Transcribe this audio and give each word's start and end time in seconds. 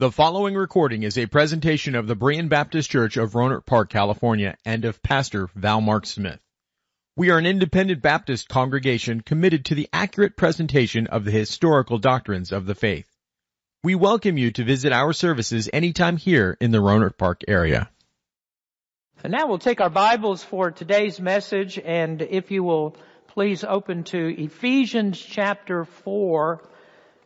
The 0.00 0.10
following 0.10 0.54
recording 0.54 1.02
is 1.02 1.18
a 1.18 1.26
presentation 1.26 1.94
of 1.94 2.06
the 2.06 2.16
Berean 2.16 2.48
Baptist 2.48 2.88
Church 2.88 3.18
of 3.18 3.32
Rohnert 3.32 3.66
Park, 3.66 3.90
California, 3.90 4.56
and 4.64 4.86
of 4.86 5.02
Pastor 5.02 5.50
Val 5.54 5.82
Mark 5.82 6.06
Smith. 6.06 6.40
We 7.18 7.28
are 7.28 7.36
an 7.36 7.44
independent 7.44 8.00
Baptist 8.00 8.48
congregation 8.48 9.20
committed 9.20 9.66
to 9.66 9.74
the 9.74 9.90
accurate 9.92 10.38
presentation 10.38 11.06
of 11.08 11.26
the 11.26 11.30
historical 11.30 11.98
doctrines 11.98 12.50
of 12.50 12.64
the 12.64 12.74
faith. 12.74 13.14
We 13.84 13.94
welcome 13.94 14.38
you 14.38 14.50
to 14.52 14.64
visit 14.64 14.90
our 14.90 15.12
services 15.12 15.68
anytime 15.70 16.16
here 16.16 16.56
in 16.62 16.70
the 16.70 16.78
Rohnert 16.78 17.18
Park 17.18 17.42
area. 17.46 17.90
And 19.22 19.30
now 19.30 19.48
we'll 19.48 19.58
take 19.58 19.82
our 19.82 19.90
Bibles 19.90 20.42
for 20.42 20.70
today's 20.70 21.20
message, 21.20 21.78
and 21.78 22.22
if 22.22 22.50
you 22.50 22.64
will 22.64 22.96
please 23.26 23.64
open 23.64 24.04
to 24.04 24.42
Ephesians 24.44 25.20
chapter 25.20 25.84
4. 25.84 26.69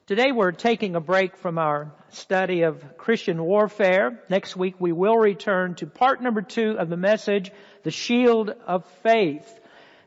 Today 0.07 0.33
we're 0.33 0.53
taking 0.53 0.97
a 0.97 1.01
break 1.01 1.35
from 1.39 1.57
our 1.57 1.91
study 2.11 2.65
of 2.65 2.99
Christian 2.99 3.43
warfare. 3.43 4.23
Next 4.29 4.55
week 4.55 4.75
we 4.79 4.93
will 4.93 5.17
return 5.17 5.77
to 5.77 5.87
part 5.87 6.21
number 6.21 6.43
two 6.43 6.77
of 6.79 6.91
the 6.91 6.97
message, 6.99 7.51
the 7.85 7.91
shield 7.91 8.51
of 8.67 8.85
faith. 9.03 9.51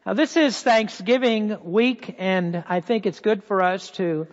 Now 0.05 0.13
this 0.13 0.37
is 0.37 0.61
Thanksgiving 0.61 1.57
week 1.63 2.13
and 2.19 2.63
I 2.67 2.81
think 2.81 3.07
it's 3.07 3.21
good 3.21 3.43
for 3.45 3.63
us 3.63 3.89
to 3.93 4.27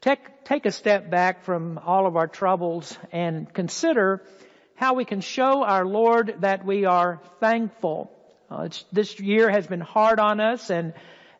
take, 0.00 0.42
take 0.42 0.66
a 0.66 0.72
step 0.72 1.08
back 1.12 1.44
from 1.44 1.78
all 1.78 2.08
of 2.08 2.16
our 2.16 2.26
troubles 2.26 2.98
and 3.12 3.54
consider 3.54 4.20
how 4.74 4.94
we 4.94 5.04
can 5.04 5.20
show 5.20 5.62
our 5.62 5.86
Lord 5.86 6.38
that 6.40 6.66
we 6.66 6.86
are 6.86 7.20
thankful. 7.38 8.10
Uh, 8.50 8.68
this 8.90 9.20
year 9.20 9.48
has 9.48 9.68
been 9.68 9.80
hard 9.80 10.18
on 10.18 10.40
us 10.40 10.70
and 10.70 10.92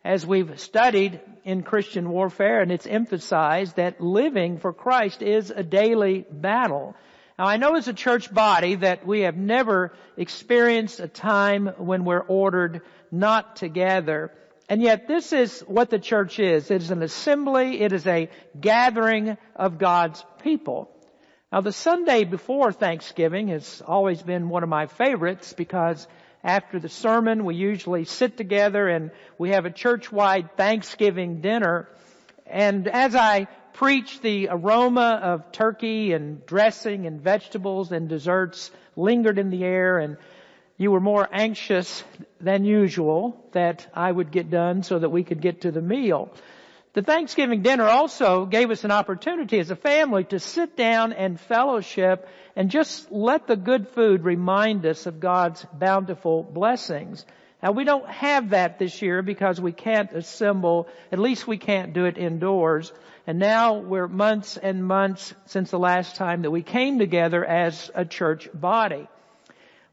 as 0.05 0.27
we've 0.27 0.61
studied 0.61 1.21
in 1.45 1.63
Christian 1.63 2.11
warfare 2.11 2.61
and 2.61 2.71
it's 2.71 2.87
emphasized 2.87 3.77
that 3.77 4.01
living 4.01 4.59
for 4.59 4.73
Christ 4.73 5.23
is 5.23 5.51
a 5.51 5.63
daily 5.63 6.27
battle. 6.31 6.95
Now 7.39 7.47
I 7.47 7.57
know 7.57 7.75
as 7.75 7.89
a 7.89 7.95
church 7.95 8.33
body 8.33 8.77
that 8.77 9.07
we 9.07 9.21
have 9.21 9.37
never 9.37 9.95
experienced 10.17 11.01
a 11.01 11.09
time 11.09 11.67
when 11.79 12.05
we're 12.05 12.21
ordered 12.21 12.83
not 13.11 13.57
together. 13.57 14.31
And 14.69 14.83
yet 14.83 15.09
this 15.09 15.33
is 15.33 15.61
what 15.61 15.91
the 15.91 15.99
church 15.99 16.39
is. 16.39 16.71
It 16.71 16.83
is 16.83 16.91
an 16.91 17.03
assembly. 17.03 17.81
It 17.81 17.93
is 17.93 18.07
a 18.07 18.29
gathering 18.59 19.39
of 19.57 19.79
God's 19.79 20.25
people. 20.43 20.91
Now 21.51 21.63
the 21.63 21.73
Sunday 21.73 22.25
before 22.25 22.73
Thanksgiving 22.73 23.49
has 23.49 23.83
always 23.87 24.23
been 24.23 24.49
one 24.49 24.63
of 24.63 24.69
my 24.69 24.87
favorites 24.87 25.55
because 25.55 26.07
after 26.45 26.79
the 26.79 26.91
sermon, 26.91 27.45
we 27.47 27.57
usually 27.57 28.05
sit 28.05 28.37
together 28.37 28.87
and 28.87 29.11
we 29.39 29.51
have 29.51 29.65
a 29.65 29.71
church-wide 29.71 30.57
Thanksgiving 30.57 31.41
dinner. 31.41 31.89
And 32.47 32.87
as 32.87 33.15
I 33.15 33.49
preach, 33.73 34.21
the 34.21 34.49
aroma 34.51 35.19
of 35.23 35.51
turkey 35.51 36.13
and 36.13 36.45
dressing 36.45 37.07
and 37.07 37.21
vegetables 37.21 37.91
and 37.91 38.09
desserts 38.09 38.71
lingered 38.95 39.39
in 39.39 39.49
the 39.49 39.65
air 39.65 39.99
and 39.99 40.19
you 40.77 40.91
were 40.91 41.01
more 41.01 41.29
anxious 41.33 42.03
than 42.41 42.65
usual 42.65 43.45
that 43.53 43.87
I 43.95 44.11
would 44.11 44.31
get 44.33 44.51
done 44.51 44.83
so 44.83 44.99
that 44.99 45.09
we 45.09 45.23
could 45.23 45.41
get 45.41 45.63
to 45.63 45.71
the 45.71 45.81
meal. 45.81 46.31
The 46.95 47.03
Thanksgiving 47.03 47.63
dinner 47.63 47.89
also 47.89 48.47
gave 48.47 48.71
us 48.71 48.85
an 48.85 48.93
opportunity 48.93 49.59
as 49.59 49.73
a 49.73 49.77
family 49.77 50.23
to 50.25 50.39
sit 50.39 50.77
down 50.77 51.13
and 51.13 51.41
fellowship 51.41 52.29
and 52.55 52.71
just 52.71 53.11
let 53.11 53.49
the 53.49 53.57
good 53.57 53.89
food 53.89 54.23
remind 54.23 54.87
us 54.87 55.07
of 55.07 55.19
God's 55.19 55.67
bountiful 55.73 56.45
blessings. 56.45 57.27
Now 57.61 57.73
we 57.73 57.83
don't 57.83 58.09
have 58.09 58.51
that 58.51 58.79
this 58.79 59.03
year 59.03 59.23
because 59.23 59.61
we 59.61 59.73
can't 59.73 60.13
assemble, 60.13 60.87
at 61.11 61.19
least 61.19 61.49
we 61.49 61.59
can't 61.59 61.95
do 61.95 62.05
it 62.05 62.17
indoors. 62.17 62.93
And 63.27 63.41
now 63.41 63.75
we're 63.75 64.07
months 64.07 64.57
and 64.57 64.87
months 64.87 65.35
since 65.47 65.73
the 65.73 65.79
last 65.81 66.15
time 66.15 66.43
that 66.43 66.53
we 66.53 66.63
came 66.63 67.01
together 67.01 67.45
as 67.45 67.91
a 67.97 68.05
church 68.05 68.49
body. 68.55 69.09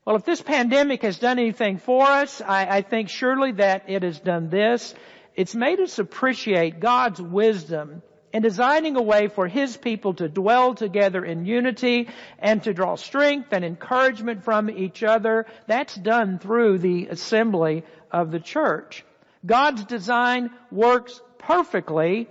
Well, 0.06 0.18
if 0.18 0.26
this 0.26 0.42
pandemic 0.42 1.02
has 1.02 1.18
done 1.18 1.40
anything 1.40 1.80
for 1.80 2.04
us, 2.04 2.42
I, 2.42 2.68
I 2.78 2.82
think 2.84 3.10
surely 3.10 3.54
that 3.54 3.86
it 3.88 4.04
has 4.04 4.20
done 4.20 4.50
this. 4.50 4.94
It's 5.36 5.56
made 5.56 5.80
us 5.80 5.98
appreciate 6.00 6.80
God's 6.80 7.22
wisdom 7.22 8.02
in 8.34 8.42
designing 8.42 8.96
a 8.96 9.02
way 9.02 9.28
for 9.28 9.48
His 9.48 9.76
people 9.78 10.14
to 10.16 10.30
dwell 10.30 10.74
together 10.74 11.24
in 11.24 11.46
unity 11.46 12.10
and 12.40 12.64
to 12.64 12.74
draw 12.74 12.96
strength 12.96 13.52
and 13.52 13.64
encouragement 13.64 14.44
from 14.44 14.70
each 14.70 15.04
other. 15.04 15.46
That's 15.68 15.96
done 15.96 16.40
through 16.40 16.80
the 16.80 17.08
assembly 17.08 17.84
of 18.12 18.32
the 18.32 18.40
church. 18.40 19.06
God's 19.46 19.86
design 19.86 20.52
works 20.72 21.22
perfectly 21.38 22.28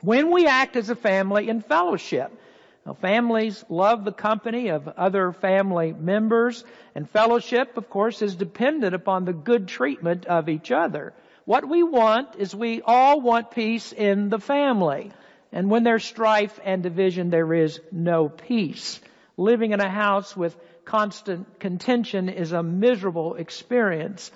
when 0.00 0.30
we 0.30 0.46
act 0.46 0.76
as 0.76 0.90
a 0.90 0.96
family 0.96 1.48
in 1.48 1.60
fellowship. 1.60 2.32
Now, 2.86 2.94
families 2.94 3.62
love 3.68 4.04
the 4.04 4.12
company 4.12 4.68
of 4.68 4.88
other 4.88 5.32
family 5.32 5.92
members 5.92 6.64
and 6.94 7.08
fellowship, 7.10 7.76
of 7.76 7.90
course, 7.90 8.22
is 8.22 8.34
dependent 8.36 8.94
upon 8.94 9.24
the 9.24 9.34
good 9.34 9.68
treatment 9.68 10.24
of 10.26 10.48
each 10.48 10.70
other. 10.70 11.12
What 11.50 11.68
we 11.68 11.82
want 11.82 12.36
is 12.38 12.54
we 12.54 12.80
all 12.80 13.20
want 13.20 13.50
peace 13.50 13.92
in 13.92 14.28
the 14.28 14.38
family. 14.38 15.10
And 15.50 15.68
when 15.68 15.82
there's 15.82 16.04
strife 16.04 16.60
and 16.64 16.80
division, 16.80 17.30
there 17.30 17.52
is 17.52 17.80
no 17.90 18.28
peace. 18.28 19.00
Living 19.36 19.72
in 19.72 19.80
a 19.80 19.90
house 19.90 20.36
with 20.36 20.56
constant 20.84 21.58
contention 21.58 22.28
is 22.28 22.52
a 22.52 22.62
miserable 22.62 23.34
experience. 23.34 24.30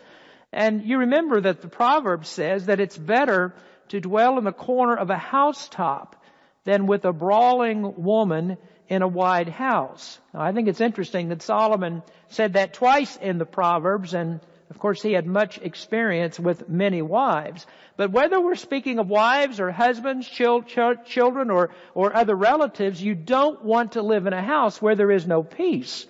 And 0.52 0.82
you 0.82 0.98
remember 0.98 1.40
that 1.40 1.62
the 1.62 1.68
proverb 1.68 2.26
says 2.26 2.66
that 2.66 2.80
it's 2.80 2.98
better 2.98 3.54
to 3.90 4.00
dwell 4.00 4.36
in 4.38 4.42
the 4.42 4.50
corner 4.50 4.96
of 4.96 5.08
a 5.08 5.16
housetop 5.16 6.20
than 6.64 6.88
with 6.88 7.04
a 7.04 7.12
brawling 7.12 8.02
woman 8.02 8.58
in 8.88 9.02
a 9.02 9.06
wide 9.06 9.50
house. 9.50 10.18
Now, 10.32 10.40
I 10.40 10.50
think 10.50 10.66
it's 10.66 10.80
interesting 10.80 11.28
that 11.28 11.42
Solomon 11.42 12.02
said 12.30 12.54
that 12.54 12.74
twice 12.74 13.16
in 13.18 13.38
the 13.38 13.46
Proverbs 13.46 14.14
and 14.14 14.40
of 14.74 14.80
course, 14.80 15.00
he 15.00 15.12
had 15.12 15.24
much 15.24 15.58
experience 15.58 16.40
with 16.40 16.68
many 16.68 17.00
wives. 17.00 17.64
But 17.96 18.10
whether 18.10 18.40
we're 18.40 18.56
speaking 18.56 18.98
of 18.98 19.08
wives 19.08 19.60
or 19.60 19.70
husbands, 19.70 20.28
children, 20.28 21.50
or, 21.50 21.70
or 21.94 22.16
other 22.16 22.34
relatives, 22.34 23.00
you 23.00 23.14
don't 23.14 23.64
want 23.64 23.92
to 23.92 24.02
live 24.02 24.26
in 24.26 24.32
a 24.32 24.42
house 24.42 24.82
where 24.82 24.96
there 24.96 25.12
is 25.12 25.28
no 25.28 25.44
peace. 25.44 26.06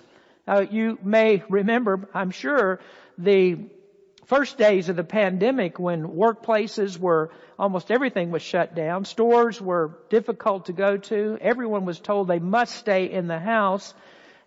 You 0.71 0.97
may 1.03 1.43
remember, 1.47 2.09
I'm 2.11 2.31
sure, 2.31 2.79
the 3.19 3.69
first 4.25 4.57
days 4.57 4.89
of 4.89 4.95
the 4.95 5.03
pandemic 5.03 5.77
when 5.77 6.07
workplaces 6.07 6.97
were 6.97 7.29
almost 7.59 7.91
everything 7.91 8.31
was 8.31 8.41
shut 8.41 8.73
down. 8.73 9.05
Stores 9.05 9.61
were 9.61 9.99
difficult 10.09 10.65
to 10.65 10.73
go 10.73 10.97
to. 10.97 11.37
Everyone 11.39 11.85
was 11.85 11.99
told 11.99 12.27
they 12.27 12.39
must 12.39 12.73
stay 12.75 13.11
in 13.11 13.27
the 13.27 13.39
house. 13.39 13.93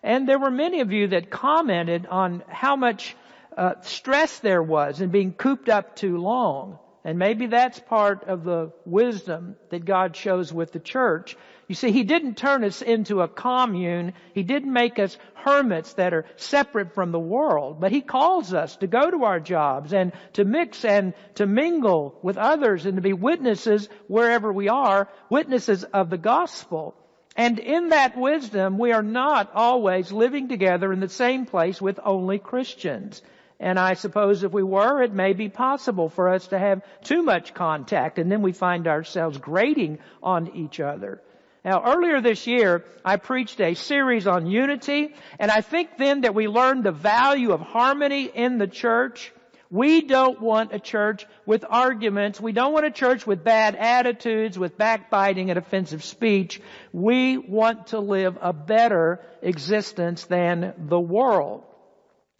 And 0.03 0.27
there 0.27 0.39
were 0.39 0.51
many 0.51 0.81
of 0.81 0.91
you 0.91 1.07
that 1.07 1.29
commented 1.29 2.05
on 2.05 2.43
how 2.49 2.75
much 2.75 3.15
uh, 3.59 3.81
stress 3.81 4.39
there 4.39 4.63
was 4.63 5.01
in 5.01 5.09
being 5.09 5.33
cooped 5.33 5.67
up 5.67 5.97
too 5.97 6.17
long. 6.17 6.79
And 7.03 7.19
maybe 7.19 7.47
that's 7.47 7.79
part 7.79 8.23
of 8.23 8.45
the 8.45 8.71
wisdom 8.85 9.57
that 9.69 9.83
God 9.83 10.15
shows 10.15 10.53
with 10.53 10.71
the 10.71 10.79
church. 10.79 11.35
You 11.67 11.75
see, 11.75 11.91
He 11.91 12.03
didn't 12.03 12.37
turn 12.37 12.63
us 12.63 12.81
into 12.81 13.21
a 13.21 13.27
commune. 13.27 14.13
He 14.33 14.43
didn't 14.43 14.71
make 14.71 14.97
us 14.97 15.17
hermits 15.33 15.93
that 15.93 16.13
are 16.13 16.25
separate 16.37 16.93
from 16.93 17.11
the 17.11 17.19
world. 17.19 17.81
But 17.81 17.91
He 17.91 17.99
calls 17.99 18.53
us 18.53 18.77
to 18.77 18.87
go 18.87 19.11
to 19.11 19.25
our 19.25 19.41
jobs 19.41 19.91
and 19.91 20.13
to 20.33 20.45
mix 20.45 20.85
and 20.85 21.13
to 21.35 21.45
mingle 21.45 22.17
with 22.21 22.37
others 22.37 22.85
and 22.85 22.95
to 22.95 23.01
be 23.01 23.13
witnesses 23.13 23.89
wherever 24.07 24.53
we 24.53 24.69
are, 24.69 25.09
witnesses 25.29 25.83
of 25.83 26.09
the 26.09 26.17
gospel. 26.17 26.95
And 27.35 27.59
in 27.59 27.89
that 27.89 28.17
wisdom, 28.17 28.77
we 28.77 28.93
are 28.93 29.03
not 29.03 29.51
always 29.53 30.13
living 30.13 30.47
together 30.47 30.93
in 30.93 31.01
the 31.01 31.09
same 31.09 31.45
place 31.45 31.81
with 31.81 31.99
only 32.05 32.39
Christians. 32.39 33.21
And 33.59 33.77
I 33.77 33.95
suppose 33.95 34.43
if 34.43 34.53
we 34.53 34.63
were, 34.63 35.03
it 35.03 35.13
may 35.13 35.33
be 35.33 35.49
possible 35.49 36.07
for 36.07 36.29
us 36.29 36.47
to 36.47 36.57
have 36.57 36.81
too 37.03 37.23
much 37.23 37.53
contact 37.53 38.17
and 38.17 38.31
then 38.31 38.41
we 38.41 38.53
find 38.53 38.87
ourselves 38.87 39.37
grating 39.37 39.99
on 40.23 40.55
each 40.55 40.79
other. 40.79 41.21
Now 41.65 41.83
earlier 41.85 42.21
this 42.21 42.47
year, 42.47 42.85
I 43.03 43.17
preached 43.17 43.59
a 43.59 43.73
series 43.73 44.27
on 44.27 44.47
unity 44.47 45.13
and 45.39 45.51
I 45.51 45.59
think 45.59 45.97
then 45.97 46.21
that 46.21 46.33
we 46.33 46.47
learned 46.47 46.85
the 46.85 46.93
value 46.93 47.51
of 47.51 47.59
harmony 47.59 48.23
in 48.33 48.59
the 48.59 48.67
church. 48.67 49.33
We 49.69 50.01
don't 50.01 50.41
want 50.41 50.73
a 50.73 50.79
church 50.79 51.27
with 51.45 51.65
arguments. 51.69 52.39
We 52.39 52.53
don't 52.53 52.71
want 52.73 52.85
a 52.85 52.91
church 52.91 53.27
with 53.27 53.43
bad 53.43 53.75
attitudes, 53.75 54.57
with 54.57 54.77
backbiting 54.77 55.49
and 55.49 55.59
offensive 55.59 56.03
speech. 56.03 56.61
We 56.93 57.37
want 57.37 57.87
to 57.87 57.99
live 57.99 58.37
a 58.41 58.53
better 58.53 59.19
existence 59.41 60.23
than 60.23 60.73
the 60.77 60.99
world. 60.99 61.65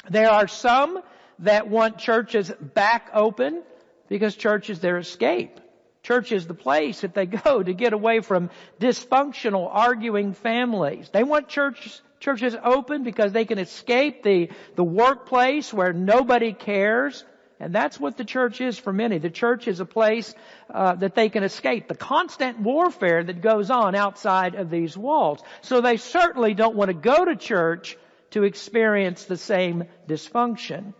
There 0.08 0.30
are 0.30 0.48
some 0.48 1.02
that 1.40 1.68
want 1.68 1.98
churches 1.98 2.52
back 2.60 3.10
open 3.14 3.64
because 4.08 4.36
church 4.36 4.70
is 4.70 4.80
their 4.80 4.98
escape. 4.98 5.60
Church 6.04 6.32
is 6.32 6.48
the 6.48 6.54
place 6.54 7.02
that 7.02 7.14
they 7.14 7.26
go 7.46 7.62
to 7.62 7.74
get 7.74 7.94
away 7.94 8.22
from 8.22 8.50
dysfunctional 8.80 9.70
arguing 9.70 10.34
families. 10.34 11.10
They 11.12 11.24
want 11.24 11.50
church, 11.50 12.02
churches 12.20 12.56
open 12.64 13.04
because 13.04 13.32
they 13.34 13.46
can 13.46 13.60
escape 13.60 14.24
the, 14.24 14.50
the 14.76 14.84
workplace 14.84 15.74
where 15.74 15.94
nobody 15.94 16.54
cares. 16.54 17.24
And 17.62 17.76
that's 17.76 18.00
what 18.00 18.16
the 18.16 18.24
church 18.24 18.62
is 18.62 18.78
for 18.78 18.94
many. 18.94 19.18
The 19.18 19.30
church 19.30 19.68
is 19.68 19.82
a 19.82 19.86
place 19.86 20.34
uh, 20.74 20.96
that 20.96 21.14
they 21.14 21.28
can 21.28 21.44
escape 21.44 21.90
the 21.90 21.96
constant 21.96 22.58
warfare 22.60 23.22
that 23.22 23.42
goes 23.42 23.70
on 23.70 23.96
outside 23.96 24.56
of 24.56 24.70
these 24.70 24.98
walls. 24.98 25.42
So 25.62 25.82
they 25.82 25.98
certainly 25.98 26.54
don't 26.54 26.76
want 26.76 26.88
to 26.88 26.94
go 26.94 27.26
to 27.26 27.36
church 27.36 27.98
to 28.32 28.44
experience 28.44 29.26
the 29.26 29.38
same 29.38 29.86
dysfunction. 30.08 30.94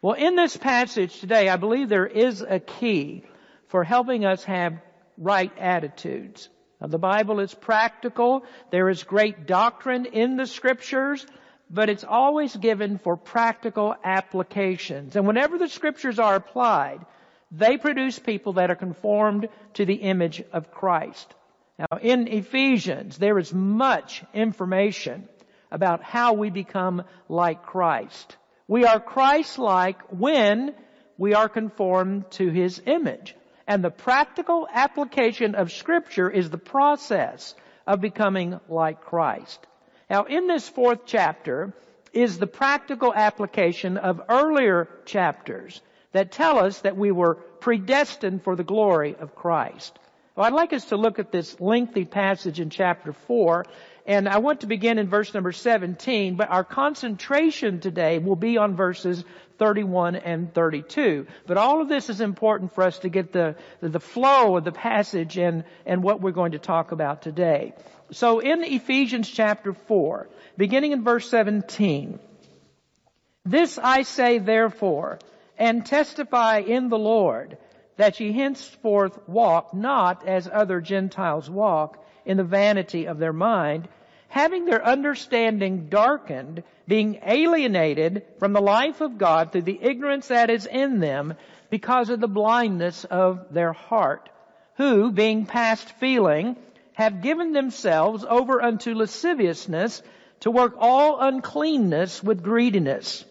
Well, 0.00 0.14
in 0.14 0.36
this 0.36 0.56
passage 0.56 1.20
today, 1.20 1.48
I 1.48 1.56
believe 1.56 1.88
there 1.88 2.06
is 2.06 2.40
a 2.40 2.60
key 2.60 3.24
for 3.68 3.84
helping 3.84 4.24
us 4.24 4.44
have 4.44 4.80
right 5.16 5.52
attitudes. 5.58 6.48
Now, 6.80 6.86
the 6.86 6.98
Bible 6.98 7.40
is 7.40 7.52
practical. 7.52 8.44
There 8.70 8.88
is 8.88 9.02
great 9.02 9.46
doctrine 9.46 10.06
in 10.06 10.36
the 10.36 10.46
scriptures, 10.46 11.26
but 11.68 11.88
it's 11.88 12.04
always 12.04 12.54
given 12.56 12.98
for 12.98 13.16
practical 13.16 13.94
applications. 14.04 15.16
And 15.16 15.26
whenever 15.26 15.58
the 15.58 15.68
scriptures 15.68 16.18
are 16.20 16.36
applied, 16.36 17.04
they 17.50 17.76
produce 17.76 18.18
people 18.18 18.54
that 18.54 18.70
are 18.70 18.76
conformed 18.76 19.48
to 19.74 19.84
the 19.84 19.94
image 19.94 20.42
of 20.52 20.70
Christ. 20.70 21.34
Now, 21.78 21.98
in 22.00 22.28
Ephesians, 22.28 23.18
there 23.18 23.38
is 23.38 23.52
much 23.52 24.22
information 24.32 25.28
about 25.70 26.02
how 26.02 26.32
we 26.32 26.50
become 26.50 27.04
like 27.28 27.62
Christ. 27.64 28.36
We 28.66 28.84
are 28.84 29.00
Christ-like 29.00 30.00
when 30.10 30.74
we 31.16 31.34
are 31.34 31.48
conformed 31.48 32.30
to 32.32 32.48
His 32.48 32.80
image. 32.86 33.34
And 33.66 33.84
the 33.84 33.90
practical 33.90 34.66
application 34.72 35.54
of 35.54 35.72
scripture 35.72 36.30
is 36.30 36.48
the 36.48 36.58
process 36.58 37.54
of 37.86 38.00
becoming 38.00 38.60
like 38.68 39.02
Christ. 39.02 39.66
Now 40.08 40.24
in 40.24 40.46
this 40.46 40.68
fourth 40.68 41.00
chapter 41.04 41.74
is 42.12 42.38
the 42.38 42.46
practical 42.46 43.12
application 43.12 43.98
of 43.98 44.22
earlier 44.28 44.88
chapters 45.04 45.80
that 46.12 46.32
tell 46.32 46.58
us 46.58 46.80
that 46.80 46.96
we 46.96 47.12
were 47.12 47.34
predestined 47.34 48.42
for 48.42 48.56
the 48.56 48.64
glory 48.64 49.14
of 49.16 49.34
Christ. 49.34 49.98
Well, 50.34 50.46
I'd 50.46 50.52
like 50.52 50.72
us 50.72 50.86
to 50.86 50.96
look 50.96 51.18
at 51.18 51.32
this 51.32 51.60
lengthy 51.60 52.04
passage 52.04 52.60
in 52.60 52.70
chapter 52.70 53.12
4 53.12 53.66
and 54.08 54.26
I 54.26 54.38
want 54.38 54.62
to 54.62 54.66
begin 54.66 54.98
in 54.98 55.10
verse 55.10 55.34
number 55.34 55.52
17, 55.52 56.36
but 56.36 56.48
our 56.48 56.64
concentration 56.64 57.78
today 57.78 58.18
will 58.18 58.36
be 58.36 58.56
on 58.56 58.74
verses 58.74 59.22
31 59.58 60.16
and 60.16 60.54
32. 60.54 61.26
But 61.46 61.58
all 61.58 61.82
of 61.82 61.90
this 61.90 62.08
is 62.08 62.22
important 62.22 62.74
for 62.74 62.84
us 62.84 63.00
to 63.00 63.10
get 63.10 63.34
the, 63.34 63.54
the 63.82 64.00
flow 64.00 64.56
of 64.56 64.64
the 64.64 64.72
passage 64.72 65.36
and, 65.36 65.62
and 65.84 66.02
what 66.02 66.22
we're 66.22 66.30
going 66.30 66.52
to 66.52 66.58
talk 66.58 66.90
about 66.90 67.20
today. 67.20 67.74
So 68.10 68.38
in 68.38 68.64
Ephesians 68.64 69.28
chapter 69.28 69.74
4, 69.74 70.30
beginning 70.56 70.92
in 70.92 71.04
verse 71.04 71.28
17, 71.28 72.18
this 73.44 73.78
I 73.78 74.02
say 74.02 74.38
therefore, 74.38 75.18
and 75.58 75.84
testify 75.84 76.60
in 76.60 76.88
the 76.88 76.98
Lord, 76.98 77.58
that 77.98 78.20
ye 78.20 78.32
henceforth 78.32 79.18
walk 79.28 79.74
not 79.74 80.26
as 80.26 80.48
other 80.50 80.80
Gentiles 80.80 81.50
walk, 81.50 82.02
in 82.28 82.36
the 82.36 82.44
vanity 82.44 83.06
of 83.06 83.18
their 83.18 83.32
mind, 83.32 83.88
having 84.28 84.66
their 84.66 84.84
understanding 84.84 85.88
darkened, 85.88 86.62
being 86.86 87.18
alienated 87.24 88.22
from 88.38 88.52
the 88.52 88.60
life 88.60 89.00
of 89.00 89.18
God 89.18 89.50
through 89.50 89.62
the 89.62 89.82
ignorance 89.82 90.28
that 90.28 90.50
is 90.50 90.66
in 90.66 91.00
them 91.00 91.34
because 91.70 92.10
of 92.10 92.20
the 92.20 92.28
blindness 92.28 93.04
of 93.04 93.52
their 93.52 93.72
heart, 93.72 94.28
who, 94.76 95.10
being 95.10 95.46
past 95.46 95.90
feeling, 95.92 96.56
have 96.92 97.22
given 97.22 97.52
themselves 97.52 98.24
over 98.28 98.62
unto 98.62 98.94
lasciviousness 98.94 100.02
to 100.40 100.50
work 100.50 100.74
all 100.78 101.20
uncleanness 101.20 102.22
with 102.22 102.42
greediness. 102.42 103.24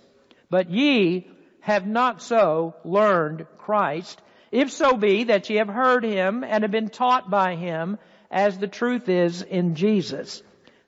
But 0.49 0.69
ye 0.69 1.27
have 1.61 1.85
not 1.85 2.21
so 2.21 2.75
learned 2.83 3.45
Christ, 3.59 4.21
if 4.51 4.71
so 4.71 4.95
be 4.95 5.25
that 5.25 5.49
ye 5.49 5.57
have 5.57 5.67
heard 5.67 6.03
him 6.03 6.43
and 6.43 6.63
have 6.63 6.71
been 6.71 6.89
taught 6.89 7.29
by 7.29 7.55
him 7.55 7.99
as 8.31 8.57
the 8.57 8.67
truth 8.67 9.09
is 9.09 9.41
in 9.41 9.75
Jesus 9.75 10.41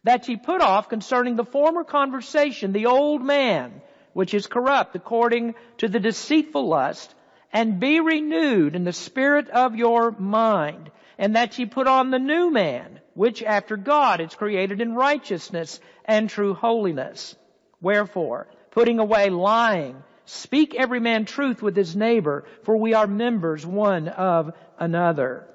that 0.03 0.27
ye 0.27 0.37
put 0.37 0.61
off 0.61 0.89
concerning 0.89 1.35
the 1.35 1.43
former 1.45 1.83
conversation 1.83 2.71
the 2.71 2.85
old 2.85 3.23
man, 3.23 3.81
which 4.13 4.33
is 4.33 4.47
corrupt 4.47 4.95
according 4.95 5.55
to 5.77 5.87
the 5.87 5.99
deceitful 5.99 6.67
lust, 6.67 7.13
and 7.51 7.79
be 7.79 7.99
renewed 7.99 8.75
in 8.75 8.83
the 8.83 8.93
spirit 8.93 9.49
of 9.49 9.75
your 9.75 10.11
mind, 10.11 10.91
and 11.17 11.35
that 11.35 11.57
ye 11.57 11.65
put 11.65 11.87
on 11.87 12.11
the 12.11 12.19
new 12.19 12.49
man, 12.51 12.99
which 13.13 13.43
after 13.43 13.75
God 13.75 14.21
is 14.21 14.35
created 14.35 14.81
in 14.81 14.95
righteousness 14.95 15.79
and 16.05 16.29
true 16.29 16.53
holiness. 16.53 17.35
Wherefore, 17.81 18.47
putting 18.71 18.99
away 18.99 19.29
lying, 19.29 20.01
speak 20.25 20.75
every 20.75 20.99
man 20.99 21.25
truth 21.25 21.61
with 21.61 21.75
his 21.75 21.95
neighbor, 21.95 22.45
for 22.63 22.77
we 22.77 22.93
are 22.93 23.07
members 23.07 23.65
one 23.65 24.07
of 24.07 24.53
another. 24.77 25.47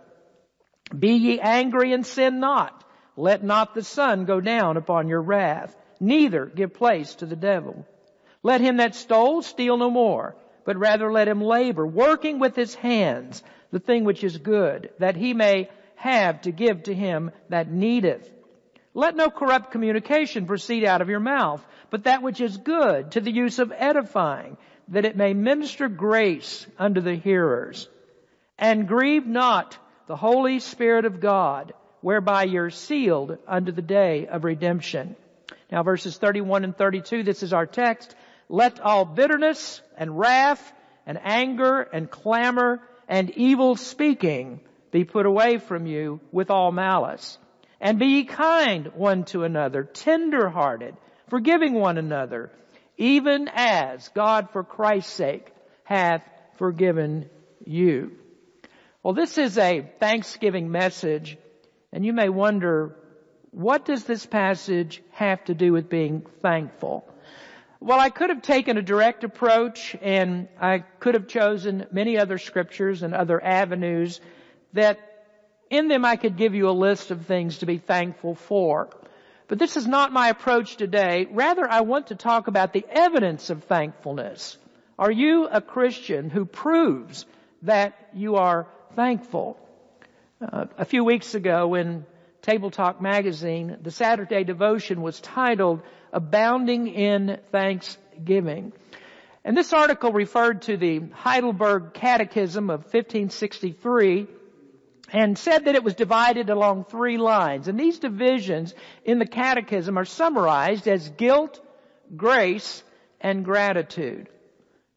Be 0.96 1.14
ye 1.14 1.41
angry 1.41 1.93
and 1.93 2.05
sin 2.05 2.41
not. 2.41 2.84
Let 3.17 3.45
not 3.45 3.75
the 3.75 3.83
sun 3.83 4.25
go 4.25 4.41
down 4.41 4.77
upon 4.77 5.09
your 5.09 5.23
wrath, 5.23 5.77
neither 6.01 6.47
give 6.47 6.75
place 6.75 7.15
to 7.17 7.27
the 7.27 7.37
devil. 7.37 7.87
Let 8.43 8.61
him 8.61 8.79
that 8.79 8.95
stole 8.95 9.43
steal 9.43 9.77
no 9.77 9.91
more, 9.91 10.37
but 10.65 10.77
rather 10.77 11.13
let 11.13 11.29
him 11.29 11.41
labor, 11.41 11.87
working 11.87 12.39
with 12.39 12.57
his 12.57 12.75
hands 12.75 13.43
the 13.71 13.79
thing 13.79 14.05
which 14.05 14.25
is 14.25 14.39
good, 14.39 14.91
that 14.99 15.17
he 15.17 15.35
may 15.35 15.69
have 15.97 16.43
to 16.43 16.53
give 16.53 16.85
to 16.85 16.95
him 16.95 17.31
that 17.49 17.71
needeth. 17.71 18.31
Let 18.93 19.17
no 19.17 19.31
corrupt 19.31 19.73
communication 19.73 20.47
proceed 20.47 20.85
out 20.85 21.03
of 21.03 21.09
your 21.09 21.21
mouth, 21.21 21.65
but 21.91 22.05
that 22.05 22.23
which 22.23 22.41
is 22.41 22.57
good 22.57 23.13
to 23.13 23.21
the 23.21 23.33
use 23.33 23.59
of 23.59 23.73
edifying, 23.75 24.57
that 24.89 25.05
it 25.05 25.17
may 25.17 25.35
minister 25.35 25.89
grace 25.89 26.67
unto 26.79 27.01
the 27.01 27.15
hearers. 27.15 27.89
And 28.59 28.87
grieve 28.87 29.27
not 29.27 29.79
the 30.07 30.17
Holy 30.17 30.61
Spirit 30.61 31.05
of 31.05 31.21
God, 31.21 31.73
whereby 32.05 32.45
you're 32.45 32.69
sealed 32.69 33.39
unto 33.49 33.73
the 33.73 33.81
day 33.81 34.27
of 34.27 34.45
redemption. 34.45 35.17
Now 35.73 35.83
verses 35.83 36.19
31 36.19 36.62
and 36.65 36.77
32, 36.77 37.23
this 37.23 37.43
is 37.43 37.55
our 37.55 37.65
text. 37.65 38.15
Let 38.51 38.79
all 38.79 39.06
bitterness 39.06 39.81
and 39.97 40.19
wrath 40.19 40.61
and 41.06 41.19
anger 41.25 41.81
and 41.81 42.11
clamor 42.11 42.83
and 43.09 43.31
evil 43.31 43.77
speaking 43.77 44.61
be 44.91 45.05
put 45.05 45.25
away 45.25 45.56
from 45.56 45.87
you 45.87 46.21
with 46.31 46.51
all 46.51 46.73
malice. 46.73 47.39
And 47.81 47.99
be 47.99 48.06
ye 48.06 48.25
kind 48.25 48.93
one 48.95 49.25
to 49.27 49.45
another, 49.45 49.85
tender 49.85 50.51
hearted, 50.51 50.95
forgiving 51.31 51.73
one 51.73 51.97
another, 51.97 52.53
even 52.99 53.49
as 53.51 54.11
God 54.11 54.51
for 54.53 54.62
Christ's 54.62 55.11
sake 55.11 55.51
hath 55.85 56.23
forgiven 56.59 57.31
you. 57.65 58.12
Well, 59.03 59.15
this 59.15 59.39
is 59.39 59.56
a 59.56 59.91
Thanksgiving 60.01 60.71
message 60.71 61.39
and 61.94 62.05
you 62.05 62.12
may 62.12 62.29
wonder, 62.29 62.96
what 63.52 63.85
does 63.85 64.02
this 64.02 64.26
passage 64.26 65.00
have 65.12 65.44
to 65.44 65.55
do 65.55 65.72
with 65.72 65.89
being 65.89 66.27
thankful? 66.43 67.08
Well, 67.79 68.01
I 68.01 68.10
could 68.10 68.31
have 68.31 68.43
taken 68.43 68.77
a 68.77 68.82
direct 68.82 69.22
approach 69.22 69.94
and 70.03 70.48
I 70.60 70.81
could 70.98 71.15
have 71.15 71.29
chosen 71.29 71.86
many 71.93 72.19
other 72.19 72.39
scriptures 72.39 73.05
and 73.05 73.15
other 73.15 73.43
avenues 73.43 74.20
that 74.72 74.98
in 75.70 75.86
them 75.86 76.05
I 76.05 76.17
could 76.17 76.36
give 76.36 76.56
you 76.56 76.69
a 76.69 76.72
list 76.72 77.13
of 77.13 77.27
things 77.27 77.58
to 77.58 77.67
be 77.67 77.79
thankful 77.79 78.34
for. 78.34 78.89
But 79.46 79.60
this 79.60 79.77
is 79.77 79.86
not 79.86 80.13
my 80.13 80.31
approach 80.31 80.77
today. 80.77 81.29
Rather, 81.31 81.70
I 81.70 81.82
want 81.82 82.08
to 82.08 82.17
talk 82.17 82.48
about 82.48 82.72
the 82.72 82.84
evidence 82.91 83.51
of 83.51 83.65
thankfulness. 83.65 84.58
Are 84.98 85.13
you 85.13 85.46
a 85.46 85.60
Christian 85.60 86.29
who 86.29 86.44
proves 86.44 87.24
that 87.63 87.96
you 88.15 88.34
are 88.34 88.67
thankful? 88.96 89.60
Uh, 90.53 90.67
a 90.77 90.84
few 90.84 91.05
weeks 91.05 91.34
ago 91.34 91.74
in 91.74 92.05
Table 92.43 92.70
Talk 92.70 93.01
magazine, 93.01 93.79
the 93.81 93.91
Saturday 93.91 94.44
devotion 94.44 95.01
was 95.01 95.20
titled 95.20 95.81
Abounding 96.13 96.89
in 96.89 97.39
Thanksgiving. 97.51 98.72
And 99.44 99.56
this 99.56 99.72
article 99.72 100.13
referred 100.13 100.63
to 100.63 100.77
the 100.77 101.01
Heidelberg 101.13 101.94
Catechism 101.94 102.69
of 102.69 102.81
1563 102.81 104.27
and 105.13 105.39
said 105.39 105.67
that 105.67 105.77
it 105.77 105.84
was 105.84 105.94
divided 105.94 106.51
along 106.51 106.84
three 106.84 107.17
lines. 107.17 107.69
And 107.69 107.79
these 107.79 107.98
divisions 107.98 108.74
in 109.05 109.19
the 109.19 109.27
catechism 109.27 109.96
are 109.96 110.05
summarized 110.05 110.89
as 110.89 111.08
guilt, 111.08 111.60
grace, 112.17 112.82
and 113.20 113.44
gratitude. 113.44 114.29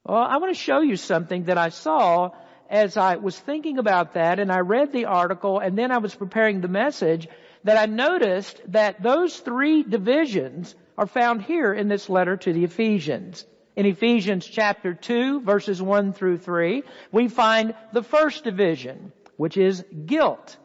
Well, 0.03 0.17
I 0.17 0.37
want 0.37 0.53
to 0.53 0.61
show 0.61 0.81
you 0.81 0.97
something 0.97 1.45
that 1.45 1.57
I 1.57 1.69
saw 1.69 2.31
as 2.69 2.97
I 2.97 3.15
was 3.17 3.37
thinking 3.37 3.77
about 3.77 4.13
that 4.13 4.39
and 4.39 4.51
I 4.51 4.59
read 4.59 4.91
the 4.91 5.05
article 5.05 5.59
and 5.59 5.77
then 5.77 5.91
I 5.91 5.97
was 5.99 6.15
preparing 6.15 6.61
the 6.61 6.67
message 6.67 7.27
that 7.63 7.77
I 7.77 7.85
noticed 7.85 8.61
that 8.67 9.01
those 9.01 9.37
three 9.37 9.83
divisions 9.83 10.75
are 10.97 11.07
found 11.07 11.41
here 11.43 11.73
in 11.73 11.87
this 11.87 12.09
letter 12.09 12.37
to 12.37 12.53
the 12.53 12.63
Ephesians. 12.63 13.45
In 13.75 13.85
Ephesians 13.85 14.45
chapter 14.45 14.93
2 14.93 15.41
verses 15.41 15.81
1 15.81 16.13
through 16.13 16.39
3, 16.39 16.83
we 17.11 17.27
find 17.27 17.75
the 17.93 18.03
first 18.03 18.43
division, 18.43 19.11
which 19.37 19.57
is 19.57 19.85
guilt. 20.05 20.57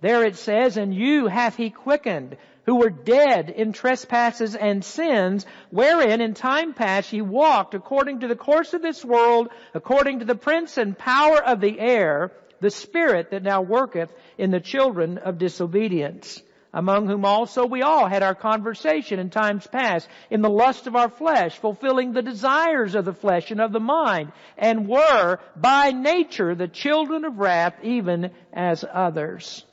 There 0.00 0.24
it 0.24 0.36
says, 0.36 0.76
and 0.76 0.94
you 0.94 1.26
hath 1.26 1.56
he 1.56 1.70
quickened, 1.70 2.36
who 2.66 2.76
were 2.76 2.90
dead 2.90 3.48
in 3.48 3.72
trespasses 3.72 4.54
and 4.54 4.84
sins, 4.84 5.46
wherein 5.70 6.20
in 6.20 6.34
time 6.34 6.74
past 6.74 7.12
ye 7.12 7.22
walked 7.22 7.74
according 7.74 8.20
to 8.20 8.28
the 8.28 8.36
course 8.36 8.74
of 8.74 8.82
this 8.82 9.04
world, 9.04 9.48
according 9.72 10.18
to 10.18 10.24
the 10.24 10.34
prince 10.34 10.76
and 10.76 10.98
power 10.98 11.42
of 11.42 11.60
the 11.60 11.78
air, 11.78 12.32
the 12.60 12.70
spirit 12.70 13.30
that 13.30 13.42
now 13.42 13.62
worketh 13.62 14.12
in 14.36 14.50
the 14.50 14.60
children 14.60 15.18
of 15.18 15.38
disobedience 15.38 16.42
among 16.76 17.06
whom 17.06 17.24
also 17.24 17.64
we 17.64 17.80
all 17.80 18.06
had 18.06 18.22
our 18.22 18.34
conversation 18.34 19.18
in 19.18 19.30
times 19.30 19.66
past, 19.66 20.06
in 20.30 20.42
the 20.42 20.50
lust 20.50 20.86
of 20.86 20.94
our 20.94 21.08
flesh, 21.08 21.56
fulfilling 21.56 22.12
the 22.12 22.20
desires 22.20 22.94
of 22.94 23.06
the 23.06 23.14
flesh 23.14 23.50
and 23.50 23.62
of 23.62 23.72
the 23.72 23.80
mind, 23.80 24.30
and 24.58 24.86
were 24.86 25.38
by 25.56 25.90
nature 25.90 26.54
the 26.54 26.68
children 26.68 27.24
of 27.24 27.38
wrath 27.38 27.74
even 27.82 28.30
as 28.52 28.84
others. 28.92 29.64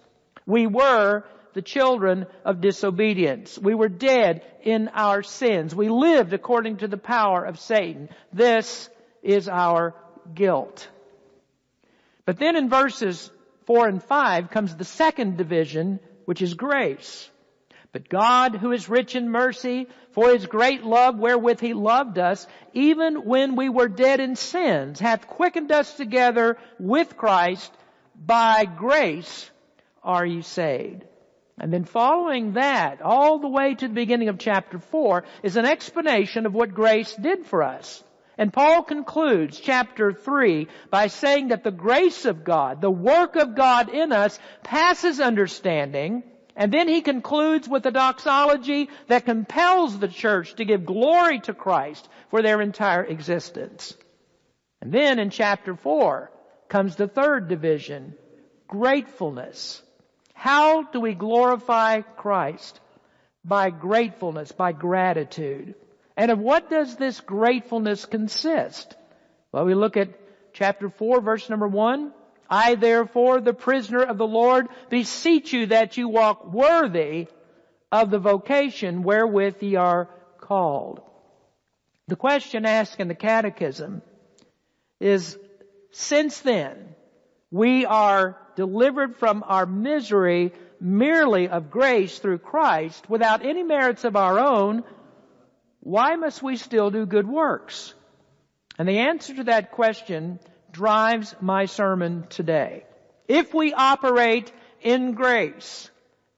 We 0.46 0.66
were 0.66 1.26
the 1.54 1.62
children 1.62 2.26
of 2.46 2.62
disobedience. 2.62 3.58
We 3.58 3.76
were 3.76 3.90
dead 3.90 4.44
in 4.64 4.90
our 4.90 5.24
sins. 5.24 5.76
We 5.76 5.90
lived 5.90 6.34
according 6.34 6.78
to 6.78 6.88
the 6.88 6.98
power 6.98 7.44
of 7.44 7.60
Satan. 7.60 8.10
This 8.32 8.90
is 9.22 9.48
our 9.48 9.96
guilt. 10.34 10.88
But 12.26 12.40
then 12.40 12.56
in 12.56 12.70
verses 12.70 13.32
4 13.68 13.88
and 13.88 14.04
5 14.04 14.50
comes 14.50 14.76
the 14.76 14.86
second 14.86 15.38
division 15.38 16.00
which 16.26 16.42
is 16.42 16.54
grace. 16.54 17.30
But 17.92 18.10
God, 18.10 18.56
who 18.56 18.72
is 18.72 18.90
rich 18.90 19.16
in 19.16 19.30
mercy, 19.30 19.88
for 20.12 20.30
his 20.30 20.48
great 20.48 20.84
love 20.84 21.18
wherewith 21.18 21.60
he 21.60 21.74
loved 21.74 22.18
us, 22.18 22.48
even 22.74 23.24
when 23.24 23.56
we 23.56 23.70
were 23.70 23.88
dead 23.88 24.20
in 24.20 24.36
sins, 24.36 25.00
hath 25.00 25.28
quickened 25.28 25.72
us 25.72 25.96
together 25.96 26.58
with 26.80 27.18
Christ. 27.18 27.72
By 28.16 28.66
grace 28.66 29.50
are 30.04 30.26
ye 30.26 30.42
saved. 30.42 31.06
And 31.60 31.72
then 31.72 31.84
following 31.86 32.54
that, 32.54 33.02
all 33.02 33.40
the 33.40 33.48
way 33.48 33.76
to 33.76 33.88
the 33.88 33.94
beginning 33.94 34.30
of 34.30 34.40
chapter 34.40 34.80
4, 34.80 35.24
is 35.44 35.56
an 35.56 35.66
explanation 35.66 36.46
of 36.46 36.54
what 36.54 36.74
grace 36.74 37.14
did 37.16 37.46
for 37.46 37.62
us. 37.62 38.04
And 38.38 38.52
Paul 38.52 38.82
concludes 38.84 39.60
chapter 39.60 40.12
3 40.12 40.68
by 40.90 41.08
saying 41.08 41.50
that 41.50 41.64
the 41.64 41.72
grace 41.72 42.26
of 42.26 42.44
God, 42.44 42.82
the 42.82 42.90
work 42.90 43.36
of 43.36 43.56
God 43.56 43.90
in 43.90 44.12
us, 44.12 44.40
passes 44.64 45.20
understanding. 45.20 46.24
And 46.56 46.72
then 46.72 46.88
he 46.88 47.02
concludes 47.02 47.68
with 47.70 47.86
a 47.86 47.92
doxology 47.92 48.90
that 49.08 49.26
compels 49.26 49.98
the 49.98 50.08
church 50.08 50.56
to 50.56 50.66
give 50.66 50.86
glory 50.86 51.40
to 51.42 51.54
Christ 51.54 52.08
for 52.32 52.42
their 52.42 52.62
entire 52.62 53.04
existence. 53.04 53.96
And 54.82 54.92
then 54.92 55.20
in 55.20 55.30
chapter 55.30 55.76
4 55.76 56.32
comes 56.68 56.96
the 56.96 57.08
third 57.08 57.48
division, 57.48 58.16
gratefulness. 58.68 59.82
How 60.34 60.84
do 60.84 61.00
we 61.00 61.14
glorify 61.14 62.02
Christ? 62.02 62.80
By 63.46 63.70
gratefulness, 63.70 64.52
by 64.52 64.72
gratitude. 64.72 65.76
And 66.16 66.32
of 66.32 66.40
what 66.40 66.70
does 66.70 66.96
this 66.96 67.20
gratefulness 67.22 68.06
consist? 68.06 68.96
Well, 69.52 69.66
we 69.66 69.74
look 69.74 69.98
at 69.98 70.10
chapter 70.54 70.90
4 70.90 71.22
verse 71.22 71.50
number 71.50 71.68
1. 71.68 72.14
I 72.50 72.76
therefore, 72.76 73.42
the 73.42 73.54
prisoner 73.54 74.04
of 74.04 74.18
the 74.18 74.28
Lord, 74.28 74.68
beseech 74.90 75.54
you 75.54 75.68
that 75.68 75.98
you 75.98 76.08
walk 76.08 76.54
worthy 76.54 77.28
of 77.92 78.12
the 78.12 78.20
vocation 78.20 79.04
wherewith 79.04 79.62
ye 79.62 79.76
are 79.76 80.10
called. 80.40 81.02
The 82.08 82.16
question 82.16 82.66
asked 82.66 83.00
in 83.00 83.08
the 83.08 83.16
catechism 83.16 84.02
is, 85.00 85.38
since 85.92 86.40
then, 86.42 86.96
we 87.50 87.86
are 87.86 88.38
delivered 88.56 89.18
from 89.18 89.44
our 89.48 89.66
misery 89.66 90.54
merely 90.80 91.48
of 91.48 91.72
grace 91.72 92.20
through 92.20 92.40
Christ 92.40 93.10
without 93.10 93.46
any 93.46 93.64
merits 93.64 94.04
of 94.04 94.16
our 94.16 94.40
own, 94.40 94.84
why 95.80 96.16
must 96.16 96.44
we 96.44 96.58
still 96.58 96.92
do 96.92 97.06
good 97.06 97.28
works? 97.28 97.94
And 98.78 98.88
the 98.88 99.00
answer 99.00 99.36
to 99.36 99.44
that 99.46 99.72
question 99.72 100.40
drives 100.72 101.36
my 101.40 101.66
sermon 101.66 102.26
today. 102.30 102.86
If 103.28 103.54
we 103.54 103.74
operate 103.74 104.52
in 104.82 105.14
grace 105.14 105.90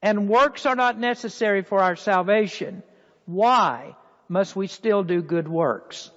and 0.01 0.29
works 0.29 0.65
are 0.65 0.75
not 0.75 0.99
necessary 0.99 1.63
for 1.63 1.79
our 1.79 1.95
salvation, 1.95 2.83
why 3.25 3.95
must 4.27 4.55
we 4.55 4.67
still 4.67 5.03
do 5.03 5.21
good 5.21 5.47
works? 5.47 6.11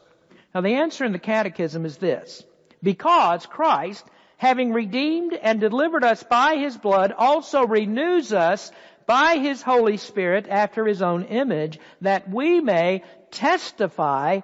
Now 0.55 0.61
the 0.61 0.75
answer 0.75 1.05
in 1.05 1.13
the 1.13 1.19
catechism 1.19 1.85
is 1.85 1.97
this. 1.97 2.43
Because 2.83 3.47
Christ, 3.47 4.05
having 4.39 4.73
redeemed 4.73 5.35
and 5.35 5.61
delivered 5.61 6.05
us 6.05 6.23
by 6.23 6.57
His 6.57 6.77
blood, 6.77 7.13
also 7.13 7.67
renews 7.67 8.33
us 8.33 8.73
by 9.05 9.37
His 9.37 9.61
Holy 9.63 9.97
Spirit 9.99 10.47
after 10.49 10.87
His 10.87 11.03
own 11.03 11.25
image, 11.25 11.79
that 12.01 12.31
we 12.31 12.61
may 12.61 13.03
testify 13.31 14.41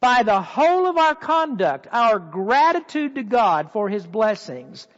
by 0.00 0.22
the 0.22 0.40
whole 0.40 0.86
of 0.86 0.96
our 0.96 1.14
conduct, 1.14 1.86
our 1.92 2.18
gratitude 2.18 3.14
to 3.16 3.22
God 3.22 3.72
for 3.72 3.88
His 3.88 4.06
blessings, 4.06 4.88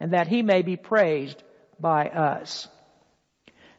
and 0.00 0.12
that 0.12 0.26
He 0.26 0.42
may 0.42 0.62
be 0.62 0.76
praised 0.76 1.42
by 1.78 2.08
us. 2.08 2.68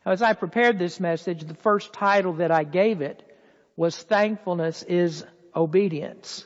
Now, 0.06 0.14
as 0.14 0.22
I 0.22 0.34
prepared 0.34 0.80
this 0.80 1.00
message, 1.00 1.44
the 1.44 1.56
first 1.56 1.92
title 1.92 2.34
that 2.34 2.52
I 2.52 2.64
gave 2.64 3.02
it 3.02 3.22
was 3.76 3.98
Thankfulness 3.98 4.84
is 4.84 5.26
Obedience. 5.56 6.46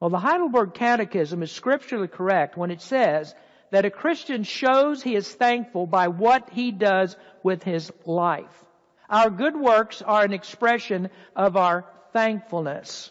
Well, 0.00 0.10
the 0.10 0.18
Heidelberg 0.18 0.74
Catechism 0.74 1.42
is 1.42 1.50
scripturally 1.50 2.08
correct 2.08 2.56
when 2.56 2.70
it 2.70 2.82
says 2.82 3.34
that 3.70 3.84
a 3.84 3.90
Christian 3.90 4.42
shows 4.42 5.02
he 5.02 5.14
is 5.14 5.32
thankful 5.32 5.86
by 5.86 6.08
what 6.08 6.50
he 6.50 6.70
does 6.70 7.16
with 7.42 7.62
his 7.62 7.90
life. 8.04 8.64
Our 9.08 9.30
good 9.30 9.56
works 9.56 10.02
are 10.02 10.24
an 10.24 10.32
expression 10.32 11.10
of 11.34 11.56
our 11.56 11.86
thankfulness. 12.12 13.10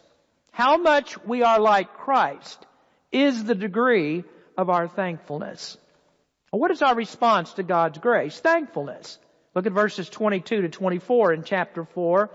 How 0.51 0.77
much 0.77 1.17
we 1.25 1.43
are 1.43 1.59
like 1.59 1.93
Christ 1.93 2.65
is 3.11 3.43
the 3.43 3.55
degree 3.55 4.23
of 4.57 4.69
our 4.69 4.87
thankfulness. 4.87 5.77
What 6.51 6.71
is 6.71 6.81
our 6.81 6.95
response 6.95 7.53
to 7.53 7.63
God's 7.63 7.97
grace? 7.97 8.39
Thankfulness. 8.39 9.19
Look 9.53 9.65
at 9.65 9.73
verses 9.73 10.09
22 10.09 10.63
to 10.63 10.69
24 10.69 11.33
in 11.33 11.43
chapter 11.43 11.85
4. 11.85 12.29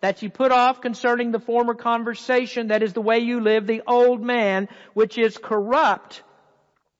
That 0.00 0.22
you 0.22 0.30
put 0.30 0.52
off 0.52 0.80
concerning 0.80 1.32
the 1.32 1.40
former 1.40 1.74
conversation, 1.74 2.68
that 2.68 2.82
is 2.82 2.92
the 2.92 3.00
way 3.00 3.20
you 3.20 3.40
live, 3.40 3.66
the 3.66 3.82
old 3.86 4.22
man, 4.22 4.68
which 4.94 5.18
is 5.18 5.38
corrupt 5.38 6.22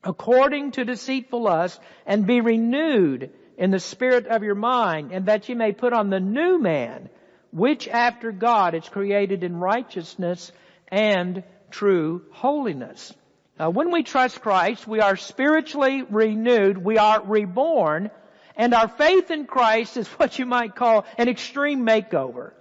according 0.06 0.70
to 0.72 0.84
deceitful 0.84 1.42
lust, 1.42 1.80
and 2.06 2.26
be 2.26 2.40
renewed 2.40 3.30
in 3.58 3.70
the 3.70 3.80
spirit 3.80 4.26
of 4.26 4.42
your 4.42 4.54
mind, 4.54 5.10
and 5.12 5.26
that 5.26 5.48
you 5.48 5.56
may 5.56 5.72
put 5.72 5.92
on 5.92 6.10
the 6.10 6.20
new 6.20 6.60
man, 6.60 7.08
which 7.50 7.88
after 7.88 8.30
God 8.30 8.74
is 8.74 8.88
created 8.88 9.42
in 9.42 9.56
righteousness 9.56 10.52
and 10.88 11.42
true 11.70 12.22
holiness. 12.30 13.12
Now, 13.58 13.70
when 13.70 13.90
we 13.90 14.02
trust 14.02 14.40
Christ, 14.42 14.86
we 14.86 15.00
are 15.00 15.16
spiritually 15.16 16.02
renewed, 16.02 16.78
we 16.78 16.98
are 16.98 17.22
reborn, 17.24 18.10
and 18.54 18.74
our 18.74 18.88
faith 18.88 19.30
in 19.30 19.46
Christ 19.46 19.96
is 19.96 20.06
what 20.18 20.38
you 20.38 20.46
might 20.46 20.76
call 20.76 21.04
an 21.18 21.28
extreme 21.28 21.84
makeover. 21.84 22.52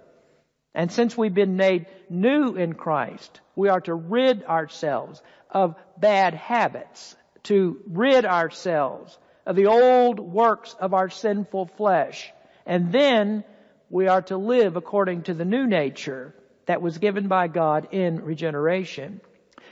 And 0.76 0.92
since 0.92 1.16
we've 1.16 1.34
been 1.34 1.56
made 1.56 1.86
new 2.10 2.54
in 2.54 2.74
Christ, 2.74 3.40
we 3.56 3.70
are 3.70 3.80
to 3.80 3.94
rid 3.94 4.44
ourselves 4.44 5.22
of 5.50 5.74
bad 5.96 6.34
habits, 6.34 7.16
to 7.44 7.80
rid 7.88 8.26
ourselves 8.26 9.18
of 9.46 9.56
the 9.56 9.68
old 9.68 10.20
works 10.20 10.76
of 10.78 10.92
our 10.92 11.08
sinful 11.08 11.70
flesh. 11.78 12.30
And 12.66 12.92
then 12.92 13.42
we 13.88 14.06
are 14.08 14.20
to 14.22 14.36
live 14.36 14.76
according 14.76 15.22
to 15.22 15.34
the 15.34 15.46
new 15.46 15.66
nature 15.66 16.34
that 16.66 16.82
was 16.82 16.98
given 16.98 17.26
by 17.26 17.48
God 17.48 17.88
in 17.92 18.22
regeneration. 18.22 19.22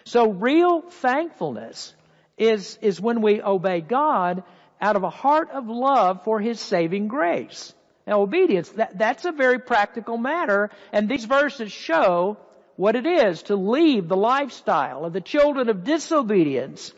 So 0.05 0.31
real 0.31 0.81
thankfulness 0.81 1.95
is, 2.39 2.79
is 2.81 2.99
when 2.99 3.21
we 3.21 3.43
obey 3.43 3.83
God 3.83 4.43
out 4.81 4.97
of 4.97 5.03
a 5.03 5.11
heart 5.11 5.51
of 5.51 5.69
love 5.69 6.25
for 6.25 6.41
His 6.41 6.61
saving 6.61 7.09
grace. 7.09 7.75
Now 8.07 8.21
obedience, 8.21 8.69
that, 8.71 8.99
that's 8.99 9.25
a 9.25 9.33
very 9.33 9.59
practical 9.59 10.19
matter, 10.19 10.71
and 10.93 11.09
these 11.09 11.25
verses 11.25 11.73
show 11.73 12.37
what 12.77 12.97
it 12.97 13.07
is 13.07 13.45
to 13.45 13.57
leave 13.57 14.09
the 14.09 14.17
lifestyle 14.17 15.05
of 15.05 15.13
the 15.13 15.21
children 15.21 15.69
of 15.69 15.85
disobedience 15.85 16.93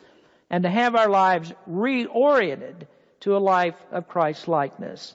and 0.50 0.64
to 0.64 0.70
have 0.70 0.94
our 0.94 1.08
lives 1.08 1.52
reoriented 1.68 2.86
to 3.20 3.36
a 3.36 3.38
life 3.38 3.76
of 3.92 4.08
Christ 4.08 4.48
likeness. 4.48 5.14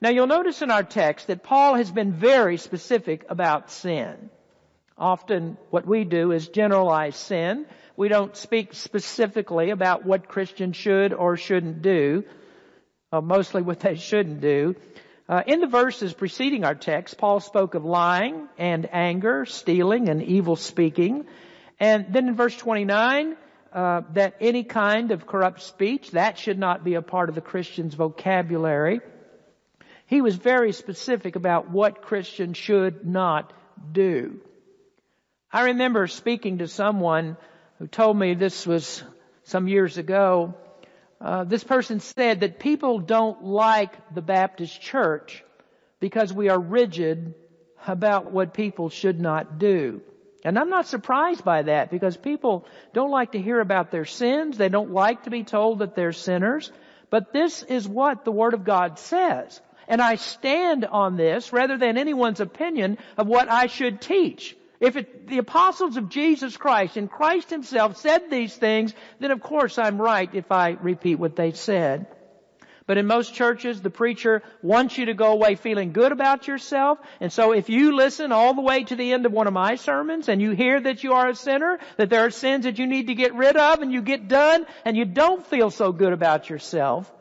Now 0.00 0.10
you'll 0.10 0.26
notice 0.26 0.62
in 0.62 0.70
our 0.70 0.82
text 0.82 1.26
that 1.26 1.42
Paul 1.42 1.74
has 1.74 1.90
been 1.90 2.12
very 2.12 2.56
specific 2.56 3.24
about 3.28 3.70
sin. 3.70 4.30
Often 4.96 5.56
what 5.70 5.86
we 5.86 6.04
do 6.04 6.32
is 6.32 6.48
generalize 6.48 7.16
sin. 7.16 7.66
We 7.96 8.08
don't 8.08 8.36
speak 8.36 8.74
specifically 8.74 9.70
about 9.70 10.04
what 10.04 10.28
Christians 10.28 10.76
should 10.76 11.12
or 11.12 11.36
shouldn't 11.36 11.82
do, 11.82 12.24
uh, 13.12 13.20
mostly 13.20 13.62
what 13.62 13.80
they 13.80 13.96
shouldn't 13.96 14.40
do. 14.40 14.74
Uh, 15.28 15.42
in 15.46 15.60
the 15.60 15.66
verses 15.66 16.14
preceding 16.14 16.64
our 16.64 16.74
text, 16.74 17.18
Paul 17.18 17.40
spoke 17.40 17.74
of 17.74 17.84
lying 17.84 18.48
and 18.56 18.88
anger, 18.92 19.44
stealing 19.44 20.08
and 20.08 20.22
evil 20.22 20.56
speaking. 20.56 21.26
And 21.78 22.06
then 22.10 22.28
in 22.28 22.34
verse 22.34 22.56
29, 22.56 23.36
uh, 23.72 24.02
that 24.14 24.36
any 24.40 24.64
kind 24.64 25.10
of 25.10 25.26
corrupt 25.26 25.60
speech, 25.60 26.12
that 26.12 26.38
should 26.38 26.58
not 26.58 26.84
be 26.84 26.94
a 26.94 27.02
part 27.02 27.28
of 27.28 27.34
the 27.34 27.42
Christian's 27.42 27.94
vocabulary. 27.94 29.00
He 30.06 30.22
was 30.22 30.36
very 30.36 30.72
specific 30.72 31.36
about 31.36 31.70
what 31.70 32.00
Christians 32.00 32.56
should 32.56 33.06
not 33.06 33.52
do. 33.92 34.40
I 35.52 35.64
remember 35.64 36.06
speaking 36.06 36.58
to 36.58 36.68
someone 36.68 37.36
who 37.78 37.86
told 37.86 38.18
me 38.18 38.34
this 38.34 38.66
was 38.66 39.02
some 39.44 39.68
years 39.68 39.98
ago. 39.98 40.54
Uh, 41.20 41.44
this 41.44 41.64
person 41.64 42.00
said 42.00 42.40
that 42.40 42.58
people 42.58 43.00
don't 43.00 43.44
like 43.44 44.14
the 44.14 44.22
Baptist 44.22 44.80
church 44.80 45.44
because 46.00 46.32
we 46.32 46.48
are 46.48 46.58
rigid 46.58 47.34
about 47.86 48.30
what 48.30 48.54
people 48.54 48.88
should 48.88 49.20
not 49.20 49.58
do. 49.58 50.00
And 50.44 50.58
I'm 50.58 50.70
not 50.70 50.86
surprised 50.86 51.44
by 51.44 51.62
that 51.62 51.90
because 51.90 52.16
people 52.16 52.64
don't 52.92 53.10
like 53.10 53.32
to 53.32 53.40
hear 53.40 53.60
about 53.60 53.90
their 53.90 54.04
sins. 54.04 54.56
They 54.56 54.68
don't 54.68 54.92
like 54.92 55.24
to 55.24 55.30
be 55.30 55.42
told 55.42 55.80
that 55.80 55.96
they're 55.96 56.12
sinners. 56.12 56.70
But 57.10 57.32
this 57.32 57.62
is 57.64 57.88
what 57.88 58.24
the 58.24 58.32
Word 58.32 58.54
of 58.54 58.64
God 58.64 58.98
says. 58.98 59.60
And 59.88 60.00
I 60.00 60.16
stand 60.16 60.84
on 60.84 61.16
this 61.16 61.52
rather 61.52 61.78
than 61.78 61.98
anyone's 61.98 62.40
opinion 62.40 62.98
of 63.16 63.26
what 63.26 63.50
I 63.50 63.66
should 63.66 64.00
teach. 64.00 64.56
If 64.80 64.96
it, 64.96 65.26
the 65.26 65.38
apostles 65.38 65.96
of 65.96 66.08
Jesus 66.08 66.56
Christ 66.56 66.96
and 66.96 67.10
Christ 67.10 67.50
himself 67.50 67.96
said 67.96 68.30
these 68.30 68.54
things, 68.54 68.94
then 69.18 69.32
of 69.32 69.40
course 69.40 69.78
I'm 69.78 70.00
right 70.00 70.32
if 70.32 70.52
I 70.52 70.70
repeat 70.70 71.16
what 71.16 71.34
they 71.34 71.52
said. 71.52 72.06
But 72.86 72.96
in 72.96 73.06
most 73.06 73.34
churches, 73.34 73.82
the 73.82 73.90
preacher 73.90 74.42
wants 74.62 74.96
you 74.96 75.06
to 75.06 75.14
go 75.14 75.32
away 75.32 75.56
feeling 75.56 75.92
good 75.92 76.10
about 76.10 76.48
yourself. 76.48 76.98
And 77.20 77.30
so 77.30 77.52
if 77.52 77.68
you 77.68 77.94
listen 77.94 78.32
all 78.32 78.54
the 78.54 78.62
way 78.62 78.84
to 78.84 78.96
the 78.96 79.12
end 79.12 79.26
of 79.26 79.32
one 79.32 79.46
of 79.46 79.52
my 79.52 79.74
sermons 79.74 80.28
and 80.30 80.40
you 80.40 80.52
hear 80.52 80.80
that 80.80 81.04
you 81.04 81.12
are 81.12 81.28
a 81.28 81.34
sinner, 81.34 81.78
that 81.98 82.08
there 82.08 82.24
are 82.24 82.30
sins 82.30 82.64
that 82.64 82.78
you 82.78 82.86
need 82.86 83.08
to 83.08 83.14
get 83.14 83.34
rid 83.34 83.58
of 83.58 83.82
and 83.82 83.92
you 83.92 84.00
get 84.00 84.26
done 84.26 84.64
and 84.86 84.96
you 84.96 85.04
don't 85.04 85.46
feel 85.46 85.70
so 85.70 85.92
good 85.92 86.14
about 86.14 86.48
yourself, 86.48 87.12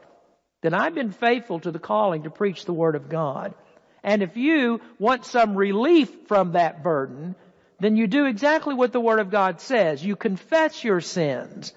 then 0.61 0.73
I've 0.73 0.95
been 0.95 1.11
faithful 1.11 1.59
to 1.59 1.71
the 1.71 1.79
calling 1.79 2.23
to 2.23 2.29
preach 2.29 2.63
the 2.63 2.71
Word 2.73 2.95
of 2.95 3.09
God. 3.09 3.53
And 4.05 4.23
if 4.23 4.37
you 4.37 4.79
want 4.99 5.25
some 5.25 5.55
relief 5.55 6.09
from 6.27 6.53
that 6.53 6.81
burden, 6.81 7.35
then 7.79 7.95
you 7.95 8.07
do 8.07 8.25
exactly 8.25 8.73
what 8.73 8.91
the 8.91 8.99
Word 8.99 9.19
of 9.19 9.29
God 9.29 9.61
says. 9.61 10.03
You 10.03 10.15
confess 10.15 10.83
your 10.83 11.01
sins 11.01 11.73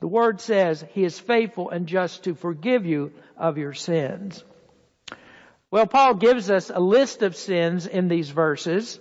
the 0.00 0.08
Word 0.08 0.40
says 0.40 0.84
He 0.92 1.04
is 1.04 1.18
faithful 1.18 1.70
and 1.70 1.86
just 1.86 2.24
to 2.24 2.34
forgive 2.34 2.86
you 2.86 3.12
of 3.36 3.58
your 3.58 3.74
sins. 3.74 4.44
Well, 5.70 5.86
Paul 5.86 6.14
gives 6.14 6.50
us 6.50 6.70
a 6.70 6.80
list 6.80 7.22
of 7.22 7.36
sins 7.36 7.86
in 7.86 8.08
these 8.08 8.30
verses. 8.30 8.98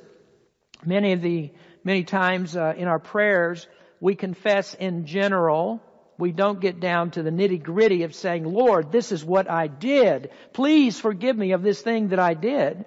Many 0.85 1.13
of 1.13 1.21
the, 1.21 1.51
many 1.83 2.03
times 2.03 2.57
uh, 2.57 2.73
in 2.75 2.87
our 2.87 2.99
prayers, 2.99 3.67
we 4.01 4.15
confess 4.15 4.73
in 4.73 5.05
general. 5.05 5.81
We 6.17 6.31
don't 6.31 6.59
get 6.59 6.79
down 6.79 7.11
to 7.11 7.23
the 7.23 7.29
nitty 7.29 7.63
gritty 7.63 8.03
of 8.03 8.15
saying, 8.15 8.43
Lord, 8.43 8.91
this 8.91 9.11
is 9.11 9.23
what 9.23 9.49
I 9.49 9.67
did. 9.67 10.31
Please 10.51 10.99
forgive 10.99 11.37
me 11.37 11.51
of 11.51 11.61
this 11.61 11.81
thing 11.81 12.09
that 12.09 12.19
I 12.19 12.33
did. 12.33 12.83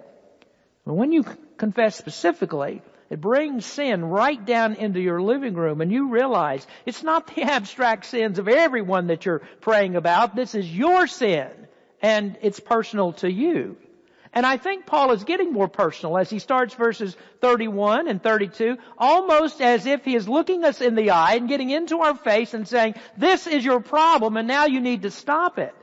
But 0.85 0.93
when 0.93 1.11
you 1.11 1.23
confess 1.57 1.95
specifically, 1.95 2.81
it 3.11 3.19
brings 3.19 3.65
sin 3.65 4.05
right 4.05 4.43
down 4.45 4.75
into 4.75 5.01
your 5.01 5.21
living 5.21 5.53
room 5.53 5.81
and 5.81 5.91
you 5.91 6.07
realize 6.07 6.65
it's 6.85 7.03
not 7.03 7.27
the 7.27 7.41
abstract 7.43 8.05
sins 8.05 8.39
of 8.39 8.47
everyone 8.47 9.07
that 9.07 9.25
you're 9.25 9.41
praying 9.59 9.97
about. 9.97 10.33
This 10.33 10.55
is 10.55 10.73
your 10.73 11.07
sin 11.07 11.49
and 12.01 12.37
it's 12.41 12.61
personal 12.61 13.11
to 13.13 13.29
you. 13.29 13.75
And 14.31 14.45
I 14.45 14.55
think 14.55 14.85
Paul 14.85 15.11
is 15.11 15.25
getting 15.25 15.51
more 15.51 15.67
personal 15.67 16.17
as 16.17 16.29
he 16.29 16.39
starts 16.39 16.73
verses 16.73 17.17
31 17.41 18.07
and 18.07 18.23
32, 18.23 18.77
almost 18.97 19.59
as 19.59 19.85
if 19.85 20.05
he 20.05 20.15
is 20.15 20.29
looking 20.29 20.63
us 20.63 20.79
in 20.79 20.95
the 20.95 21.09
eye 21.09 21.35
and 21.35 21.49
getting 21.49 21.69
into 21.69 21.99
our 21.99 22.15
face 22.15 22.53
and 22.53 22.65
saying, 22.65 22.95
this 23.17 23.45
is 23.45 23.65
your 23.65 23.81
problem 23.81 24.37
and 24.37 24.47
now 24.47 24.67
you 24.67 24.79
need 24.79 25.01
to 25.01 25.11
stop 25.11 25.59
it. 25.59 25.75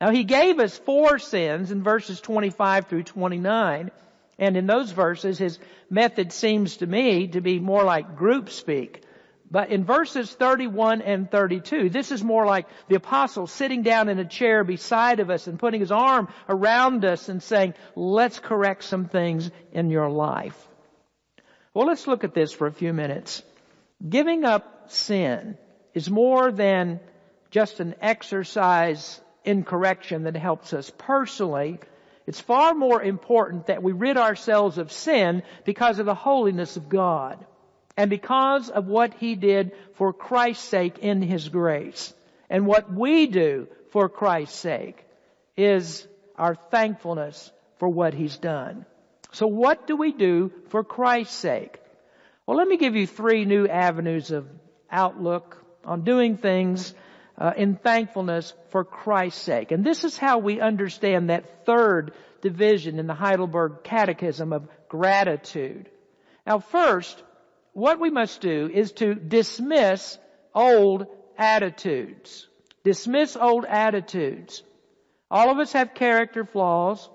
Now 0.00 0.10
he 0.10 0.22
gave 0.22 0.60
us 0.60 0.78
four 0.78 1.18
sins 1.18 1.72
in 1.72 1.82
verses 1.82 2.20
25 2.20 2.86
through 2.86 3.02
29. 3.02 3.90
And 4.38 4.56
in 4.56 4.66
those 4.66 4.90
verses, 4.90 5.38
his 5.38 5.58
method 5.90 6.32
seems 6.32 6.78
to 6.78 6.86
me 6.86 7.28
to 7.28 7.40
be 7.40 7.58
more 7.60 7.84
like 7.84 8.16
group 8.16 8.50
speak. 8.50 9.04
But 9.50 9.68
in 9.68 9.84
verses 9.84 10.32
31 10.32 11.02
and 11.02 11.30
32, 11.30 11.90
this 11.90 12.10
is 12.10 12.24
more 12.24 12.46
like 12.46 12.66
the 12.88 12.94
apostle 12.94 13.46
sitting 13.46 13.82
down 13.82 14.08
in 14.08 14.18
a 14.18 14.24
chair 14.24 14.64
beside 14.64 15.20
of 15.20 15.28
us 15.28 15.46
and 15.46 15.58
putting 15.58 15.80
his 15.80 15.92
arm 15.92 16.28
around 16.48 17.04
us 17.04 17.28
and 17.28 17.42
saying, 17.42 17.74
let's 17.94 18.38
correct 18.38 18.84
some 18.84 19.04
things 19.04 19.50
in 19.72 19.90
your 19.90 20.08
life. 20.08 20.56
Well, 21.74 21.86
let's 21.86 22.06
look 22.06 22.24
at 22.24 22.32
this 22.32 22.50
for 22.50 22.66
a 22.66 22.72
few 22.72 22.94
minutes. 22.94 23.42
Giving 24.08 24.44
up 24.44 24.90
sin 24.90 25.58
is 25.92 26.10
more 26.10 26.50
than 26.50 27.00
just 27.50 27.80
an 27.80 27.94
exercise 28.00 29.20
in 29.44 29.64
correction 29.64 30.22
that 30.22 30.36
helps 30.36 30.72
us 30.72 30.90
personally, 30.96 31.78
it's 32.26 32.40
far 32.40 32.74
more 32.74 33.02
important 33.02 33.66
that 33.66 33.82
we 33.82 33.92
rid 33.92 34.16
ourselves 34.16 34.78
of 34.78 34.92
sin 34.92 35.42
because 35.64 35.98
of 35.98 36.06
the 36.06 36.14
holiness 36.14 36.76
of 36.76 36.88
God 36.88 37.44
and 37.96 38.08
because 38.08 38.70
of 38.70 38.86
what 38.86 39.14
He 39.14 39.34
did 39.34 39.72
for 39.94 40.12
Christ's 40.12 40.68
sake 40.68 40.98
in 40.98 41.20
His 41.20 41.48
grace. 41.48 42.14
And 42.48 42.66
what 42.66 42.92
we 42.92 43.26
do 43.26 43.68
for 43.90 44.08
Christ's 44.08 44.58
sake 44.58 45.04
is 45.56 46.06
our 46.36 46.54
thankfulness 46.54 47.50
for 47.78 47.88
what 47.88 48.14
He's 48.14 48.36
done. 48.36 48.86
So 49.32 49.46
what 49.46 49.86
do 49.86 49.96
we 49.96 50.12
do 50.12 50.52
for 50.68 50.84
Christ's 50.84 51.36
sake? 51.36 51.78
Well, 52.46 52.56
let 52.56 52.68
me 52.68 52.76
give 52.76 52.96
you 52.96 53.06
three 53.06 53.44
new 53.44 53.66
avenues 53.66 54.30
of 54.30 54.46
outlook 54.90 55.62
on 55.84 56.02
doing 56.02 56.36
things 56.36 56.94
uh, 57.38 57.52
in 57.56 57.76
thankfulness 57.76 58.52
for 58.70 58.84
Christ's 58.84 59.42
sake. 59.42 59.72
And 59.72 59.84
this 59.84 60.04
is 60.04 60.16
how 60.16 60.38
we 60.38 60.60
understand 60.60 61.30
that 61.30 61.64
third 61.66 62.12
division 62.40 62.98
in 62.98 63.06
the 63.06 63.14
Heidelberg 63.14 63.84
Catechism 63.84 64.52
of 64.52 64.68
gratitude. 64.88 65.88
Now 66.46 66.58
first, 66.58 67.22
what 67.72 68.00
we 68.00 68.10
must 68.10 68.40
do 68.40 68.68
is 68.72 68.92
to 68.92 69.14
dismiss 69.14 70.18
old 70.54 71.06
attitudes. 71.38 72.48
Dismiss 72.84 73.36
old 73.36 73.64
attitudes. 73.64 74.62
All 75.30 75.50
of 75.50 75.58
us 75.58 75.72
have 75.72 75.94
character 75.94 76.44
flaws. 76.44 77.08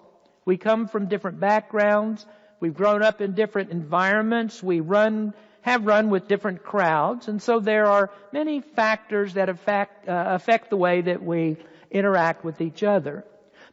We 0.46 0.58
come 0.58 0.88
from 0.88 1.08
different 1.08 1.40
backgrounds. 1.40 2.26
We've 2.60 2.74
grown 2.74 3.04
up 3.04 3.22
in 3.22 3.34
different 3.34 3.70
environments. 3.70 4.64
We 4.64 4.80
run 4.80 5.34
have 5.68 5.86
run 5.86 6.10
with 6.10 6.30
different 6.30 6.64
crowds, 6.64 7.28
and 7.28 7.42
so 7.42 7.60
there 7.60 7.86
are 7.86 8.10
many 8.32 8.62
factors 8.62 9.34
that 9.34 9.50
affect, 9.50 10.08
uh, 10.08 10.24
affect 10.28 10.70
the 10.70 10.78
way 10.78 11.02
that 11.02 11.22
we 11.22 11.58
interact 11.92 12.46
with 12.46 12.62
each 12.62 12.84
other. 12.84 13.26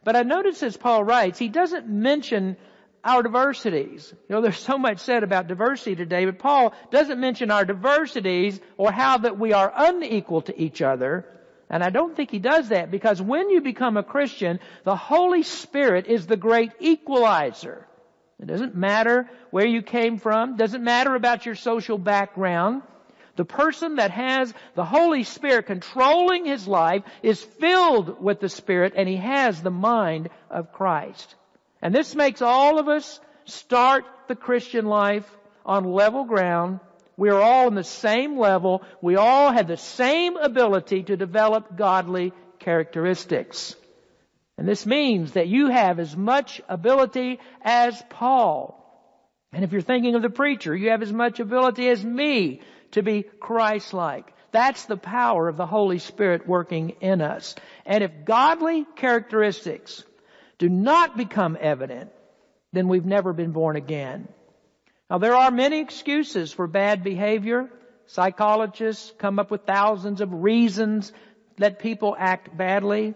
But 0.03 0.17
I 0.17 0.23
notice 0.23 0.61
as 0.61 0.75
Paul 0.75 1.05
writes, 1.05 1.39
he 1.39 1.47
doesn't 1.47 1.87
mention 1.87 2.57
our 3.05 3.23
diversities. 3.23 4.13
You 4.27 4.35
know, 4.35 4.41
there's 4.41 4.59
so 4.59 4.77
much 4.77 4.99
said 4.99 5.23
about 5.23 5.47
diversity 5.47 5.95
today, 5.95 6.25
but 6.25 6.37
Paul 6.37 6.73
doesn't 6.91 7.19
mention 7.19 7.49
our 7.49 7.63
diversities 7.63 8.59
or 8.77 8.91
how 8.91 9.19
that 9.19 9.39
we 9.39 9.53
are 9.53 9.71
unequal 9.73 10.41
to 10.43 10.61
each 10.61 10.81
other. 10.81 11.25
And 11.69 11.81
I 11.81 11.91
don't 11.91 12.15
think 12.15 12.29
he 12.29 12.39
does 12.39 12.69
that 12.69 12.91
because 12.91 13.21
when 13.21 13.49
you 13.49 13.61
become 13.61 13.95
a 13.95 14.03
Christian, 14.03 14.59
the 14.83 14.97
Holy 14.97 15.43
Spirit 15.43 16.07
is 16.07 16.27
the 16.27 16.37
great 16.37 16.71
equalizer. 16.79 17.87
It 18.39 18.47
doesn't 18.47 18.75
matter 18.75 19.29
where 19.51 19.65
you 19.65 19.81
came 19.81 20.17
from. 20.17 20.57
Doesn't 20.57 20.83
matter 20.83 21.15
about 21.15 21.45
your 21.45 21.55
social 21.55 21.97
background. 21.97 22.81
The 23.37 23.45
person 23.45 23.95
that 23.95 24.11
has 24.11 24.53
the 24.75 24.85
Holy 24.85 25.23
Spirit 25.23 25.65
controlling 25.65 26.45
his 26.45 26.67
life 26.67 27.03
is 27.21 27.41
filled 27.41 28.21
with 28.21 28.39
the 28.39 28.49
Spirit 28.49 28.93
and 28.95 29.07
he 29.07 29.17
has 29.17 29.61
the 29.61 29.71
mind 29.71 30.29
of 30.49 30.71
Christ. 30.71 31.35
And 31.81 31.93
this 31.93 32.15
makes 32.15 32.41
all 32.41 32.79
of 32.79 32.87
us 32.87 33.19
start 33.45 34.05
the 34.27 34.35
Christian 34.35 34.85
life 34.85 35.29
on 35.65 35.91
level 35.91 36.23
ground. 36.25 36.79
We 37.17 37.29
are 37.29 37.41
all 37.41 37.67
on 37.67 37.75
the 37.75 37.83
same 37.83 38.37
level. 38.37 38.83
We 39.01 39.15
all 39.15 39.51
have 39.51 39.67
the 39.67 39.77
same 39.77 40.37
ability 40.37 41.03
to 41.03 41.17
develop 41.17 41.77
godly 41.77 42.33
characteristics. 42.59 43.75
And 44.57 44.67
this 44.67 44.85
means 44.85 45.33
that 45.33 45.47
you 45.47 45.67
have 45.67 45.99
as 45.99 46.15
much 46.15 46.61
ability 46.69 47.39
as 47.61 48.01
Paul. 48.09 48.81
And 49.51 49.63
if 49.63 49.71
you're 49.71 49.81
thinking 49.81 50.15
of 50.15 50.21
the 50.21 50.29
preacher, 50.29 50.75
you 50.75 50.91
have 50.91 51.01
as 51.01 51.11
much 51.11 51.39
ability 51.39 51.89
as 51.89 52.03
me 52.03 52.61
to 52.91 53.03
be 53.03 53.23
Christ-like. 53.23 54.33
That's 54.51 54.85
the 54.85 54.97
power 54.97 55.49
of 55.49 55.57
the 55.57 55.65
Holy 55.65 55.99
Spirit 55.99 56.47
working 56.47 56.91
in 57.01 57.21
us. 57.21 57.55
And 57.85 58.03
if 58.03 58.23
godly 58.23 58.85
characteristics 58.95 60.03
do 60.57 60.69
not 60.69 61.17
become 61.17 61.57
evident, 61.59 62.11
then 62.71 62.87
we've 62.87 63.05
never 63.05 63.33
been 63.33 63.51
born 63.51 63.75
again. 63.75 64.29
Now 65.09 65.17
there 65.17 65.35
are 65.35 65.51
many 65.51 65.81
excuses 65.81 66.53
for 66.53 66.67
bad 66.67 67.03
behavior. 67.03 67.69
Psychologists 68.07 69.11
come 69.17 69.39
up 69.39 69.51
with 69.51 69.65
thousands 69.65 70.21
of 70.21 70.31
reasons 70.31 71.11
that 71.57 71.79
people 71.79 72.15
act 72.17 72.55
badly. 72.55 73.13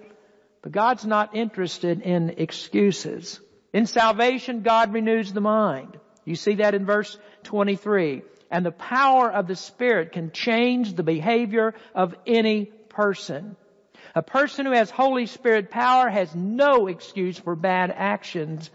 But 0.62 0.72
God's 0.72 1.06
not 1.06 1.36
interested 1.36 2.02
in 2.02 2.36
excuses. 2.38 3.39
In 3.74 3.86
salvation, 3.86 4.62
God 4.62 4.93
renews 4.93 5.32
the 5.32 5.41
mind. 5.41 5.98
You 6.26 6.36
see 6.36 6.56
that 6.56 6.76
in 6.76 6.86
verse 6.86 7.17
23. 7.43 8.24
and 8.52 8.65
the 8.65 8.72
power 8.72 9.32
of 9.32 9.48
the 9.48 9.56
Spirit 9.56 10.12
can 10.12 10.32
change 10.32 10.93
the 10.93 11.04
behavior 11.04 11.76
of 11.93 12.15
any 12.26 12.65
person. 12.65 13.56
A 14.15 14.24
person 14.24 14.65
who 14.65 14.72
has 14.72 14.89
Holy 14.89 15.28
Spirit 15.28 15.69
power 15.69 16.10
has 16.10 16.34
no 16.34 16.88
excuse 16.88 17.38
for 17.38 17.56
bad 17.56 17.91
actions, 17.95 18.69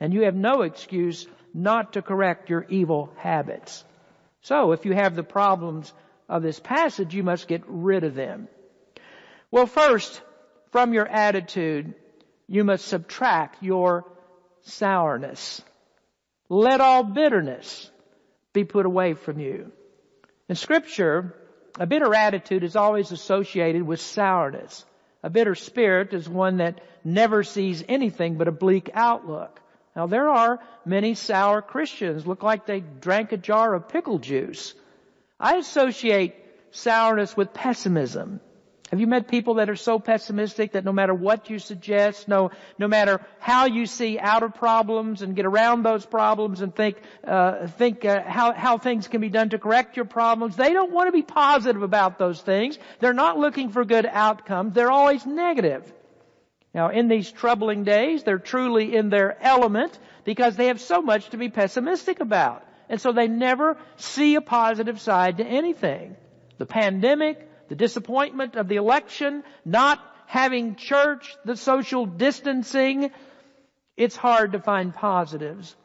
and 0.00 0.12
you 0.12 0.22
have 0.24 0.34
no 0.34 0.62
excuse 0.62 1.26
not 1.54 1.92
to 1.92 2.02
correct 2.02 2.50
your 2.50 2.66
evil 2.68 3.12
habits. 3.16 3.84
So 4.42 4.72
if 4.72 4.84
you 4.84 4.94
have 4.94 5.14
the 5.14 5.22
problems 5.22 5.92
of 6.28 6.42
this 6.42 6.58
passage, 6.58 7.14
you 7.14 7.22
must 7.22 7.46
get 7.46 7.62
rid 7.66 8.04
of 8.04 8.14
them. 8.14 8.48
Well, 9.50 9.66
first, 9.66 10.20
from 10.70 10.92
your 10.92 11.06
attitude, 11.06 11.94
you 12.46 12.64
must 12.64 12.86
subtract 12.86 13.62
your 13.62 14.04
sourness. 14.62 15.62
Let 16.48 16.80
all 16.80 17.04
bitterness 17.04 17.90
be 18.52 18.64
put 18.64 18.86
away 18.86 19.14
from 19.14 19.38
you. 19.38 19.72
In 20.48 20.56
scripture, 20.56 21.34
a 21.78 21.86
bitter 21.86 22.14
attitude 22.14 22.64
is 22.64 22.76
always 22.76 23.12
associated 23.12 23.82
with 23.82 24.00
sourness. 24.00 24.84
A 25.22 25.30
bitter 25.30 25.54
spirit 25.54 26.12
is 26.12 26.28
one 26.28 26.56
that 26.56 26.80
never 27.04 27.44
sees 27.44 27.84
anything 27.88 28.36
but 28.36 28.48
a 28.48 28.52
bleak 28.52 28.90
outlook. 28.94 29.60
Now 29.94 30.06
there 30.06 30.28
are 30.28 30.60
many 30.84 31.14
sour 31.14 31.62
Christians, 31.62 32.26
look 32.26 32.42
like 32.42 32.66
they 32.66 32.80
drank 32.80 33.32
a 33.32 33.36
jar 33.36 33.74
of 33.74 33.88
pickle 33.88 34.18
juice. 34.18 34.74
I 35.38 35.56
associate 35.56 36.34
sourness 36.70 37.36
with 37.36 37.52
pessimism. 37.52 38.40
Have 38.90 38.98
you 38.98 39.06
met 39.06 39.28
people 39.28 39.54
that 39.54 39.70
are 39.70 39.76
so 39.76 40.00
pessimistic 40.00 40.72
that 40.72 40.84
no 40.84 40.92
matter 40.92 41.14
what 41.14 41.48
you 41.48 41.60
suggest, 41.60 42.26
no, 42.26 42.50
no 42.76 42.88
matter 42.88 43.20
how 43.38 43.66
you 43.66 43.86
see 43.86 44.18
out 44.18 44.42
of 44.42 44.54
problems 44.56 45.22
and 45.22 45.36
get 45.36 45.46
around 45.46 45.84
those 45.84 46.04
problems 46.04 46.60
and 46.60 46.74
think, 46.74 46.96
uh, 47.24 47.68
think 47.68 48.04
uh, 48.04 48.22
how, 48.22 48.52
how 48.52 48.78
things 48.78 49.06
can 49.06 49.20
be 49.20 49.28
done 49.28 49.50
to 49.50 49.60
correct 49.60 49.94
your 49.94 50.06
problems, 50.06 50.56
they 50.56 50.72
don't 50.72 50.90
want 50.90 51.06
to 51.06 51.12
be 51.12 51.22
positive 51.22 51.82
about 51.82 52.18
those 52.18 52.40
things. 52.40 52.80
They're 52.98 53.12
not 53.12 53.38
looking 53.38 53.68
for 53.68 53.84
good 53.84 54.06
outcomes. 54.06 54.74
They're 54.74 54.90
always 54.90 55.24
negative. 55.24 55.92
Now, 56.74 56.88
in 56.88 57.06
these 57.06 57.30
troubling 57.30 57.84
days, 57.84 58.24
they're 58.24 58.38
truly 58.38 58.96
in 58.96 59.08
their 59.08 59.40
element 59.40 59.96
because 60.24 60.56
they 60.56 60.66
have 60.66 60.80
so 60.80 61.00
much 61.00 61.30
to 61.30 61.36
be 61.36 61.48
pessimistic 61.48 62.18
about. 62.18 62.66
And 62.88 63.00
so 63.00 63.12
they 63.12 63.28
never 63.28 63.76
see 63.96 64.34
a 64.34 64.40
positive 64.40 65.00
side 65.00 65.36
to 65.36 65.44
anything. 65.44 66.16
The 66.58 66.66
pandemic, 66.66 67.49
the 67.70 67.76
disappointment 67.76 68.56
of 68.56 68.66
the 68.66 68.76
election, 68.76 69.44
not 69.64 70.00
having 70.26 70.74
church, 70.74 71.36
the 71.44 71.56
social 71.56 72.04
distancing, 72.04 73.12
it's 73.96 74.16
hard 74.16 74.52
to 74.52 74.58
find 74.60 74.92
positives. 74.92 75.76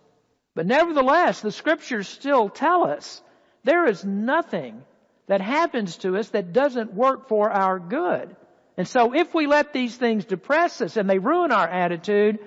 But 0.56 0.66
nevertheless, 0.66 1.42
the 1.42 1.52
scriptures 1.52 2.08
still 2.08 2.50
tell 2.50 2.88
us 2.88 3.22
there 3.64 3.86
is 3.86 4.04
nothing 4.04 4.82
that 5.28 5.42
happens 5.42 5.98
to 5.98 6.18
us 6.18 6.30
that 6.30 6.54
doesn't 6.54 6.94
work 6.94 7.28
for 7.28 7.52
our 7.52 7.78
good. 7.78 8.36
And 8.78 8.88
so 8.88 9.14
if 9.14 9.36
we 9.36 9.46
let 9.46 9.72
these 9.72 9.96
things 9.96 10.26
depress 10.26 10.82
us 10.82 10.98
and 10.98 11.08
they 11.08 11.20
ruin 11.20 11.52
our 11.52 11.68
attitude, 11.68 12.40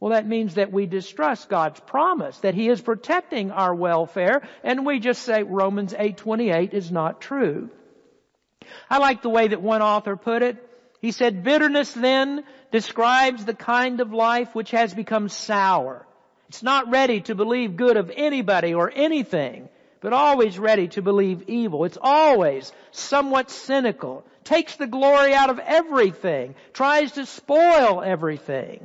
well 0.00 0.12
that 0.12 0.26
means 0.26 0.54
that 0.54 0.72
we 0.72 0.86
distrust 0.86 1.50
God's 1.50 1.80
promise, 1.80 2.38
that 2.38 2.54
He 2.54 2.70
is 2.70 2.80
protecting 2.80 3.50
our 3.50 3.74
welfare, 3.74 4.48
and 4.64 4.86
we 4.86 5.00
just 5.00 5.22
say 5.22 5.42
Romans 5.42 5.92
8.28 5.92 6.72
is 6.72 6.90
not 6.90 7.20
true. 7.20 7.68
I 8.88 8.98
like 8.98 9.22
the 9.22 9.30
way 9.30 9.48
that 9.48 9.62
one 9.62 9.82
author 9.82 10.16
put 10.16 10.42
it. 10.42 10.56
He 11.00 11.12
said, 11.12 11.44
bitterness 11.44 11.92
then 11.92 12.44
describes 12.70 13.44
the 13.44 13.54
kind 13.54 14.00
of 14.00 14.12
life 14.12 14.54
which 14.54 14.72
has 14.72 14.92
become 14.92 15.28
sour. 15.28 16.06
It's 16.48 16.62
not 16.62 16.90
ready 16.90 17.20
to 17.22 17.34
believe 17.34 17.76
good 17.76 17.96
of 17.96 18.10
anybody 18.14 18.74
or 18.74 18.90
anything, 18.94 19.68
but 20.00 20.12
always 20.12 20.58
ready 20.58 20.88
to 20.88 21.02
believe 21.02 21.48
evil. 21.48 21.84
It's 21.84 21.98
always 22.00 22.72
somewhat 22.90 23.50
cynical, 23.50 24.24
takes 24.44 24.76
the 24.76 24.86
glory 24.86 25.32
out 25.32 25.50
of 25.50 25.58
everything, 25.58 26.54
tries 26.72 27.12
to 27.12 27.24
spoil 27.24 28.02
everything. 28.02 28.84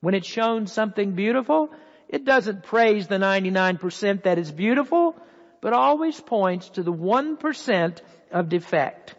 When 0.00 0.14
it's 0.14 0.28
shown 0.28 0.66
something 0.66 1.12
beautiful, 1.12 1.70
it 2.08 2.24
doesn't 2.24 2.62
praise 2.62 3.06
the 3.06 3.16
99% 3.16 4.22
that 4.22 4.38
is 4.38 4.50
beautiful, 4.50 5.14
but 5.60 5.72
always 5.72 6.20
points 6.20 6.70
to 6.70 6.82
the 6.82 6.92
1% 6.92 8.00
of 8.32 8.48
defect. 8.48 9.14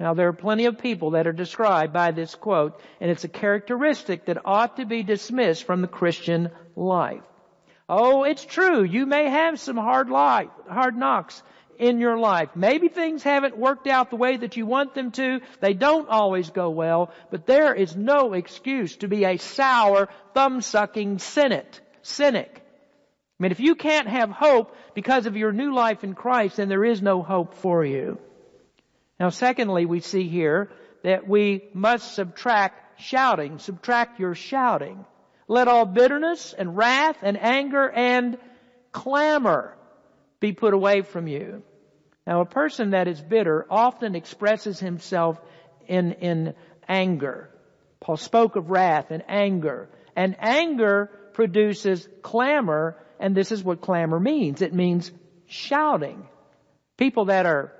Now 0.00 0.14
there 0.14 0.28
are 0.28 0.32
plenty 0.32 0.66
of 0.66 0.78
people 0.78 1.12
that 1.12 1.26
are 1.26 1.32
described 1.32 1.92
by 1.92 2.10
this 2.10 2.34
quote, 2.34 2.80
and 3.00 3.10
it's 3.10 3.24
a 3.24 3.28
characteristic 3.28 4.26
that 4.26 4.44
ought 4.44 4.76
to 4.76 4.86
be 4.86 5.02
dismissed 5.02 5.64
from 5.64 5.82
the 5.82 5.88
Christian 5.88 6.50
life. 6.74 7.22
Oh, 7.88 8.24
it's 8.24 8.44
true. 8.44 8.82
You 8.82 9.06
may 9.06 9.28
have 9.28 9.60
some 9.60 9.76
hard 9.76 10.08
life, 10.10 10.48
hard 10.68 10.96
knocks 10.96 11.42
in 11.78 12.00
your 12.00 12.18
life. 12.18 12.50
Maybe 12.54 12.88
things 12.88 13.22
haven't 13.22 13.58
worked 13.58 13.86
out 13.86 14.10
the 14.10 14.16
way 14.16 14.36
that 14.36 14.56
you 14.56 14.66
want 14.66 14.94
them 14.94 15.10
to. 15.12 15.40
They 15.60 15.74
don't 15.74 16.08
always 16.08 16.50
go 16.50 16.70
well, 16.70 17.12
but 17.30 17.46
there 17.46 17.74
is 17.74 17.94
no 17.96 18.32
excuse 18.32 18.96
to 18.96 19.08
be 19.08 19.24
a 19.24 19.36
sour, 19.36 20.08
thumb-sucking 20.34 21.18
cynic. 21.18 21.66
Cynic. 22.02 22.63
I 23.38 23.42
mean, 23.42 23.52
if 23.52 23.60
you 23.60 23.74
can't 23.74 24.08
have 24.08 24.30
hope 24.30 24.76
because 24.94 25.26
of 25.26 25.36
your 25.36 25.50
new 25.50 25.74
life 25.74 26.04
in 26.04 26.14
Christ, 26.14 26.56
then 26.56 26.68
there 26.68 26.84
is 26.84 27.02
no 27.02 27.22
hope 27.22 27.54
for 27.54 27.84
you. 27.84 28.18
Now 29.18 29.30
secondly, 29.30 29.86
we 29.86 30.00
see 30.00 30.28
here 30.28 30.70
that 31.02 31.26
we 31.28 31.64
must 31.74 32.14
subtract 32.14 33.00
shouting. 33.00 33.58
Subtract 33.58 34.20
your 34.20 34.34
shouting. 34.34 35.04
Let 35.48 35.66
all 35.66 35.84
bitterness 35.84 36.54
and 36.56 36.76
wrath 36.76 37.16
and 37.22 37.36
anger 37.40 37.90
and 37.90 38.38
clamor 38.92 39.76
be 40.38 40.52
put 40.52 40.72
away 40.72 41.02
from 41.02 41.26
you. 41.26 41.62
Now 42.26 42.40
a 42.40 42.46
person 42.46 42.90
that 42.90 43.08
is 43.08 43.20
bitter 43.20 43.66
often 43.68 44.14
expresses 44.14 44.78
himself 44.78 45.40
in, 45.88 46.12
in 46.12 46.54
anger. 46.88 47.50
Paul 48.00 48.16
spoke 48.16 48.56
of 48.56 48.70
wrath 48.70 49.10
and 49.10 49.24
anger. 49.28 49.88
And 50.16 50.36
anger 50.38 51.10
produces 51.32 52.08
clamor 52.22 52.96
and 53.24 53.34
this 53.34 53.52
is 53.52 53.64
what 53.64 53.80
clamor 53.80 54.20
means. 54.20 54.60
It 54.60 54.74
means 54.74 55.10
shouting. 55.46 56.28
People 56.98 57.24
that 57.26 57.46
are 57.46 57.72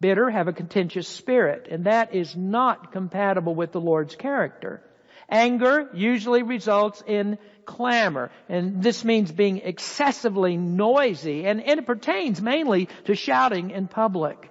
bitter 0.00 0.28
have 0.28 0.48
a 0.48 0.52
contentious 0.52 1.06
spirit, 1.06 1.68
and 1.70 1.84
that 1.84 2.12
is 2.12 2.34
not 2.34 2.90
compatible 2.90 3.54
with 3.54 3.70
the 3.70 3.80
Lord's 3.80 4.16
character. 4.16 4.82
Anger 5.28 5.88
usually 5.94 6.42
results 6.42 7.04
in 7.06 7.38
clamor, 7.66 8.32
and 8.48 8.82
this 8.82 9.04
means 9.04 9.30
being 9.30 9.58
excessively 9.58 10.56
noisy, 10.56 11.46
and, 11.46 11.62
and 11.62 11.78
it 11.78 11.86
pertains 11.86 12.42
mainly 12.42 12.88
to 13.04 13.14
shouting 13.14 13.70
in 13.70 13.86
public. 13.86 14.50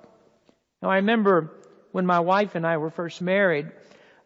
Now 0.82 0.90
I 0.90 0.96
remember 0.96 1.52
when 1.92 2.06
my 2.06 2.22
wife 2.22 2.56
and 2.56 2.66
I 2.66 2.78
were 2.78 2.92
first 2.92 3.22
married, 3.22 3.70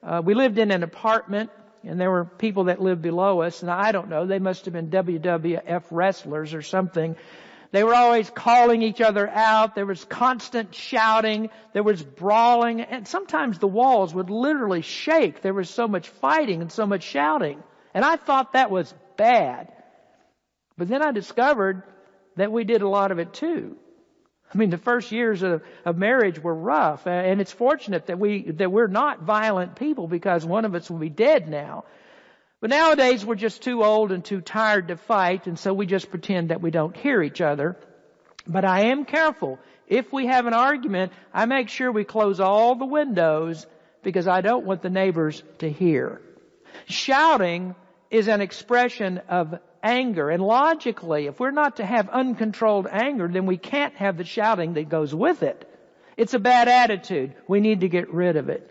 uh, 0.04 0.22
we 0.24 0.36
lived 0.36 0.60
in 0.60 0.70
an 0.70 0.84
apartment 0.84 1.50
and 1.84 2.00
there 2.00 2.12
were 2.12 2.26
people 2.26 2.66
that 2.66 2.82
lived 2.82 3.02
below 3.02 3.42
us, 3.42 3.62
and 3.62 3.70
I 3.70 3.92
don't 3.92 4.10
know, 4.10 4.26
they 4.26 4.40
must 4.40 4.66
have 4.66 4.74
been 4.74 4.90
WWF 4.90 5.84
wrestlers 5.92 6.54
or 6.54 6.62
something. 6.62 7.16
They 7.72 7.84
were 7.84 7.96
always 7.96 8.30
calling 8.30 8.84
each 8.84 9.02
other 9.02 9.28
out. 9.28 9.74
There 9.74 9.86
was 9.88 10.06
constant 10.06 10.76
shouting. 10.76 11.50
There 11.74 11.82
was 11.82 12.04
brawling. 12.04 12.82
And 12.82 13.08
sometimes 13.08 13.58
the 13.58 13.68
walls 13.68 14.14
would 14.14 14.30
literally 14.30 14.84
shake. 14.84 15.42
There 15.42 15.56
was 15.56 15.72
so 15.72 15.88
much 15.88 16.08
fighting 16.08 16.62
and 16.62 16.72
so 16.72 16.86
much 16.86 17.02
shouting. 17.02 17.64
And 17.96 18.06
I 18.06 18.16
thought 18.16 18.54
that 18.54 18.70
was 18.70 18.94
bad. 19.18 19.74
But 20.78 20.88
then 20.88 21.02
I 21.02 21.12
discovered 21.12 21.82
that 22.36 22.52
we 22.52 22.64
did 22.64 22.84
a 22.84 22.88
lot 22.88 23.12
of 23.12 23.18
it 23.18 23.34
too. 23.34 23.76
I 24.54 24.58
mean, 24.58 24.70
the 24.70 24.78
first 24.78 25.12
years 25.12 25.42
of, 25.42 25.64
of 25.84 25.98
marriage 25.98 26.42
were 26.42 26.54
rough, 26.54 27.08
and 27.08 27.42
it's 27.42 27.52
fortunate 27.52 28.08
that 28.08 28.20
we 28.20 28.52
that 28.52 28.72
we're 28.72 28.88
not 28.88 29.24
violent 29.24 29.76
people 29.76 30.08
because 30.08 30.46
one 30.46 30.66
of 30.66 30.76
us 30.76 30.90
will 30.90 31.00
be 31.00 31.10
dead 31.10 31.48
now. 31.48 31.86
But 32.62 32.70
nowadays 32.70 33.26
we're 33.26 33.36
just 33.36 33.64
too 33.64 33.84
old 33.84 34.12
and 34.12 34.24
too 34.24 34.42
tired 34.42 34.90
to 34.90 34.96
fight, 34.96 35.48
and 35.48 35.58
so 35.58 35.74
we 35.74 35.86
just 35.86 36.10
pretend 36.10 36.50
that 36.50 36.62
we 36.62 36.72
don't 36.72 36.96
hear 36.96 37.22
each 37.22 37.42
other. 37.42 37.78
But 38.48 38.64
I 38.64 38.92
am 38.92 39.06
careful. 39.06 39.60
If 39.88 40.14
we 40.14 40.28
have 40.28 40.46
an 40.46 40.54
argument, 40.54 41.12
I 41.34 41.46
make 41.46 41.70
sure 41.70 41.92
we 41.92 42.04
close 42.04 42.40
all 42.40 42.76
the 42.76 42.86
windows 42.86 43.66
because 44.04 44.28
I 44.28 44.42
don't 44.42 44.66
want 44.66 44.82
the 44.82 44.90
neighbors 44.90 45.44
to 45.60 45.70
hear. 45.70 46.22
Shouting 46.86 47.76
is 48.10 48.28
an 48.28 48.42
expression 48.42 49.20
of 49.30 49.60
anger. 49.84 50.30
And 50.30 50.42
logically, 50.42 51.28
if 51.28 51.40
we're 51.40 51.52
not 51.52 51.76
to 51.76 51.86
have 51.86 52.10
uncontrolled 52.10 52.88
anger, 52.90 53.28
then 53.28 53.46
we 53.46 53.58
can't 53.58 53.94
have 53.96 54.18
the 54.18 54.24
shouting 54.24 54.74
that 54.74 54.90
goes 54.90 55.14
with 55.14 55.44
it. 55.44 55.70
It's 56.18 56.34
a 56.34 56.40
bad 56.40 56.68
attitude. 56.68 57.36
We 57.48 57.60
need 57.60 57.82
to 57.82 57.90
get 57.90 58.14
rid 58.14 58.38
of 58.38 58.50
it. 58.50 58.70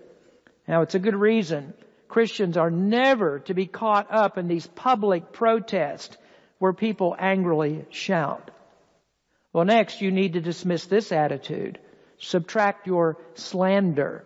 Now 0.66 0.83
it's 0.83 0.94
a 0.94 1.01
good 1.01 1.16
reason. 1.16 1.75
Christians 2.09 2.57
are 2.57 2.70
never 2.70 3.40
to 3.40 3.55
be 3.55 3.66
caught 3.66 4.09
up 4.11 4.38
in 4.38 4.48
these 4.48 4.66
public 4.66 5.33
protests 5.33 6.16
where 6.59 6.72
people 6.72 7.16
angrily 7.18 7.85
shout. 7.90 8.51
Well 9.53 9.64
next 9.64 10.01
you 10.01 10.11
need 10.11 10.35
to 10.35 10.40
dismiss 10.40 10.87
this 10.87 11.12
attitude. 11.12 11.79
Subtract 12.18 12.87
your 12.87 13.18
slander. 13.35 14.25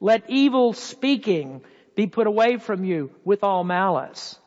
Let 0.00 0.28
evil 0.28 0.72
speaking 0.72 1.62
be 1.94 2.06
put 2.06 2.26
away 2.26 2.56
from 2.56 2.84
you 2.84 3.10
with 3.24 3.44
all 3.44 3.64
malice. 3.64 4.38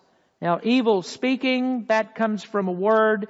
Now, 0.41 0.59
evil 0.63 1.03
speaking, 1.03 1.85
that 1.87 2.15
comes 2.15 2.43
from 2.43 2.67
a 2.67 2.71
word 2.71 3.27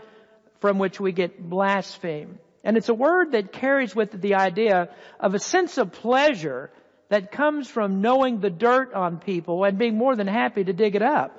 from 0.59 0.79
which 0.79 0.99
we 0.99 1.11
get 1.11 1.49
blaspheme. 1.49 2.39
And 2.63 2.77
it's 2.77 2.89
a 2.89 2.93
word 2.93 3.33
that 3.33 3.51
carries 3.51 3.95
with 3.95 4.13
it 4.13 4.21
the 4.21 4.35
idea 4.35 4.89
of 5.19 5.33
a 5.33 5.39
sense 5.39 5.77
of 5.77 5.91
pleasure 5.91 6.71
that 7.09 7.31
comes 7.31 7.67
from 7.67 8.01
knowing 8.01 8.39
the 8.39 8.49
dirt 8.49 8.93
on 8.93 9.19
people 9.19 9.65
and 9.65 9.77
being 9.77 9.97
more 9.97 10.15
than 10.15 10.27
happy 10.27 10.63
to 10.63 10.71
dig 10.71 10.95
it 10.95 11.01
up. 11.01 11.37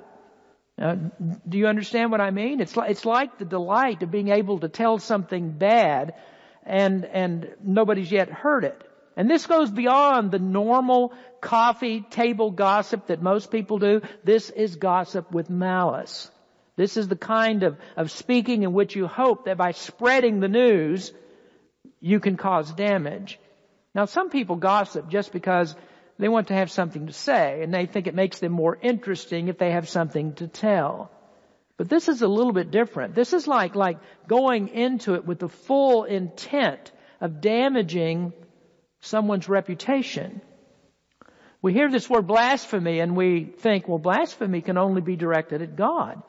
Uh, 0.79 0.95
do 1.47 1.57
you 1.57 1.67
understand 1.67 2.11
what 2.11 2.21
I 2.21 2.31
mean? 2.31 2.59
It's 2.59 2.75
like, 2.75 2.91
it's 2.91 3.05
like 3.05 3.37
the 3.37 3.45
delight 3.45 4.03
of 4.03 4.11
being 4.11 4.29
able 4.29 4.59
to 4.59 4.69
tell 4.69 4.99
something 4.99 5.51
bad 5.51 6.13
and, 6.63 7.05
and 7.05 7.55
nobody's 7.63 8.11
yet 8.11 8.29
heard 8.29 8.63
it. 8.63 8.81
And 9.15 9.29
this 9.29 9.45
goes 9.45 9.69
beyond 9.69 10.31
the 10.31 10.39
normal 10.39 11.13
coffee 11.39 12.01
table 12.01 12.51
gossip 12.51 13.07
that 13.07 13.21
most 13.21 13.51
people 13.51 13.77
do. 13.77 14.01
This 14.23 14.49
is 14.49 14.75
gossip 14.75 15.31
with 15.31 15.49
malice. 15.49 16.31
This 16.75 16.97
is 16.97 17.07
the 17.07 17.15
kind 17.15 17.63
of, 17.63 17.77
of 17.95 18.09
speaking 18.09 18.63
in 18.63 18.73
which 18.73 18.95
you 18.95 19.07
hope 19.07 19.45
that 19.45 19.57
by 19.57 19.71
spreading 19.71 20.39
the 20.39 20.47
news, 20.47 21.13
you 21.99 22.19
can 22.19 22.37
cause 22.37 22.71
damage. 22.73 23.39
Now 23.93 24.05
some 24.05 24.29
people 24.29 24.55
gossip 24.55 25.09
just 25.09 25.31
because 25.31 25.75
they 26.17 26.29
want 26.29 26.47
to 26.47 26.55
have 26.55 26.71
something 26.71 27.07
to 27.07 27.13
say 27.13 27.61
and 27.61 27.73
they 27.73 27.85
think 27.85 28.07
it 28.07 28.15
makes 28.15 28.39
them 28.39 28.51
more 28.51 28.77
interesting 28.81 29.47
if 29.47 29.59
they 29.59 29.71
have 29.71 29.87
something 29.87 30.33
to 30.35 30.47
tell. 30.47 31.11
But 31.77 31.89
this 31.89 32.07
is 32.07 32.21
a 32.21 32.27
little 32.27 32.53
bit 32.53 32.71
different. 32.71 33.13
This 33.13 33.33
is 33.33 33.47
like, 33.47 33.75
like 33.75 33.99
going 34.27 34.69
into 34.69 35.15
it 35.15 35.25
with 35.25 35.39
the 35.39 35.49
full 35.49 36.03
intent 36.03 36.91
of 37.19 37.41
damaging 37.41 38.33
someone's 39.03 39.49
reputation. 39.49 40.41
We 41.61 41.73
hear 41.73 41.89
this 41.89 42.09
word 42.09 42.27
blasphemy 42.27 42.99
and 42.99 43.15
we 43.15 43.45
think, 43.45 43.87
well, 43.87 43.99
blasphemy 43.99 44.61
can 44.61 44.77
only 44.77 45.01
be 45.01 45.15
directed 45.15 45.61
at 45.61 45.75
God. 45.75 46.21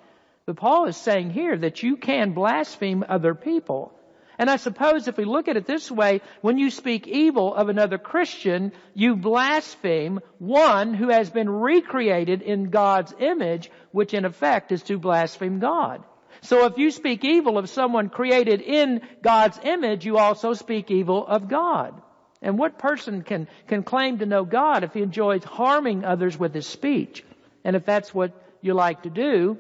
But 0.47 0.57
Paul 0.57 0.87
is 0.87 0.97
saying 0.97 1.31
here 1.31 1.57
that 1.57 1.83
you 1.83 1.97
can 1.97 2.33
blaspheme 2.33 3.05
other 3.09 3.35
people. 3.35 3.93
And 4.39 4.51
I 4.51 4.57
suppose 4.57 5.07
if 5.07 5.17
we 5.17 5.25
look 5.25 5.47
at 5.49 5.57
it 5.57 5.67
this 5.67 5.91
way, 5.91 6.21
when 6.41 6.59
you 6.59 6.71
speak 6.71 7.07
evil 7.07 7.55
of 7.55 7.69
another 7.69 7.99
Christian, 7.99 8.73
you 8.93 9.17
blaspheme 9.17 10.21
one 10.39 10.93
who 10.95 11.09
has 11.09 11.31
been 11.31 11.49
recreated 11.49 12.43
in 12.43 12.71
God's 12.71 13.15
image, 13.19 13.71
which 13.93 14.13
in 14.13 14.25
effect 14.25 14.73
is 14.73 14.83
to 14.85 14.99
blaspheme 14.99 15.61
God. 15.61 16.03
So 16.43 16.67
if 16.67 16.77
you 16.79 16.91
speak 16.91 17.25
evil 17.25 17.57
of 17.57 17.71
someone 17.71 18.09
created 18.09 18.61
in 18.61 19.03
God's 19.23 19.59
image, 19.63 20.05
you 20.05 20.19
also 20.19 20.53
speak 20.53 20.91
evil 20.91 21.25
of 21.27 21.49
God. 21.49 22.03
And 22.45 22.59
what 22.59 22.77
person 22.77 23.23
can, 23.23 23.49
can 23.69 23.83
claim 23.83 24.19
to 24.19 24.27
know 24.27 24.45
God 24.45 24.85
if 24.85 24.93
he 24.93 25.01
enjoys 25.01 25.43
harming 25.43 26.05
others 26.05 26.39
with 26.39 26.55
his 26.55 26.67
speech? 26.67 27.25
And 27.65 27.75
if 27.75 27.87
that's 27.87 28.15
what 28.15 28.33
you 28.61 28.75
like 28.75 29.05
to 29.05 29.11
do, 29.11 29.57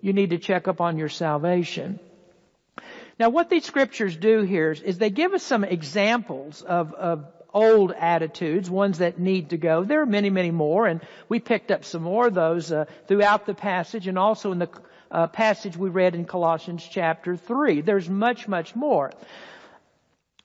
you 0.00 0.12
need 0.12 0.30
to 0.30 0.38
check 0.38 0.66
up 0.66 0.80
on 0.80 0.98
your 0.98 1.08
salvation. 1.08 2.00
Now 3.20 3.28
what 3.28 3.50
these 3.50 3.64
scriptures 3.64 4.16
do 4.16 4.42
here 4.42 4.72
is 4.72 4.98
they 4.98 5.10
give 5.10 5.32
us 5.32 5.44
some 5.44 5.62
examples 5.62 6.62
of, 6.62 6.92
of 6.94 7.24
old 7.52 7.92
attitudes, 7.92 8.68
ones 8.68 8.98
that 8.98 9.20
need 9.20 9.50
to 9.50 9.56
go. 9.56 9.84
There 9.84 10.00
are 10.00 10.06
many, 10.06 10.28
many 10.28 10.50
more, 10.50 10.88
and 10.88 11.00
we 11.28 11.38
picked 11.38 11.70
up 11.70 11.84
some 11.84 12.02
more 12.02 12.26
of 12.26 12.34
those 12.34 12.72
uh, 12.72 12.86
throughout 13.06 13.46
the 13.46 13.54
passage 13.54 14.08
and 14.08 14.18
also 14.18 14.50
in 14.50 14.58
the 14.58 14.68
uh, 15.08 15.28
passage 15.28 15.76
we 15.76 15.88
read 15.88 16.16
in 16.16 16.24
Colossians 16.24 16.84
chapter 16.90 17.36
3. 17.36 17.82
There's 17.82 18.10
much, 18.10 18.48
much 18.48 18.74
more. 18.74 19.12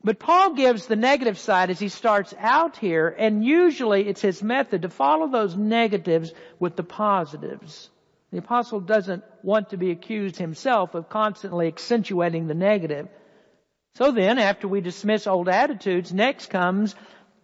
But 0.01 0.19
Paul 0.19 0.53
gives 0.53 0.85
the 0.85 0.95
negative 0.95 1.37
side 1.37 1.69
as 1.69 1.79
he 1.79 1.89
starts 1.89 2.33
out 2.39 2.77
here, 2.77 3.09
and 3.09 3.43
usually 3.43 4.07
it's 4.07 4.21
his 4.21 4.41
method 4.41 4.83
to 4.83 4.89
follow 4.89 5.27
those 5.27 5.57
negatives 5.57 6.31
with 6.57 6.77
the 6.77 6.83
positives. 6.83 7.89
The 8.31 8.37
apostle 8.37 8.79
doesn't 8.79 9.23
want 9.43 9.69
to 9.69 9.77
be 9.77 9.91
accused 9.91 10.37
himself 10.37 10.95
of 10.95 11.09
constantly 11.09 11.67
accentuating 11.67 12.47
the 12.47 12.53
negative. 12.53 13.09
So 13.95 14.11
then, 14.11 14.39
after 14.39 14.67
we 14.67 14.79
dismiss 14.79 15.27
old 15.27 15.49
attitudes, 15.49 16.13
next 16.13 16.49
comes 16.49 16.95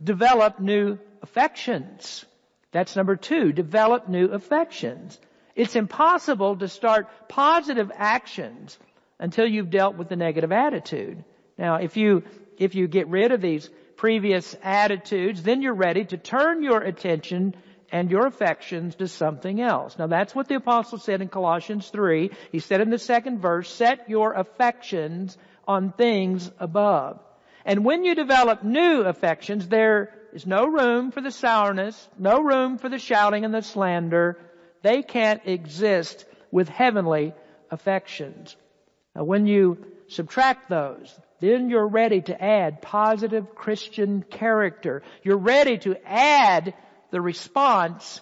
develop 0.01 0.59
new 0.59 0.97
affections. 1.21 2.23
That's 2.71 2.95
number 2.95 3.17
two, 3.17 3.51
develop 3.51 4.07
new 4.07 4.27
affections. 4.27 5.19
It's 5.55 5.75
impossible 5.75 6.57
to 6.57 6.67
start 6.67 7.07
positive 7.27 7.91
actions 7.93 8.77
until 9.19 9.47
you've 9.47 9.69
dealt 9.69 9.95
with 9.97 10.07
the 10.07 10.15
negative 10.15 10.51
attitude. 10.51 11.23
Now, 11.57 11.75
if 11.75 11.95
you 11.95 12.23
if 12.57 12.75
you 12.75 12.87
get 12.87 13.07
rid 13.07 13.31
of 13.31 13.41
these 13.41 13.69
previous 13.97 14.55
attitudes, 14.63 15.43
then 15.43 15.61
you're 15.61 15.73
ready 15.73 16.05
to 16.05 16.17
turn 16.17 16.63
your 16.63 16.81
attention 16.81 17.55
and 17.91 18.11
your 18.11 18.27
affections 18.27 18.95
to 18.95 19.07
something 19.07 19.61
else. 19.61 19.97
Now 19.97 20.07
that's 20.07 20.35
what 20.35 20.47
the 20.47 20.55
apostle 20.55 20.97
said 20.97 21.21
in 21.21 21.29
Colossians 21.29 21.89
3. 21.89 22.31
He 22.51 22.59
said 22.59 22.81
in 22.81 22.89
the 22.89 22.97
second 22.97 23.39
verse, 23.39 23.71
set 23.71 24.09
your 24.09 24.33
affections 24.33 25.37
on 25.67 25.91
things 25.91 26.51
above. 26.59 27.19
And 27.63 27.85
when 27.85 28.03
you 28.03 28.13
develop 28.15 28.63
new 28.63 29.01
affections, 29.01 29.67
there 29.67 30.13
is 30.33 30.45
no 30.45 30.65
room 30.65 31.11
for 31.11 31.21
the 31.21 31.31
sourness, 31.31 32.09
no 32.19 32.41
room 32.41 32.77
for 32.77 32.89
the 32.89 32.99
shouting 32.99 33.45
and 33.45 33.53
the 33.53 33.61
slander. 33.61 34.37
They 34.81 35.01
can't 35.01 35.41
exist 35.45 36.25
with 36.51 36.69
heavenly 36.69 37.33
affections. 37.71 38.55
Now 39.15 39.23
when 39.23 39.47
you 39.47 39.77
subtract 40.07 40.69
those, 40.69 41.17
then 41.39 41.69
you're 41.69 41.87
ready 41.87 42.21
to 42.21 42.43
add 42.43 42.81
positive 42.81 43.55
Christian 43.55 44.23
character. 44.23 45.03
You're 45.23 45.37
ready 45.37 45.77
to 45.79 45.95
add 46.05 46.73
the 47.11 47.21
response 47.21 48.21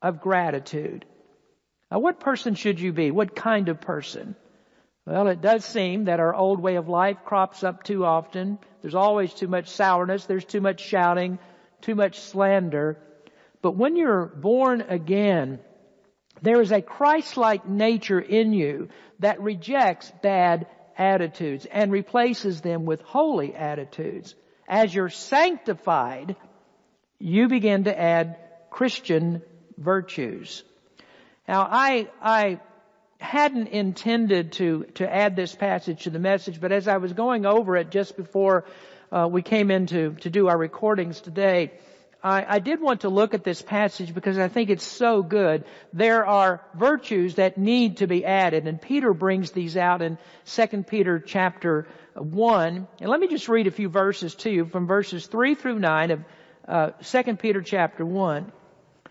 of 0.00 0.20
gratitude. 0.20 1.04
Now 1.90 1.98
what 1.98 2.20
person 2.20 2.54
should 2.54 2.80
you 2.80 2.92
be? 2.92 3.10
What 3.10 3.36
kind 3.36 3.68
of 3.68 3.80
person? 3.80 4.36
Well, 5.04 5.26
it 5.28 5.40
does 5.40 5.64
seem 5.64 6.04
that 6.04 6.20
our 6.20 6.34
old 6.34 6.60
way 6.60 6.76
of 6.76 6.88
life 6.88 7.18
crops 7.24 7.64
up 7.64 7.82
too 7.82 8.04
often. 8.04 8.58
There's 8.80 8.94
always 8.94 9.34
too 9.34 9.48
much 9.48 9.68
sourness. 9.68 10.26
There's 10.26 10.44
too 10.44 10.60
much 10.60 10.80
shouting, 10.80 11.40
too 11.80 11.96
much 11.96 12.20
slander. 12.20 12.98
But 13.62 13.76
when 13.76 13.96
you're 13.96 14.26
born 14.26 14.82
again, 14.82 15.58
there 16.40 16.60
is 16.60 16.72
a 16.72 16.82
Christ-like 16.82 17.68
nature 17.68 18.20
in 18.20 18.52
you 18.52 18.88
that 19.18 19.40
rejects 19.40 20.10
bad 20.22 20.66
attitudes 20.96 21.66
and 21.70 21.92
replaces 21.92 22.60
them 22.60 22.84
with 22.84 23.00
holy 23.02 23.54
attitudes. 23.54 24.34
As 24.68 24.94
you're 24.94 25.08
sanctified, 25.08 26.36
you 27.18 27.48
begin 27.48 27.84
to 27.84 27.98
add 27.98 28.36
Christian 28.70 29.42
virtues. 29.76 30.62
Now 31.48 31.66
I, 31.70 32.08
I 32.20 32.60
hadn't 33.18 33.68
intended 33.68 34.52
to, 34.52 34.84
to 34.94 35.12
add 35.12 35.36
this 35.36 35.54
passage 35.54 36.04
to 36.04 36.10
the 36.10 36.18
message, 36.18 36.60
but 36.60 36.72
as 36.72 36.88
I 36.88 36.96
was 36.96 37.12
going 37.12 37.46
over 37.46 37.76
it 37.76 37.90
just 37.90 38.16
before 38.16 38.64
uh, 39.10 39.28
we 39.30 39.42
came 39.42 39.70
in 39.70 39.86
to, 39.86 40.14
to 40.22 40.30
do 40.30 40.48
our 40.48 40.56
recordings 40.56 41.20
today, 41.20 41.72
I, 42.22 42.56
I 42.56 42.58
did 42.60 42.80
want 42.80 43.00
to 43.00 43.08
look 43.08 43.34
at 43.34 43.42
this 43.42 43.60
passage 43.60 44.14
because 44.14 44.38
I 44.38 44.48
think 44.48 44.70
it's 44.70 44.86
so 44.86 45.22
good. 45.22 45.64
There 45.92 46.24
are 46.24 46.62
virtues 46.74 47.34
that 47.36 47.58
need 47.58 47.98
to 47.98 48.06
be 48.06 48.24
added, 48.24 48.68
and 48.68 48.80
Peter 48.80 49.12
brings 49.12 49.50
these 49.50 49.76
out 49.76 50.02
in 50.02 50.18
2 50.46 50.84
Peter 50.84 51.18
chapter 51.18 51.88
1. 52.14 52.86
And 53.00 53.10
let 53.10 53.18
me 53.18 53.26
just 53.26 53.48
read 53.48 53.66
a 53.66 53.72
few 53.72 53.88
verses 53.88 54.34
to 54.36 54.50
you 54.50 54.66
from 54.66 54.86
verses 54.86 55.26
3 55.26 55.54
through 55.56 55.80
9 55.80 56.10
of 56.12 56.24
uh, 56.68 56.90
2 57.02 57.36
Peter 57.36 57.60
chapter 57.60 58.04
1. 58.04 58.52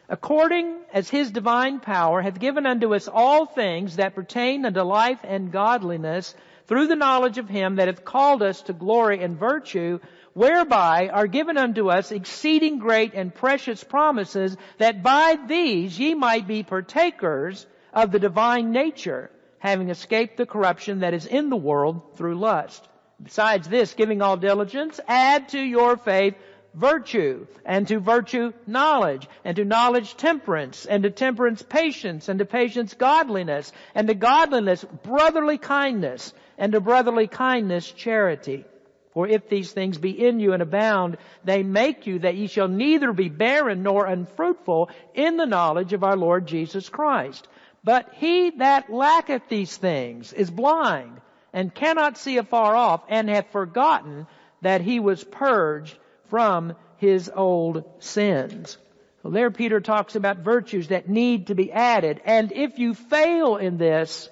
According 0.07 0.77
as 0.93 1.09
his 1.09 1.31
divine 1.31 1.79
power 1.79 2.21
hath 2.21 2.39
given 2.39 2.65
unto 2.65 2.93
us 2.93 3.07
all 3.07 3.45
things 3.45 3.95
that 3.95 4.15
pertain 4.15 4.65
unto 4.65 4.81
life 4.81 5.19
and 5.23 5.51
godliness 5.51 6.35
through 6.67 6.87
the 6.87 6.95
knowledge 6.95 7.37
of 7.37 7.49
him 7.49 7.77
that 7.77 7.87
hath 7.87 8.05
called 8.05 8.43
us 8.43 8.61
to 8.63 8.73
glory 8.73 9.23
and 9.23 9.37
virtue, 9.37 9.99
whereby 10.33 11.09
are 11.09 11.27
given 11.27 11.57
unto 11.57 11.89
us 11.89 12.11
exceeding 12.11 12.79
great 12.79 13.13
and 13.13 13.33
precious 13.33 13.83
promises, 13.83 14.55
that 14.77 15.03
by 15.03 15.37
these 15.47 15.99
ye 15.99 16.13
might 16.13 16.47
be 16.47 16.63
partakers 16.63 17.65
of 17.93 18.11
the 18.11 18.19
divine 18.19 18.71
nature, 18.71 19.29
having 19.59 19.89
escaped 19.89 20.37
the 20.37 20.45
corruption 20.45 20.99
that 20.99 21.13
is 21.13 21.25
in 21.25 21.49
the 21.49 21.55
world 21.55 22.15
through 22.15 22.35
lust. 22.35 22.87
Besides 23.21 23.67
this, 23.67 23.93
giving 23.93 24.21
all 24.21 24.37
diligence, 24.37 24.99
add 25.07 25.49
to 25.49 25.59
your 25.59 25.97
faith 25.97 26.35
virtue, 26.73 27.45
and 27.65 27.87
to 27.87 27.99
virtue 27.99 28.53
knowledge, 28.65 29.27
and 29.43 29.55
to 29.57 29.65
knowledge 29.65 30.15
temperance, 30.15 30.85
and 30.85 31.03
to 31.03 31.09
temperance 31.09 31.61
patience, 31.61 32.29
and 32.29 32.39
to 32.39 32.45
patience 32.45 32.93
godliness, 32.93 33.71
and 33.93 34.07
to 34.07 34.13
godliness 34.13 34.85
brotherly 35.03 35.57
kindness, 35.57 36.33
and 36.57 36.71
to 36.71 36.79
brotherly 36.79 37.27
kindness 37.27 37.91
charity. 37.91 38.65
For 39.13 39.27
if 39.27 39.49
these 39.49 39.71
things 39.71 39.97
be 39.97 40.11
in 40.11 40.39
you 40.39 40.53
and 40.53 40.61
abound, 40.61 41.17
they 41.43 41.63
make 41.63 42.07
you 42.07 42.19
that 42.19 42.35
ye 42.35 42.47
shall 42.47 42.67
neither 42.67 43.11
be 43.11 43.29
barren 43.29 43.83
nor 43.83 44.05
unfruitful 44.05 44.89
in 45.13 45.37
the 45.37 45.45
knowledge 45.45 45.93
of 45.93 46.03
our 46.03 46.15
Lord 46.15 46.47
Jesus 46.47 46.87
Christ. 46.87 47.47
But 47.83 48.09
he 48.13 48.51
that 48.57 48.91
lacketh 48.91 49.49
these 49.49 49.75
things 49.75 50.31
is 50.33 50.49
blind 50.49 51.19
and 51.51 51.73
cannot 51.73 52.17
see 52.17 52.37
afar 52.37 52.75
off 52.75 53.03
and 53.09 53.29
hath 53.29 53.51
forgotten 53.51 54.27
that 54.61 54.81
he 54.81 54.99
was 54.99 55.23
purged 55.23 55.97
from 56.29 56.75
his 56.97 57.29
old 57.33 57.83
sins. 57.99 58.77
Well, 59.23 59.33
there 59.33 59.51
Peter 59.51 59.81
talks 59.81 60.15
about 60.15 60.37
virtues 60.37 60.87
that 60.87 61.09
need 61.09 61.47
to 61.47 61.55
be 61.55 61.71
added. 61.71 62.21
And 62.25 62.51
if 62.51 62.79
you 62.79 62.93
fail 62.93 63.57
in 63.57 63.77
this, 63.77 64.29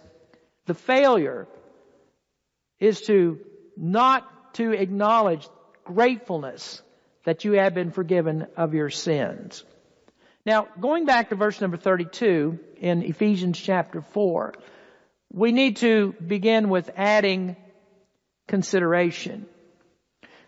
the 0.68 0.74
failure 0.74 1.48
is 2.80 3.02
to 3.02 3.40
not 3.76 4.28
to 4.54 4.72
acknowledge 4.72 5.48
gratefulness 5.84 6.82
that 7.26 7.46
you 7.46 7.54
have 7.54 7.74
been 7.74 7.92
forgiven 7.92 8.48
of 8.56 8.74
your 8.74 8.90
sins. 8.90 9.64
Now, 10.46 10.68
going 10.80 11.06
back 11.06 11.30
to 11.30 11.36
verse 11.36 11.60
number 11.62 11.78
32 11.78 12.60
in 12.78 13.04
Ephesians 13.04 13.60
chapter 13.60 14.02
4, 14.02 14.54
we 15.32 15.52
need 15.52 15.78
to 15.78 16.16
begin 16.26 16.70
with 16.70 16.90
adding 16.96 17.56
consideration. 18.48 19.46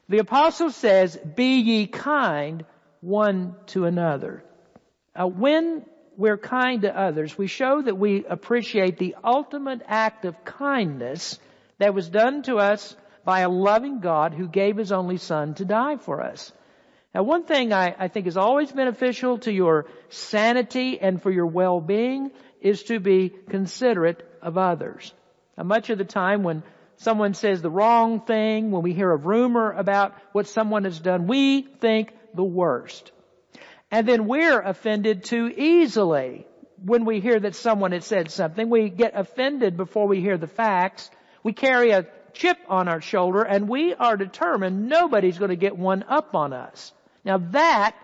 The 0.09 0.19
apostle 0.19 0.71
says, 0.71 1.17
be 1.35 1.59
ye 1.59 1.87
kind 1.87 2.65
one 3.01 3.55
to 3.67 3.85
another. 3.85 4.43
Uh, 5.15 5.27
when 5.27 5.85
we're 6.17 6.37
kind 6.37 6.81
to 6.81 6.97
others, 6.97 7.37
we 7.37 7.47
show 7.47 7.81
that 7.81 7.97
we 7.97 8.25
appreciate 8.25 8.97
the 8.97 9.15
ultimate 9.23 9.81
act 9.87 10.25
of 10.25 10.43
kindness 10.45 11.39
that 11.79 11.93
was 11.93 12.09
done 12.09 12.43
to 12.43 12.57
us 12.57 12.95
by 13.23 13.41
a 13.41 13.49
loving 13.49 13.99
God 13.99 14.33
who 14.33 14.47
gave 14.47 14.77
His 14.77 14.91
only 14.91 15.17
Son 15.17 15.53
to 15.55 15.65
die 15.65 15.97
for 15.97 16.21
us. 16.21 16.51
Now 17.13 17.23
one 17.23 17.43
thing 17.43 17.73
I, 17.73 17.95
I 17.97 18.07
think 18.07 18.27
is 18.27 18.37
always 18.37 18.71
beneficial 18.71 19.39
to 19.39 19.51
your 19.51 19.87
sanity 20.09 20.99
and 20.99 21.21
for 21.21 21.29
your 21.29 21.45
well-being 21.45 22.31
is 22.61 22.83
to 22.83 22.99
be 22.99 23.29
considerate 23.49 24.25
of 24.41 24.57
others. 24.57 25.13
Now 25.57 25.63
much 25.63 25.89
of 25.89 25.97
the 25.97 26.05
time 26.05 26.43
when 26.43 26.63
someone 26.97 27.33
says 27.33 27.61
the 27.61 27.69
wrong 27.69 28.21
thing, 28.21 28.71
when 28.71 28.83
we 28.83 28.93
hear 28.93 29.11
a 29.11 29.17
rumor 29.17 29.71
about 29.71 30.15
what 30.31 30.47
someone 30.47 30.85
has 30.85 30.99
done, 30.99 31.27
we 31.27 31.63
think 31.63 32.13
the 32.33 32.43
worst. 32.43 33.11
And 33.89 34.07
then 34.07 34.25
we're 34.25 34.61
offended 34.61 35.25
too 35.25 35.51
easily 35.55 36.47
when 36.83 37.03
we 37.03 37.19
hear 37.19 37.39
that 37.39 37.55
someone 37.55 37.91
has 37.91 38.05
said 38.05 38.31
something. 38.31 38.69
We 38.69 38.89
get 38.89 39.13
offended 39.15 39.75
before 39.75 40.07
we 40.07 40.21
hear 40.21 40.37
the 40.37 40.47
facts. 40.47 41.09
We 41.43 41.53
carry 41.53 41.91
a 41.91 42.05
chip 42.33 42.57
on 42.67 42.87
our 42.87 43.01
shoulder 43.01 43.41
and 43.41 43.69
we 43.69 43.93
are 43.93 44.17
determined 44.17 44.87
nobody's 44.89 45.37
going 45.37 45.49
to 45.49 45.55
get 45.55 45.77
one 45.77 46.03
up 46.07 46.35
on 46.35 46.53
us. 46.53 46.93
Now 47.23 47.37
that 47.51 47.95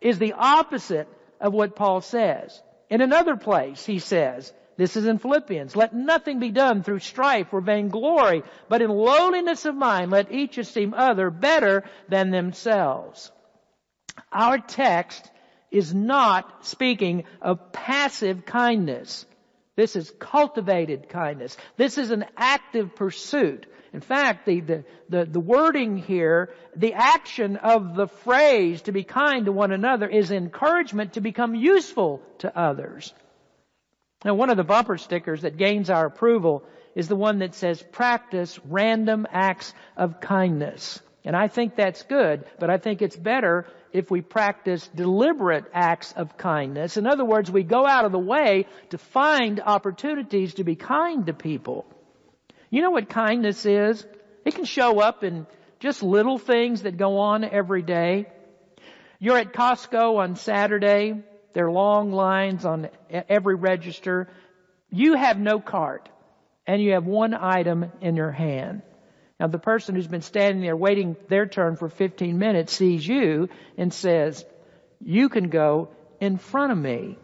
is 0.00 0.18
the 0.18 0.32
opposite 0.32 1.08
of 1.40 1.52
what 1.52 1.76
Paul 1.76 2.00
says. 2.00 2.60
In 2.90 3.00
another 3.00 3.36
place 3.36 3.84
he 3.84 3.98
says, 3.98 4.52
this 4.76 4.96
is 4.96 5.06
in 5.06 5.18
Philippians, 5.18 5.76
let 5.76 5.94
nothing 5.94 6.38
be 6.38 6.50
done 6.50 6.82
through 6.82 7.00
strife 7.00 7.52
or 7.52 7.60
vainglory, 7.60 8.42
but 8.68 8.82
in 8.82 8.90
lowliness 8.90 9.64
of 9.64 9.74
mind 9.74 10.10
let 10.10 10.32
each 10.32 10.58
esteem 10.58 10.94
other 10.94 11.30
better 11.30 11.84
than 12.08 12.30
themselves. 12.30 13.30
Our 14.30 14.58
text 14.58 15.30
is 15.70 15.94
not 15.94 16.66
speaking 16.66 17.24
of 17.40 17.72
passive 17.72 18.44
kindness. 18.44 19.26
This 19.74 19.96
is 19.96 20.12
cultivated 20.18 21.08
kindness. 21.08 21.56
This 21.76 21.96
is 21.96 22.10
an 22.10 22.26
active 22.36 22.94
pursuit. 22.94 23.66
In 23.92 24.00
fact, 24.00 24.46
the, 24.46 24.60
the, 24.60 24.84
the, 25.10 25.24
the, 25.26 25.40
wording 25.40 25.98
here, 25.98 26.50
the 26.74 26.94
action 26.94 27.56
of 27.56 27.94
the 27.94 28.06
phrase 28.06 28.82
to 28.82 28.92
be 28.92 29.04
kind 29.04 29.44
to 29.44 29.52
one 29.52 29.70
another 29.70 30.08
is 30.08 30.30
encouragement 30.30 31.14
to 31.14 31.20
become 31.20 31.54
useful 31.54 32.22
to 32.38 32.58
others. 32.58 33.12
Now 34.24 34.34
one 34.34 34.50
of 34.50 34.56
the 34.56 34.64
bumper 34.64 34.96
stickers 34.96 35.42
that 35.42 35.58
gains 35.58 35.90
our 35.90 36.06
approval 36.06 36.64
is 36.94 37.08
the 37.08 37.16
one 37.16 37.40
that 37.40 37.54
says 37.54 37.84
practice 37.92 38.58
random 38.64 39.26
acts 39.30 39.74
of 39.96 40.20
kindness. 40.20 41.00
And 41.24 41.36
I 41.36 41.48
think 41.48 41.76
that's 41.76 42.02
good, 42.02 42.44
but 42.58 42.70
I 42.70 42.78
think 42.78 43.02
it's 43.02 43.16
better 43.16 43.66
if 43.92 44.10
we 44.10 44.22
practice 44.22 44.88
deliberate 44.94 45.66
acts 45.72 46.12
of 46.12 46.36
kindness. 46.36 46.96
In 46.96 47.06
other 47.06 47.24
words, 47.24 47.50
we 47.50 47.62
go 47.62 47.86
out 47.86 48.04
of 48.04 48.12
the 48.12 48.18
way 48.18 48.66
to 48.90 48.98
find 48.98 49.60
opportunities 49.60 50.54
to 50.54 50.64
be 50.64 50.76
kind 50.76 51.26
to 51.26 51.34
people. 51.34 51.86
You 52.72 52.80
know 52.80 52.90
what 52.90 53.10
kindness 53.10 53.66
is? 53.66 54.02
It 54.46 54.54
can 54.54 54.64
show 54.64 54.98
up 54.98 55.22
in 55.24 55.46
just 55.78 56.02
little 56.02 56.38
things 56.38 56.82
that 56.82 56.96
go 56.96 57.18
on 57.18 57.44
every 57.44 57.82
day. 57.82 58.32
You're 59.18 59.36
at 59.36 59.52
Costco 59.52 60.16
on 60.16 60.36
Saturday. 60.36 61.22
There 61.52 61.66
are 61.66 61.70
long 61.70 62.12
lines 62.12 62.64
on 62.64 62.88
every 63.10 63.56
register. 63.56 64.26
You 64.88 65.16
have 65.16 65.38
no 65.38 65.60
cart 65.60 66.08
and 66.66 66.80
you 66.80 66.92
have 66.92 67.04
one 67.04 67.34
item 67.34 67.92
in 68.00 68.16
your 68.16 68.30
hand. 68.30 68.80
Now 69.38 69.48
the 69.48 69.58
person 69.58 69.94
who's 69.94 70.08
been 70.08 70.22
standing 70.22 70.62
there 70.62 70.74
waiting 70.74 71.16
their 71.28 71.44
turn 71.44 71.76
for 71.76 71.90
15 71.90 72.38
minutes 72.38 72.72
sees 72.72 73.06
you 73.06 73.50
and 73.76 73.92
says, 73.92 74.46
you 74.98 75.28
can 75.28 75.50
go 75.50 75.90
in 76.22 76.38
front 76.38 76.72
of 76.72 76.78
me. 76.78 77.18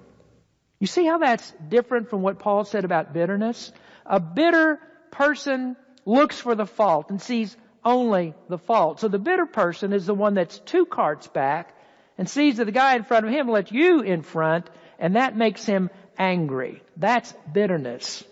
You 0.79 0.87
see 0.87 1.07
how 1.07 1.17
that's 1.17 1.51
different 1.71 2.11
from 2.11 2.21
what 2.21 2.39
Paul 2.39 2.67
said 2.67 2.85
about 2.85 3.15
bitterness? 3.15 3.73
A 4.05 4.21
bitter 4.21 4.79
person 5.11 5.77
looks 6.05 6.40
for 6.40 6.55
the 6.55 6.66
fault 6.66 7.11
and 7.11 7.21
sees 7.21 7.57
only 7.85 8.35
the 8.49 8.59
fault. 8.59 9.01
So 9.01 9.09
the 9.09 9.18
bitter 9.18 9.47
person 9.47 9.92
is 9.92 10.07
the 10.07 10.14
one 10.14 10.35
that's 10.35 10.59
two 10.59 10.87
carts 10.87 11.29
back 11.29 11.75
and 12.16 12.29
sees 12.29 12.57
that 12.57 12.64
the 12.64 12.73
guy 12.73 12.97
in 12.97 13.05
front 13.05 13.27
of 13.27 13.33
him 13.33 13.49
lets 13.49 13.73
you 13.73 14.01
in 14.01 14.23
front 14.23 14.68
and 14.99 15.16
that 15.16 15.37
makes 15.37 15.64
him 15.64 15.90
angry. 16.18 16.83
That's 16.97 17.33
bitterness. 17.53 18.25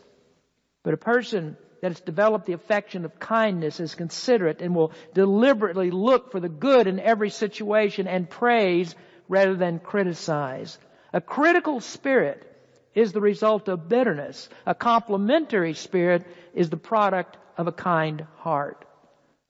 But 0.83 0.95
a 0.95 0.99
person 0.99 1.57
that 1.81 1.93
has 1.93 2.01
developed 2.01 2.47
the 2.47 2.55
affection 2.55 3.05
of 3.05 3.19
kindness 3.21 3.81
is 3.81 3.95
considerate 3.95 4.61
and 4.61 4.75
will 4.75 4.93
deliberately 5.15 5.91
look 5.91 6.33
for 6.33 6.41
the 6.41 6.49
good 6.49 6.87
in 6.87 6.99
every 6.99 7.31
situation 7.31 8.07
and 8.09 8.29
praise 8.29 8.95
rather 9.29 9.55
than 9.55 9.79
criticize. 9.79 10.79
A 11.13 11.21
critical 11.21 11.81
spirit 11.81 12.56
is 12.97 13.13
the 13.13 13.21
result 13.21 13.69
of 13.69 13.89
bitterness. 13.89 14.49
A 14.65 14.75
complimentary 14.75 15.75
spirit 15.75 16.27
is 16.55 16.71
the 16.71 16.79
product 16.79 17.37
of 17.57 17.69
a 17.69 17.73
kind 17.73 18.27
heart. 18.39 18.85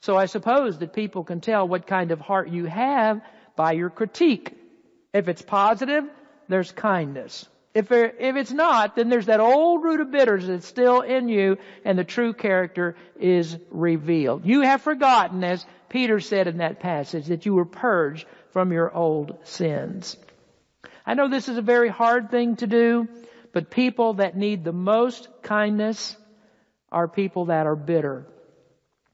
So 0.00 0.16
I 0.16 0.26
suppose 0.26 0.78
that 0.78 0.92
people 0.92 1.24
can 1.24 1.40
tell 1.40 1.66
what 1.66 1.86
kind 1.86 2.10
of 2.10 2.20
heart 2.20 2.50
you 2.50 2.66
have 2.66 3.22
by 3.54 3.72
your 3.72 3.88
critique. 3.88 4.52
If 5.14 5.28
it's 5.28 5.42
positive, 5.42 6.04
there's 6.48 6.72
kindness. 6.72 7.48
If, 7.72 7.88
there, 7.88 8.12
if 8.18 8.36
it's 8.36 8.52
not, 8.52 8.96
then 8.96 9.08
there's 9.10 9.26
that 9.26 9.40
old 9.40 9.82
root 9.82 10.00
of 10.00 10.10
bitterness 10.10 10.46
that's 10.46 10.66
still 10.66 11.02
in 11.02 11.28
you 11.28 11.58
and 11.84 11.98
the 11.98 12.04
true 12.04 12.32
character 12.32 12.96
is 13.20 13.56
revealed. 13.70 14.44
You 14.44 14.62
have 14.62 14.82
forgotten, 14.82 15.44
as 15.44 15.64
Peter 15.88 16.18
said 16.18 16.48
in 16.48 16.58
that 16.58 16.80
passage, 16.80 17.26
that 17.26 17.46
you 17.46 17.54
were 17.54 17.64
purged 17.64 18.26
from 18.50 18.72
your 18.72 18.92
old 18.92 19.38
sins. 19.44 20.16
I 21.04 21.14
know 21.14 21.28
this 21.28 21.48
is 21.48 21.58
a 21.58 21.62
very 21.62 21.88
hard 21.88 22.30
thing 22.30 22.56
to 22.56 22.66
do. 22.66 23.08
But 23.56 23.70
people 23.70 24.12
that 24.20 24.36
need 24.36 24.64
the 24.64 24.72
most 24.74 25.30
kindness 25.40 26.14
are 26.92 27.08
people 27.08 27.46
that 27.46 27.66
are 27.66 27.74
bitter. 27.74 28.26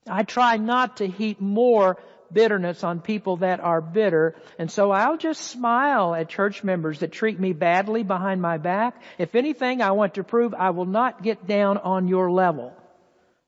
I 0.04 0.24
try 0.24 0.56
not 0.56 0.96
to 0.96 1.06
heap 1.06 1.40
more 1.40 1.96
bitterness 2.32 2.82
on 2.82 3.02
people 3.02 3.36
that 3.36 3.60
are 3.60 3.80
bitter. 3.80 4.34
And 4.58 4.68
so 4.68 4.90
I'll 4.90 5.16
just 5.16 5.42
smile 5.42 6.12
at 6.12 6.28
church 6.28 6.64
members 6.64 6.98
that 6.98 7.12
treat 7.12 7.38
me 7.38 7.52
badly 7.52 8.02
behind 8.02 8.42
my 8.42 8.58
back. 8.58 9.00
If 9.16 9.36
anything, 9.36 9.80
I 9.80 9.92
want 9.92 10.14
to 10.14 10.24
prove 10.24 10.54
I 10.54 10.70
will 10.70 10.86
not 10.86 11.22
get 11.22 11.46
down 11.46 11.78
on 11.78 12.08
your 12.08 12.28
level. 12.28 12.74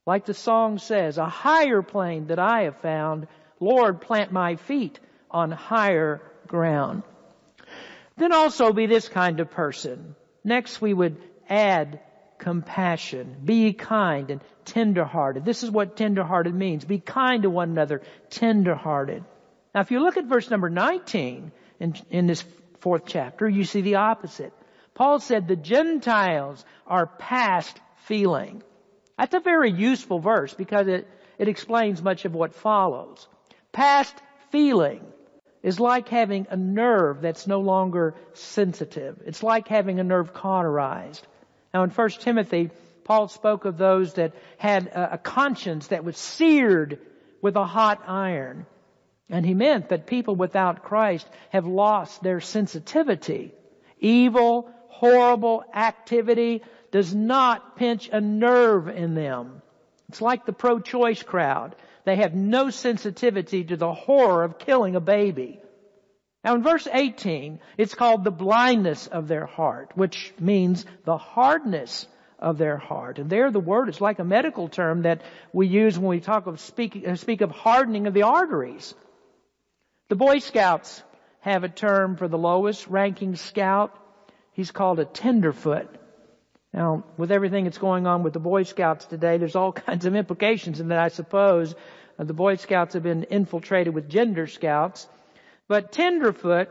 Like 0.06 0.26
the 0.26 0.32
song 0.32 0.78
says, 0.78 1.18
a 1.18 1.28
higher 1.28 1.82
plane 1.82 2.28
that 2.28 2.38
I 2.38 2.66
have 2.66 2.76
found, 2.82 3.26
Lord, 3.58 4.00
plant 4.00 4.30
my 4.30 4.54
feet 4.54 5.00
on 5.28 5.50
higher 5.50 6.22
ground. 6.46 7.02
Then 8.16 8.32
also 8.32 8.72
be 8.72 8.86
this 8.86 9.08
kind 9.08 9.40
of 9.40 9.50
person. 9.50 10.14
Next 10.44 10.80
we 10.80 10.92
would 10.92 11.16
add 11.48 12.00
compassion. 12.38 13.36
Be 13.44 13.72
kind 13.72 14.30
and 14.30 14.40
tenderhearted. 14.66 15.44
This 15.44 15.62
is 15.62 15.70
what 15.70 15.96
tenderhearted 15.96 16.54
means. 16.54 16.84
Be 16.84 16.98
kind 16.98 17.42
to 17.42 17.50
one 17.50 17.70
another, 17.70 18.02
tenderhearted. 18.30 19.24
Now 19.74 19.80
if 19.80 19.90
you 19.90 20.00
look 20.00 20.16
at 20.16 20.26
verse 20.26 20.50
number 20.50 20.68
19 20.68 21.50
in, 21.80 21.94
in 22.10 22.26
this 22.26 22.44
fourth 22.80 23.04
chapter, 23.06 23.48
you 23.48 23.64
see 23.64 23.80
the 23.80 23.96
opposite. 23.96 24.52
Paul 24.94 25.18
said 25.18 25.48
the 25.48 25.56
Gentiles 25.56 26.64
are 26.86 27.06
past 27.06 27.80
feeling. 28.04 28.62
That's 29.18 29.34
a 29.34 29.40
very 29.40 29.72
useful 29.72 30.18
verse 30.18 30.52
because 30.54 30.86
it, 30.86 31.08
it 31.38 31.48
explains 31.48 32.02
much 32.02 32.24
of 32.26 32.34
what 32.34 32.54
follows. 32.54 33.26
Past 33.72 34.14
feeling 34.50 35.04
is 35.64 35.80
like 35.80 36.08
having 36.10 36.46
a 36.50 36.56
nerve 36.56 37.22
that's 37.22 37.46
no 37.46 37.60
longer 37.60 38.14
sensitive. 38.34 39.22
It's 39.24 39.42
like 39.42 39.66
having 39.66 39.98
a 39.98 40.04
nerve 40.04 40.34
cauterized. 40.34 41.26
Now 41.72 41.84
in 41.84 41.90
1 41.90 42.08
Timothy, 42.20 42.70
Paul 43.04 43.28
spoke 43.28 43.64
of 43.64 43.78
those 43.78 44.14
that 44.14 44.34
had 44.58 44.88
a 44.88 45.18
conscience 45.18 45.86
that 45.88 46.04
was 46.04 46.18
seared 46.18 46.98
with 47.40 47.56
a 47.56 47.64
hot 47.64 48.02
iron. 48.06 48.66
And 49.30 49.44
he 49.44 49.54
meant 49.54 49.88
that 49.88 50.06
people 50.06 50.36
without 50.36 50.84
Christ 50.84 51.26
have 51.48 51.66
lost 51.66 52.22
their 52.22 52.40
sensitivity. 52.40 53.52
Evil, 53.98 54.70
horrible 54.88 55.64
activity 55.74 56.62
does 56.90 57.14
not 57.14 57.76
pinch 57.76 58.10
a 58.12 58.20
nerve 58.20 58.88
in 58.88 59.14
them. 59.14 59.62
It's 60.10 60.20
like 60.20 60.44
the 60.44 60.52
pro-choice 60.52 61.22
crowd. 61.22 61.74
They 62.04 62.16
have 62.16 62.34
no 62.34 62.70
sensitivity 62.70 63.64
to 63.64 63.76
the 63.76 63.92
horror 63.92 64.44
of 64.44 64.58
killing 64.58 64.96
a 64.96 65.00
baby. 65.00 65.60
Now 66.44 66.54
in 66.54 66.62
verse 66.62 66.86
18, 66.90 67.60
it's 67.78 67.94
called 67.94 68.22
the 68.22 68.30
blindness 68.30 69.06
of 69.06 69.28
their 69.28 69.46
heart, 69.46 69.92
which 69.94 70.34
means 70.38 70.84
the 71.04 71.16
hardness 71.16 72.06
of 72.38 72.58
their 72.58 72.76
heart. 72.76 73.18
And 73.18 73.30
there 73.30 73.50
the 73.50 73.60
word 73.60 73.88
is 73.88 74.00
like 74.00 74.18
a 74.18 74.24
medical 74.24 74.68
term 74.68 75.02
that 75.02 75.22
we 75.52 75.66
use 75.66 75.98
when 75.98 76.08
we 76.08 76.20
talk 76.20 76.46
of 76.46 76.60
speak, 76.60 77.02
uh, 77.06 77.16
speak 77.16 77.40
of 77.40 77.50
hardening 77.50 78.06
of 78.06 78.12
the 78.12 78.24
arteries. 78.24 78.94
The 80.10 80.16
Boy 80.16 80.40
Scouts 80.40 81.02
have 81.40 81.64
a 81.64 81.68
term 81.70 82.16
for 82.16 82.28
the 82.28 82.36
lowest 82.36 82.86
ranking 82.88 83.36
scout. 83.36 83.98
He's 84.52 84.70
called 84.70 85.00
a 85.00 85.06
tenderfoot. 85.06 85.88
Now, 86.74 87.04
with 87.16 87.30
everything 87.30 87.64
that's 87.64 87.78
going 87.78 88.08
on 88.08 88.24
with 88.24 88.32
the 88.32 88.40
Boy 88.40 88.64
Scouts 88.64 89.04
today, 89.04 89.38
there's 89.38 89.54
all 89.54 89.72
kinds 89.86 90.06
of 90.06 90.16
implications 90.16 90.80
in 90.80 90.88
that, 90.88 90.98
I 90.98 91.08
suppose. 91.08 91.72
Uh, 92.18 92.24
the 92.24 92.34
Boy 92.34 92.56
Scouts 92.56 92.94
have 92.94 93.04
been 93.04 93.22
infiltrated 93.22 93.94
with 93.94 94.08
gender 94.08 94.48
scouts. 94.48 95.06
But 95.68 95.92
tenderfoot 95.92 96.68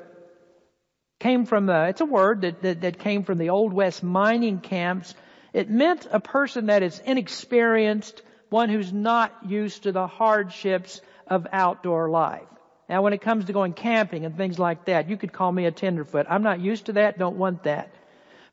came 1.22 1.46
from, 1.46 1.70
uh, 1.70 1.86
it's 1.86 2.02
a 2.02 2.06
word 2.06 2.42
that, 2.42 2.62
that, 2.64 2.82
that 2.82 3.00
came 3.00 3.24
from 3.24 3.38
the 3.38 3.50
Old 3.50 3.72
West 3.72 4.04
mining 4.04 4.60
camps. 4.60 5.16
It 5.54 5.70
meant 5.70 6.06
a 6.12 6.20
person 6.20 6.66
that 6.66 6.84
is 6.84 7.00
inexperienced, 7.00 8.22
one 8.50 8.68
who's 8.68 8.92
not 8.92 9.34
used 9.48 9.84
to 9.84 9.94
the 9.94 10.06
hardships 10.06 11.00
of 11.28 11.48
outdoor 11.54 12.10
life. 12.10 12.44
Now 12.90 13.04
when 13.04 13.14
it 13.14 13.22
comes 13.22 13.46
to 13.46 13.54
going 13.54 13.72
camping 13.72 14.26
and 14.26 14.36
things 14.36 14.60
like 14.60 14.86
that, 14.86 15.10
you 15.10 15.16
could 15.16 15.32
call 15.32 15.52
me 15.52 15.66
a 15.66 15.72
tenderfoot. 15.72 16.28
I'm 16.30 16.44
not 16.44 16.60
used 16.60 16.88
to 16.88 16.94
that, 16.94 17.18
don't 17.18 17.38
want 17.38 17.64
that. 17.64 17.94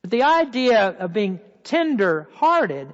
But 0.01 0.11
the 0.11 0.23
idea 0.23 0.95
of 0.99 1.13
being 1.13 1.39
tender 1.63 2.27
hearted 2.33 2.93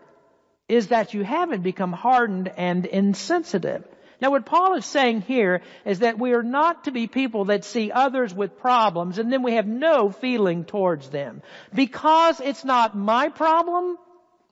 is 0.68 0.88
that 0.88 1.14
you 1.14 1.24
haven't 1.24 1.62
become 1.62 1.93
hardened 1.93 2.51
and 2.58 2.86
insensitive. 2.86 3.86
Now 4.20 4.32
what 4.32 4.45
Paul 4.45 4.76
is 4.76 4.86
saying 4.86 5.22
here 5.22 5.62
is 5.86 5.99
that 5.99 6.20
we 6.20 6.34
are 6.34 6.43
not 6.43 6.86
to 6.86 6.91
be 6.91 7.08
people 7.08 7.45
that 7.45 7.64
see 7.64 7.91
others 7.91 8.34
with 8.34 8.60
problems 8.60 9.20
and 9.20 9.32
then 9.32 9.43
we 9.43 9.53
have 9.53 9.68
no 9.68 10.10
feeling 10.10 10.66
towards 10.66 11.10
them. 11.10 11.41
Because 11.74 12.41
it's 12.41 12.66
not 12.66 12.97
my 12.97 13.30
problem, 13.30 13.97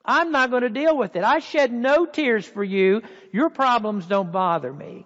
I'm 0.04 0.30
not 0.30 0.50
going 0.50 0.62
to 0.62 0.70
deal 0.70 0.96
with 0.96 1.16
it. 1.16 1.24
I 1.24 1.40
shed 1.40 1.72
no 1.72 2.06
tears 2.06 2.46
for 2.46 2.62
you. 2.62 3.02
Your 3.32 3.50
problems 3.50 4.06
don't 4.06 4.30
bother 4.30 4.72
me. 4.72 5.04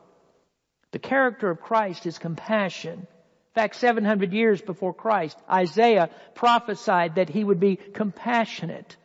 The 0.93 0.99
character 0.99 1.49
of 1.49 1.61
Christ 1.61 2.05
is 2.05 2.19
compassion. 2.19 3.07
In 3.57 3.63
fact, 3.63 3.77
700 3.77 4.33
years 4.33 4.63
before 4.63 4.95
Christ, 4.95 5.37
Isaiah 5.51 6.11
prophesied 6.35 7.17
that 7.17 7.29
he 7.29 7.43
would 7.43 7.59
be 7.59 7.75
compassionate. 7.75 8.97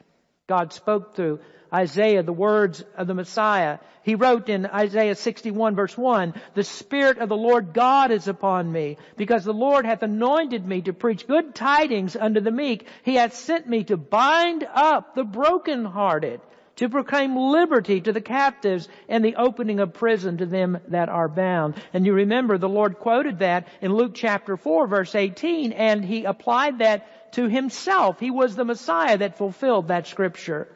God 0.48 0.72
spoke 0.72 1.16
through 1.16 1.40
Isaiah 1.74 2.22
the 2.22 2.32
words 2.32 2.84
of 2.96 3.08
the 3.08 3.16
Messiah. 3.16 3.80
He 4.04 4.14
wrote 4.14 4.48
in 4.48 4.68
Isaiah 4.68 5.16
61 5.16 5.74
verse 5.74 5.98
1, 5.98 6.36
The 6.54 6.64
Spirit 6.64 7.18
of 7.18 7.30
the 7.30 7.36
Lord 7.36 7.74
God 7.74 8.12
is 8.12 8.28
upon 8.28 8.72
me, 8.72 8.98
because 9.18 9.46
the 9.46 9.52
Lord 9.52 9.84
hath 9.84 10.04
anointed 10.04 10.64
me 10.64 10.84
to 10.84 10.94
preach 10.94 11.26
good 11.26 11.56
tidings 11.56 12.16
unto 12.16 12.40
the 12.40 12.52
meek. 12.52 12.88
He 13.02 13.16
hath 13.16 13.34
sent 13.34 13.68
me 13.68 13.86
to 13.86 13.98
bind 13.98 14.64
up 14.72 15.16
the 15.16 15.24
brokenhearted, 15.24 16.40
to 16.78 16.90
proclaim 16.90 17.36
liberty 17.36 18.02
to 18.02 18.12
the 18.12 18.22
captives 18.22 18.88
and 19.08 19.24
the 19.24 19.36
opening 19.36 19.80
of 19.80 19.94
prison 19.94 20.38
to 20.38 20.46
them 20.46 20.78
that 20.90 21.10
are 21.10 21.30
bound. 21.30 21.76
And 21.94 22.06
you 22.06 22.14
remember 22.14 22.58
the 22.58 22.70
Lord 22.70 23.00
quoted 23.00 23.40
that 23.40 23.68
in 23.82 23.94
Luke 23.94 24.14
chapter 24.14 24.58
4 24.58 24.88
verse 24.88 25.16
18 25.16 25.72
and 25.72 26.04
he 26.04 26.26
applied 26.26 26.80
that 26.80 27.34
to 27.34 27.48
himself. 27.48 28.20
He 28.20 28.32
was 28.32 28.56
the 28.56 28.66
Messiah 28.66 29.18
that 29.18 29.38
fulfilled 29.38 29.90
that 29.90 30.08
scripture. 30.08 30.68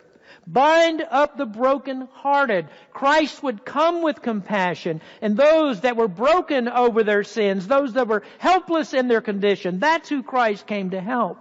Bind 0.48 1.06
up 1.10 1.38
the 1.38 1.46
broken-hearted. 1.46 2.70
Christ 2.92 3.44
would 3.44 3.66
come 3.66 4.02
with 4.02 4.22
compassion 4.22 5.02
and 5.22 5.38
those 5.38 5.82
that 5.82 5.96
were 5.96 6.08
broken 6.08 6.68
over 6.68 7.04
their 7.04 7.24
sins, 7.24 7.68
those 7.68 7.94
that 7.94 8.08
were 8.08 8.24
helpless 8.40 8.94
in 8.94 9.08
their 9.08 9.22
condition, 9.22 9.80
that's 9.80 10.10
who 10.10 10.24
Christ 10.24 10.66
came 10.66 10.92
to 10.92 11.02
help. 11.02 11.38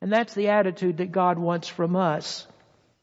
And 0.00 0.12
that's 0.12 0.34
the 0.34 0.48
attitude 0.48 0.96
that 0.96 1.12
God 1.12 1.38
wants 1.38 1.68
from 1.68 1.94
us. 1.94 2.48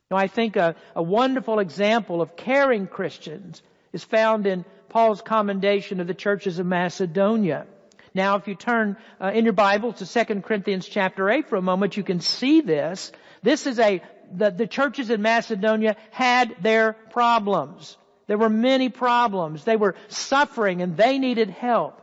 Now 0.10 0.18
I 0.18 0.28
think 0.28 0.56
a, 0.56 0.76
a 0.96 1.04
wonderful 1.04 1.60
example 1.60 2.22
of 2.22 2.36
caring 2.36 2.88
Christians 2.88 3.62
is 3.94 4.04
found 4.04 4.48
in 4.48 4.66
Paul's 4.90 5.22
commendation 5.22 6.00
of 6.00 6.08
the 6.08 6.14
churches 6.14 6.60
of 6.60 6.66
Macedonia. 6.66 7.68
Now, 8.16 8.38
if 8.38 8.48
you 8.48 8.56
turn 8.56 8.98
uh, 9.22 9.32
in 9.34 9.44
your 9.46 9.54
Bible 9.54 9.94
to 9.94 10.06
2 10.06 10.42
Corinthians 10.42 10.88
chapter 10.88 11.30
8 11.30 11.48
for 11.48 11.58
a 11.58 11.62
moment, 11.62 11.96
you 11.96 12.04
can 12.04 12.22
see 12.22 12.62
this. 12.62 13.12
This 13.44 13.68
is 13.68 13.80
a 13.80 14.02
the, 14.32 14.52
the 14.52 14.68
churches 14.68 15.10
in 15.10 15.22
Macedonia 15.22 15.96
had 16.12 16.56
their 16.62 16.94
problems. 16.94 17.98
There 18.28 18.38
were 18.38 18.50
many 18.50 18.90
problems. 18.90 19.64
They 19.64 19.76
were 19.76 19.96
suffering 20.08 20.82
and 20.82 20.96
they 20.96 21.18
needed 21.18 21.50
help. 21.50 22.00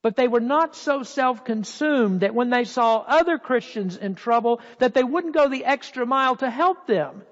But 0.00 0.16
they 0.16 0.28
were 0.28 0.40
not 0.40 0.76
so 0.76 1.02
self-consumed 1.02 2.20
that 2.20 2.34
when 2.34 2.50
they 2.50 2.64
saw 2.64 2.98
other 2.98 3.38
Christians 3.38 3.96
in 3.96 4.14
trouble, 4.14 4.60
that 4.78 4.94
they 4.94 5.02
wouldn't 5.02 5.34
go 5.34 5.48
the 5.48 5.64
extra 5.64 6.06
mile 6.06 6.36
to 6.36 6.48
help 6.48 6.86
them. 6.86 7.22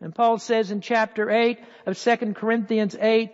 And 0.00 0.14
Paul 0.14 0.38
says 0.38 0.70
in 0.70 0.80
chapter 0.80 1.30
8 1.30 1.58
of 1.86 1.98
2 1.98 2.34
Corinthians 2.34 2.96
8, 2.98 3.32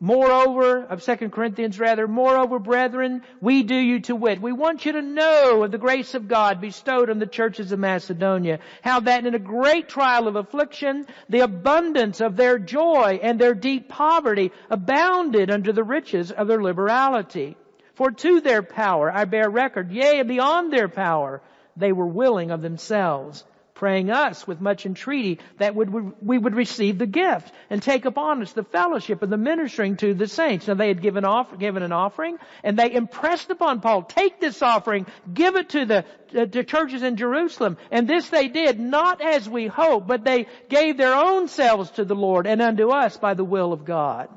Moreover, 0.00 0.82
of 0.82 1.00
2 1.00 1.28
Corinthians 1.28 1.78
rather, 1.78 2.08
moreover, 2.08 2.58
brethren, 2.58 3.22
we 3.40 3.62
do 3.62 3.76
you 3.76 4.00
to 4.00 4.16
wit. 4.16 4.42
We 4.42 4.50
want 4.50 4.84
you 4.84 4.92
to 4.92 5.02
know 5.02 5.62
of 5.62 5.70
the 5.70 5.78
grace 5.78 6.14
of 6.14 6.26
God 6.26 6.60
bestowed 6.60 7.08
on 7.08 7.20
the 7.20 7.26
churches 7.26 7.70
of 7.70 7.78
Macedonia, 7.78 8.58
how 8.82 8.98
that 8.98 9.24
in 9.24 9.36
a 9.36 9.38
great 9.38 9.88
trial 9.88 10.26
of 10.26 10.34
affliction, 10.34 11.06
the 11.28 11.40
abundance 11.40 12.20
of 12.20 12.36
their 12.36 12.58
joy 12.58 13.20
and 13.22 13.38
their 13.38 13.54
deep 13.54 13.88
poverty 13.88 14.50
abounded 14.70 15.52
under 15.52 15.72
the 15.72 15.84
riches 15.84 16.32
of 16.32 16.48
their 16.48 16.60
liberality. 16.60 17.56
For 17.94 18.10
to 18.10 18.40
their 18.40 18.62
power 18.62 19.10
I 19.10 19.24
bear 19.24 19.48
record, 19.50 19.90
yea, 19.90 20.22
beyond 20.22 20.72
their 20.72 20.88
power, 20.88 21.42
they 21.76 21.92
were 21.92 22.06
willing 22.06 22.50
of 22.50 22.62
themselves 22.62 23.44
praying 23.82 24.12
us 24.12 24.46
with 24.46 24.60
much 24.60 24.86
entreaty 24.86 25.40
that 25.58 25.74
we 25.74 26.38
would 26.38 26.54
receive 26.54 26.98
the 26.98 27.06
gift 27.06 27.52
and 27.68 27.82
take 27.82 28.04
upon 28.04 28.40
us 28.40 28.52
the 28.52 28.62
fellowship 28.62 29.22
and 29.22 29.32
the 29.32 29.36
ministering 29.36 29.96
to 29.96 30.14
the 30.14 30.28
saints. 30.28 30.68
Now 30.68 30.74
they 30.74 30.86
had 30.86 31.02
given 31.02 31.24
off, 31.24 31.58
given 31.58 31.82
an 31.82 31.90
offering 31.90 32.38
and 32.62 32.78
they 32.78 32.92
impressed 32.92 33.50
upon 33.50 33.80
Paul, 33.80 34.04
take 34.04 34.38
this 34.38 34.62
offering, 34.62 35.06
give 35.34 35.56
it 35.56 35.70
to 35.70 35.84
the, 35.84 36.04
uh, 36.38 36.44
the 36.44 36.62
churches 36.62 37.02
in 37.02 37.16
Jerusalem. 37.16 37.76
And 37.90 38.06
this 38.06 38.28
they 38.28 38.46
did 38.46 38.78
not 38.78 39.20
as 39.20 39.48
we 39.48 39.66
hope, 39.66 40.06
but 40.06 40.22
they 40.22 40.46
gave 40.68 40.96
their 40.96 41.16
own 41.16 41.48
selves 41.48 41.90
to 41.92 42.04
the 42.04 42.14
Lord 42.14 42.46
and 42.46 42.62
unto 42.62 42.90
us 42.90 43.16
by 43.16 43.34
the 43.34 43.42
will 43.42 43.72
of 43.72 43.84
God. 43.84 44.28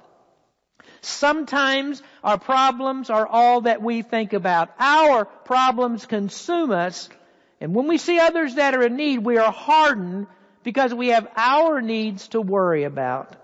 Sometimes 1.05 2.01
our 2.23 2.37
problems 2.37 3.09
are 3.09 3.27
all 3.27 3.61
that 3.61 3.81
we 3.81 4.01
think 4.01 4.33
about. 4.33 4.69
Our 4.79 5.25
problems 5.25 6.05
consume 6.05 6.71
us 6.71 7.09
and 7.61 7.73
when 7.73 7.87
we 7.87 7.97
see 7.97 8.19
others 8.19 8.55
that 8.55 8.75
are 8.75 8.83
in 8.83 8.95
need, 8.95 9.19
we 9.19 9.37
are 9.37 9.51
hardened 9.51 10.27
because 10.63 10.93
we 10.93 11.09
have 11.09 11.27
our 11.35 11.81
needs 11.81 12.27
to 12.29 12.41
worry 12.41 12.83
about. 12.83 13.35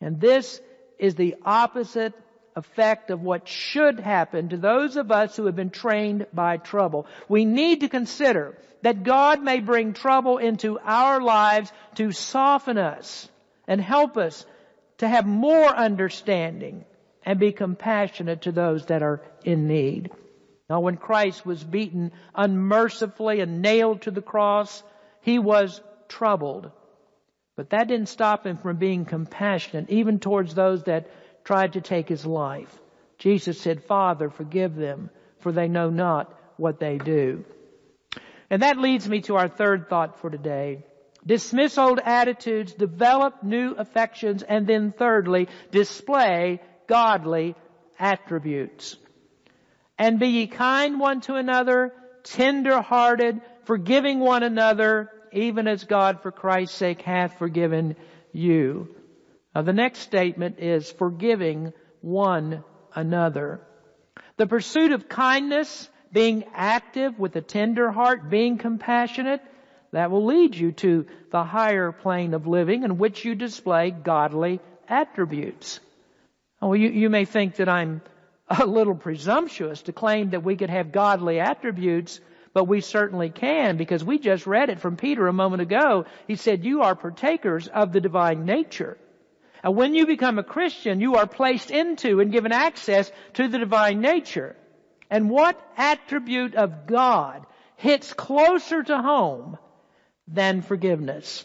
And 0.00 0.20
this 0.20 0.60
is 0.98 1.14
the 1.14 1.36
opposite 1.44 2.14
effect 2.56 3.10
of 3.10 3.22
what 3.22 3.46
should 3.46 4.00
happen 4.00 4.48
to 4.48 4.56
those 4.56 4.96
of 4.96 5.12
us 5.12 5.36
who 5.36 5.46
have 5.46 5.54
been 5.54 5.70
trained 5.70 6.26
by 6.32 6.56
trouble. 6.56 7.06
We 7.28 7.44
need 7.44 7.80
to 7.80 7.88
consider 7.88 8.58
that 8.82 9.04
God 9.04 9.42
may 9.42 9.60
bring 9.60 9.92
trouble 9.92 10.38
into 10.38 10.78
our 10.80 11.20
lives 11.20 11.70
to 11.96 12.10
soften 12.10 12.78
us 12.78 13.28
and 13.68 13.80
help 13.80 14.16
us 14.16 14.44
to 14.98 15.08
have 15.08 15.26
more 15.26 15.66
understanding 15.66 16.84
and 17.24 17.38
be 17.38 17.52
compassionate 17.52 18.42
to 18.42 18.52
those 18.52 18.86
that 18.86 19.02
are 19.02 19.22
in 19.44 19.66
need. 19.66 20.10
Now 20.68 20.80
when 20.80 20.96
Christ 20.96 21.46
was 21.46 21.62
beaten 21.64 22.12
unmercifully 22.34 23.40
and 23.40 23.62
nailed 23.62 24.02
to 24.02 24.10
the 24.10 24.22
cross, 24.22 24.82
he 25.22 25.38
was 25.38 25.80
troubled. 26.08 26.70
But 27.56 27.70
that 27.70 27.88
didn't 27.88 28.08
stop 28.08 28.46
him 28.46 28.56
from 28.56 28.76
being 28.76 29.04
compassionate, 29.04 29.90
even 29.90 30.20
towards 30.20 30.54
those 30.54 30.84
that 30.84 31.10
tried 31.44 31.72
to 31.72 31.80
take 31.80 32.08
his 32.08 32.24
life. 32.24 32.72
Jesus 33.18 33.60
said, 33.60 33.82
Father, 33.82 34.30
forgive 34.30 34.76
them, 34.76 35.10
for 35.40 35.50
they 35.50 35.68
know 35.68 35.90
not 35.90 36.32
what 36.56 36.78
they 36.78 36.98
do. 36.98 37.44
And 38.50 38.62
that 38.62 38.78
leads 38.78 39.08
me 39.08 39.22
to 39.22 39.36
our 39.36 39.48
third 39.48 39.88
thought 39.88 40.20
for 40.20 40.30
today. 40.30 40.84
Dismiss 41.28 41.76
old 41.76 42.00
attitudes, 42.02 42.72
develop 42.72 43.42
new 43.42 43.72
affections, 43.72 44.42
and 44.42 44.66
then 44.66 44.92
thirdly, 44.92 45.48
display 45.70 46.62
godly 46.86 47.54
attributes. 47.98 48.96
And 49.98 50.18
be 50.18 50.28
ye 50.28 50.46
kind 50.46 50.98
one 50.98 51.20
to 51.22 51.34
another, 51.34 51.92
tender 52.22 52.80
hearted, 52.80 53.42
forgiving 53.64 54.20
one 54.20 54.42
another, 54.42 55.10
even 55.30 55.68
as 55.68 55.84
God 55.84 56.22
for 56.22 56.32
Christ's 56.32 56.78
sake 56.78 57.02
hath 57.02 57.38
forgiven 57.38 57.96
you. 58.32 58.88
Now 59.54 59.60
the 59.60 59.74
next 59.74 59.98
statement 59.98 60.60
is 60.60 60.90
forgiving 60.90 61.74
one 62.00 62.64
another. 62.94 63.60
The 64.38 64.46
pursuit 64.46 64.92
of 64.92 65.10
kindness, 65.10 65.90
being 66.10 66.44
active 66.54 67.18
with 67.18 67.36
a 67.36 67.42
tender 67.42 67.90
heart, 67.90 68.30
being 68.30 68.56
compassionate, 68.56 69.42
that 69.92 70.10
will 70.10 70.26
lead 70.26 70.54
you 70.54 70.72
to 70.72 71.06
the 71.30 71.44
higher 71.44 71.92
plane 71.92 72.34
of 72.34 72.46
living 72.46 72.82
in 72.82 72.98
which 72.98 73.24
you 73.24 73.34
display 73.34 73.90
godly 73.90 74.60
attributes. 74.88 75.80
Well, 76.60 76.76
you, 76.76 76.88
you 76.88 77.10
may 77.10 77.24
think 77.24 77.56
that 77.56 77.68
I'm 77.68 78.02
a 78.48 78.66
little 78.66 78.94
presumptuous 78.94 79.82
to 79.82 79.92
claim 79.92 80.30
that 80.30 80.42
we 80.42 80.56
could 80.56 80.70
have 80.70 80.92
godly 80.92 81.38
attributes, 81.40 82.20
but 82.52 82.64
we 82.64 82.80
certainly 82.80 83.30
can 83.30 83.76
because 83.76 84.02
we 84.02 84.18
just 84.18 84.46
read 84.46 84.70
it 84.70 84.80
from 84.80 84.96
Peter 84.96 85.26
a 85.26 85.32
moment 85.32 85.62
ago. 85.62 86.06
He 86.26 86.36
said, 86.36 86.64
you 86.64 86.82
are 86.82 86.94
partakers 86.94 87.68
of 87.68 87.92
the 87.92 88.00
divine 88.00 88.44
nature. 88.44 88.96
And 89.62 89.76
when 89.76 89.94
you 89.94 90.06
become 90.06 90.38
a 90.38 90.44
Christian, 90.44 91.00
you 91.00 91.16
are 91.16 91.26
placed 91.26 91.70
into 91.70 92.20
and 92.20 92.32
given 92.32 92.52
access 92.52 93.10
to 93.34 93.48
the 93.48 93.58
divine 93.58 94.00
nature. 94.00 94.56
And 95.10 95.30
what 95.30 95.60
attribute 95.76 96.54
of 96.54 96.86
God 96.86 97.44
hits 97.76 98.12
closer 98.12 98.82
to 98.82 98.98
home 98.98 99.58
than 100.32 100.62
forgiveness? 100.62 101.44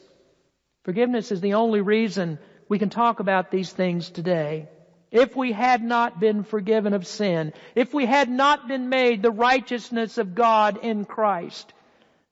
Forgiveness 0.83 1.31
is 1.31 1.41
the 1.41 1.53
only 1.53 1.81
reason 1.81 2.39
we 2.67 2.79
can 2.79 2.89
talk 2.89 3.19
about 3.19 3.51
these 3.51 3.71
things 3.71 4.09
today. 4.09 4.67
If 5.11 5.35
we 5.35 5.51
had 5.51 5.83
not 5.83 6.19
been 6.19 6.43
forgiven 6.43 6.93
of 6.93 7.05
sin, 7.05 7.53
if 7.75 7.93
we 7.93 8.05
had 8.05 8.29
not 8.29 8.67
been 8.67 8.89
made 8.89 9.21
the 9.21 9.31
righteousness 9.31 10.17
of 10.17 10.35
God 10.35 10.79
in 10.81 11.05
Christ, 11.05 11.71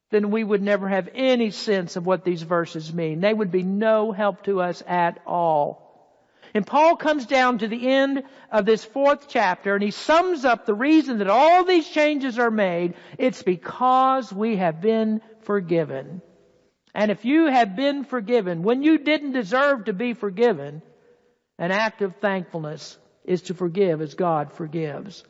then 0.09 0.31
we 0.31 0.43
would 0.43 0.61
never 0.61 0.89
have 0.89 1.07
any 1.13 1.51
sense 1.51 1.95
of 1.95 2.05
what 2.05 2.25
these 2.25 2.41
verses 2.41 2.93
mean. 2.93 3.21
They 3.21 3.33
would 3.33 3.51
be 3.51 3.63
no 3.63 4.11
help 4.11 4.43
to 4.43 4.61
us 4.61 4.83
at 4.85 5.19
all. 5.25 5.91
And 6.53 6.67
Paul 6.67 6.97
comes 6.97 7.25
down 7.25 7.59
to 7.59 7.67
the 7.67 7.87
end 7.87 8.23
of 8.51 8.65
this 8.65 8.83
fourth 8.83 9.27
chapter 9.29 9.73
and 9.73 9.83
he 9.83 9.91
sums 9.91 10.43
up 10.43 10.65
the 10.65 10.73
reason 10.73 11.19
that 11.19 11.29
all 11.29 11.63
these 11.63 11.87
changes 11.87 12.39
are 12.39 12.51
made. 12.51 12.95
It's 13.17 13.41
because 13.41 14.33
we 14.33 14.57
have 14.57 14.81
been 14.81 15.21
forgiven. 15.43 16.21
And 16.93 17.11
if 17.11 17.25
you 17.25 17.47
have 17.47 17.75
been 17.75 18.03
forgiven 18.03 18.63
when 18.63 18.83
you 18.83 18.97
didn't 18.97 19.31
deserve 19.31 19.85
to 19.85 19.93
be 19.93 20.13
forgiven, 20.13 20.81
an 21.57 21.71
act 21.71 22.01
of 22.01 22.15
thankfulness 22.17 22.97
is 23.23 23.43
to 23.43 23.53
forgive 23.53 24.01
as 24.01 24.15
God 24.15 24.51
forgives. 24.53 25.23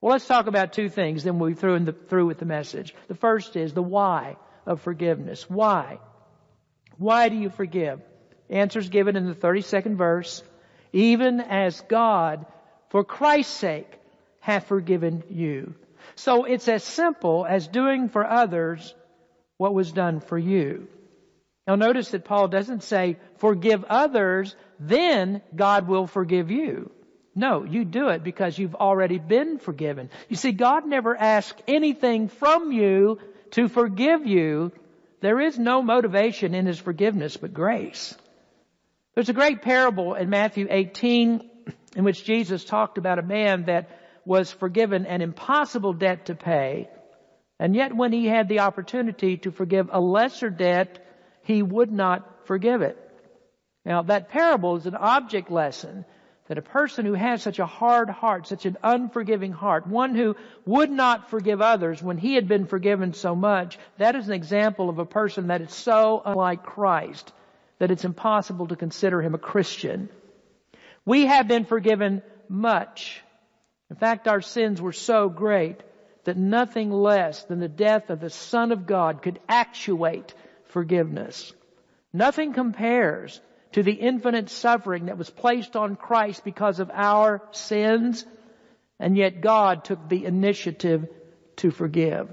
Well, 0.00 0.12
let's 0.12 0.26
talk 0.26 0.46
about 0.46 0.72
two 0.72 0.88
things, 0.88 1.24
then 1.24 1.38
we'll 1.38 1.50
be 1.50 1.54
through, 1.54 1.80
the, 1.80 1.92
through 1.92 2.26
with 2.26 2.38
the 2.38 2.44
message. 2.44 2.94
The 3.08 3.14
first 3.14 3.56
is 3.56 3.72
the 3.72 3.82
why 3.82 4.36
of 4.66 4.80
forgiveness. 4.80 5.48
Why? 5.48 5.98
Why 6.98 7.28
do 7.28 7.36
you 7.36 7.50
forgive? 7.50 8.00
Answer 8.50 8.78
is 8.78 8.88
given 8.88 9.16
in 9.16 9.26
the 9.26 9.34
32nd 9.34 9.96
verse. 9.96 10.42
Even 10.92 11.40
as 11.40 11.80
God, 11.82 12.46
for 12.90 13.04
Christ's 13.04 13.54
sake, 13.54 13.90
hath 14.40 14.66
forgiven 14.66 15.24
you. 15.30 15.74
So 16.16 16.44
it's 16.44 16.68
as 16.68 16.84
simple 16.84 17.46
as 17.48 17.66
doing 17.66 18.08
for 18.08 18.26
others 18.26 18.94
what 19.56 19.74
was 19.74 19.90
done 19.90 20.20
for 20.20 20.38
you. 20.38 20.88
Now 21.66 21.76
notice 21.76 22.10
that 22.10 22.24
Paul 22.24 22.48
doesn't 22.48 22.82
say, 22.82 23.16
forgive 23.38 23.84
others, 23.84 24.54
then 24.78 25.40
God 25.54 25.88
will 25.88 26.06
forgive 26.06 26.50
you. 26.50 26.90
No, 27.34 27.64
you 27.64 27.84
do 27.84 28.08
it 28.08 28.22
because 28.22 28.58
you've 28.58 28.74
already 28.74 29.18
been 29.18 29.58
forgiven. 29.58 30.10
You 30.28 30.36
see, 30.36 30.52
God 30.52 30.86
never 30.86 31.16
asks 31.16 31.60
anything 31.66 32.28
from 32.28 32.70
you 32.70 33.18
to 33.52 33.68
forgive 33.68 34.26
you. 34.26 34.72
There 35.20 35.40
is 35.40 35.58
no 35.58 35.82
motivation 35.82 36.54
in 36.54 36.66
His 36.66 36.78
forgiveness 36.78 37.36
but 37.36 37.54
grace. 37.54 38.14
There's 39.14 39.30
a 39.30 39.34
great 39.34 39.62
parable 39.62 40.14
in 40.14 40.28
Matthew 40.28 40.66
18 40.70 41.50
in 41.96 42.04
which 42.04 42.24
Jesus 42.24 42.64
talked 42.64 42.98
about 42.98 43.18
a 43.18 43.22
man 43.22 43.64
that 43.64 43.88
was 44.24 44.50
forgiven 44.50 45.06
an 45.06 45.20
impossible 45.20 45.92
debt 45.92 46.26
to 46.26 46.34
pay. 46.34 46.88
And 47.58 47.74
yet 47.74 47.94
when 47.94 48.12
he 48.12 48.26
had 48.26 48.48
the 48.48 48.60
opportunity 48.60 49.36
to 49.38 49.52
forgive 49.52 49.88
a 49.92 50.00
lesser 50.00 50.50
debt, 50.50 51.03
he 51.44 51.62
would 51.62 51.92
not 51.92 52.46
forgive 52.46 52.82
it. 52.82 52.98
Now 53.84 54.02
that 54.02 54.30
parable 54.30 54.76
is 54.76 54.86
an 54.86 54.96
object 54.96 55.50
lesson 55.50 56.04
that 56.48 56.58
a 56.58 56.62
person 56.62 57.06
who 57.06 57.14
has 57.14 57.42
such 57.42 57.58
a 57.58 57.66
hard 57.66 58.10
heart, 58.10 58.46
such 58.46 58.66
an 58.66 58.76
unforgiving 58.82 59.52
heart, 59.52 59.86
one 59.86 60.14
who 60.14 60.36
would 60.66 60.90
not 60.90 61.30
forgive 61.30 61.62
others 61.62 62.02
when 62.02 62.18
he 62.18 62.34
had 62.34 62.48
been 62.48 62.66
forgiven 62.66 63.14
so 63.14 63.34
much, 63.34 63.78
that 63.96 64.14
is 64.14 64.26
an 64.26 64.34
example 64.34 64.90
of 64.90 64.98
a 64.98 65.06
person 65.06 65.46
that 65.46 65.62
is 65.62 65.72
so 65.72 66.20
unlike 66.24 66.62
Christ 66.62 67.32
that 67.78 67.90
it's 67.90 68.04
impossible 68.04 68.68
to 68.68 68.76
consider 68.76 69.22
him 69.22 69.34
a 69.34 69.38
Christian. 69.38 70.10
We 71.06 71.26
have 71.26 71.48
been 71.48 71.64
forgiven 71.64 72.22
much. 72.48 73.22
In 73.90 73.96
fact, 73.96 74.28
our 74.28 74.40
sins 74.40 74.80
were 74.80 74.92
so 74.92 75.28
great 75.28 75.82
that 76.24 76.36
nothing 76.36 76.90
less 76.90 77.44
than 77.44 77.60
the 77.60 77.68
death 77.68 78.10
of 78.10 78.20
the 78.20 78.30
Son 78.30 78.72
of 78.72 78.86
God 78.86 79.22
could 79.22 79.40
actuate 79.48 80.34
forgiveness. 80.74 81.54
Nothing 82.12 82.52
compares 82.52 83.40
to 83.72 83.82
the 83.82 83.92
infinite 83.92 84.50
suffering 84.50 85.06
that 85.06 85.16
was 85.16 85.30
placed 85.30 85.76
on 85.76 85.96
Christ 85.96 86.44
because 86.44 86.80
of 86.80 86.90
our 86.92 87.40
sins, 87.52 88.26
and 88.98 89.16
yet 89.16 89.40
God 89.40 89.84
took 89.84 90.08
the 90.08 90.24
initiative 90.24 91.08
to 91.56 91.70
forgive. 91.70 92.28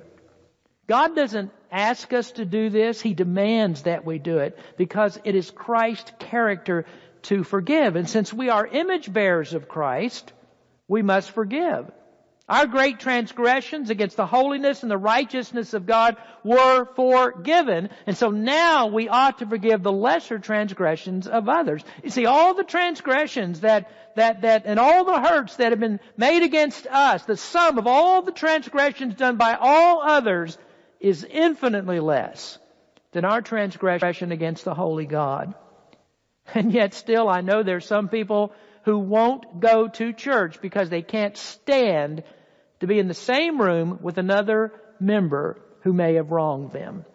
God 0.88 1.16
doesn't 1.16 1.52
ask 1.72 2.12
us 2.14 2.32
to 2.34 2.46
do 2.46 2.70
this, 2.70 3.00
He 3.00 3.14
demands 3.14 3.84
that 3.84 4.06
we 4.06 4.18
do 4.18 4.40
it 4.40 4.58
because 4.76 5.20
it 5.24 5.36
is 5.36 5.52
Christ's 5.52 6.12
character 6.18 6.86
to 7.24 7.44
forgive. 7.44 7.96
And 7.96 8.10
since 8.10 8.34
we 8.34 8.50
are 8.50 8.66
image 8.66 9.14
bearers 9.14 9.54
of 9.54 9.70
Christ, 9.70 10.34
we 10.88 11.04
must 11.04 11.30
forgive. 11.30 11.92
Our 12.52 12.68
great 12.68 13.00
transgressions 13.00 13.90
against 13.90 14.18
the 14.18 14.26
holiness 14.26 14.82
and 14.82 14.92
the 14.92 14.98
righteousness 14.98 15.74
of 15.74 15.86
God 15.86 16.18
were 16.44 16.84
forgiven. 16.98 17.90
And 18.06 18.18
so 18.18 18.30
now 18.30 18.88
we 18.88 19.08
ought 19.08 19.38
to 19.38 19.46
forgive 19.46 19.84
the 19.84 19.92
lesser 19.94 20.38
transgressions 20.38 21.28
of 21.28 21.48
others. 21.48 21.82
You 22.04 22.10
see, 22.10 22.26
all 22.26 22.54
the 22.54 22.66
transgressions 22.66 23.62
that, 23.62 23.90
that, 24.18 24.42
that, 24.42 24.64
and 24.66 24.82
all 24.82 25.06
the 25.06 25.22
hurts 25.22 25.56
that 25.56 25.72
have 25.72 25.80
been 25.80 26.02
made 26.18 26.44
against 26.44 26.88
us, 26.88 27.24
the 27.24 27.38
sum 27.38 27.78
of 27.78 27.88
all 27.88 28.22
the 28.22 28.34
transgressions 28.34 29.16
done 29.16 29.38
by 29.38 29.56
all 29.56 30.02
others 30.02 30.58
is 31.00 31.24
infinitely 31.24 32.02
less 32.02 32.60
than 33.14 33.24
our 33.24 33.42
transgression 33.42 34.34
against 34.34 34.66
the 34.66 34.76
holy 34.76 35.06
God. 35.06 35.56
And 36.54 36.74
yet 36.74 36.96
still 36.96 37.30
I 37.30 37.40
know 37.40 37.64
there's 37.64 37.86
some 37.86 38.10
people 38.10 38.52
who 38.84 39.00
won't 39.00 39.62
go 39.62 39.88
to 39.88 40.12
church 40.12 40.60
because 40.60 40.90
they 40.90 41.02
can't 41.02 41.38
stand 41.38 42.24
to 42.82 42.88
be 42.88 43.00
in 43.00 43.08
the 43.08 43.14
same 43.14 43.62
room 43.62 44.00
with 44.02 44.18
another 44.18 44.74
member 45.00 45.62
who 45.82 45.94
may 45.94 46.16
have 46.16 46.32
wronged 46.32 46.72
them. 46.72 47.06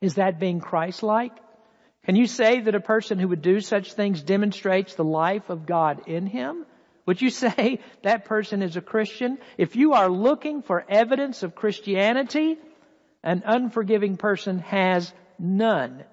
Is 0.00 0.14
that 0.16 0.40
being 0.40 0.60
Christ-like? 0.60 1.32
Can 2.04 2.16
you 2.16 2.26
say 2.26 2.60
that 2.60 2.74
a 2.74 2.80
person 2.80 3.18
who 3.18 3.28
would 3.28 3.42
do 3.42 3.60
such 3.60 3.92
things 3.92 4.22
demonstrates 4.22 4.94
the 4.94 5.04
life 5.04 5.50
of 5.50 5.66
God 5.66 6.08
in 6.08 6.26
him? 6.26 6.66
Would 7.06 7.22
you 7.22 7.30
say 7.44 7.78
that 8.02 8.24
person 8.24 8.62
is 8.62 8.76
a 8.76 8.80
Christian? 8.80 9.38
If 9.56 9.76
you 9.76 9.92
are 9.92 10.08
looking 10.08 10.62
for 10.62 10.84
evidence 10.88 11.44
of 11.44 11.54
Christianity, 11.54 12.58
an 13.22 13.44
unforgiving 13.46 14.16
person 14.16 14.58
has 14.58 15.12
none. 15.38 16.04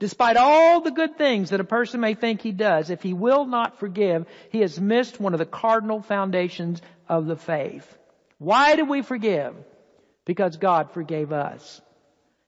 Despite 0.00 0.36
all 0.36 0.80
the 0.80 0.90
good 0.90 1.16
things 1.16 1.50
that 1.50 1.60
a 1.60 1.64
person 1.64 2.00
may 2.00 2.14
think 2.14 2.42
he 2.42 2.52
does, 2.52 2.90
if 2.90 3.02
he 3.02 3.14
will 3.14 3.46
not 3.46 3.78
forgive, 3.78 4.26
he 4.50 4.60
has 4.60 4.80
missed 4.80 5.20
one 5.20 5.32
of 5.32 5.38
the 5.38 5.46
cardinal 5.46 6.02
foundations 6.02 6.82
of 7.08 7.26
the 7.26 7.36
faith. 7.36 7.96
Why 8.38 8.76
do 8.76 8.84
we 8.84 9.02
forgive? 9.02 9.54
Because 10.24 10.56
God 10.56 10.92
forgave 10.92 11.32
us. 11.32 11.80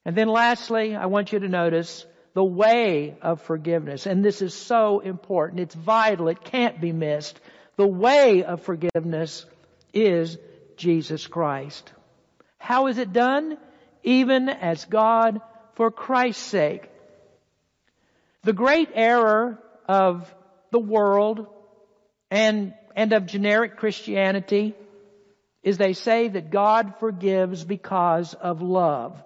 And 0.05 0.17
then 0.17 0.29
lastly, 0.29 0.95
I 0.95 1.07
want 1.07 1.33
you 1.33 1.39
to 1.41 1.49
notice 1.49 2.05
the 2.35 2.45
way 2.45 3.17
of 3.23 3.43
forgiveness. 3.43 4.07
And 4.07 4.25
this 4.25 4.43
is 4.43 4.55
so 4.55 5.01
important. 5.01 5.61
It's 5.61 5.75
vital. 5.75 6.29
It 6.29 6.45
can't 6.45 6.81
be 6.81 6.93
missed. 6.93 7.41
The 7.77 7.87
way 7.87 8.45
of 8.45 8.63
forgiveness 8.63 9.45
is 9.93 10.37
Jesus 10.77 11.27
Christ. 11.27 11.93
How 12.59 12.89
is 12.89 12.99
it 12.99 13.13
done? 13.13 13.59
Even 14.03 14.49
as 14.49 14.85
God 14.85 15.41
for 15.75 15.91
Christ's 15.91 16.45
sake. 16.45 16.89
The 18.43 18.53
great 18.53 18.91
error 18.95 19.59
of 19.89 20.33
the 20.71 20.79
world 20.79 21.47
and, 22.31 22.75
and 22.95 23.13
of 23.13 23.27
generic 23.27 23.77
Christianity 23.77 24.75
is 25.63 25.79
they 25.79 25.93
say 25.93 26.29
that 26.29 26.51
God 26.51 26.95
forgives 27.01 27.65
because 27.65 28.35
of 28.35 28.63
love. 28.63 29.23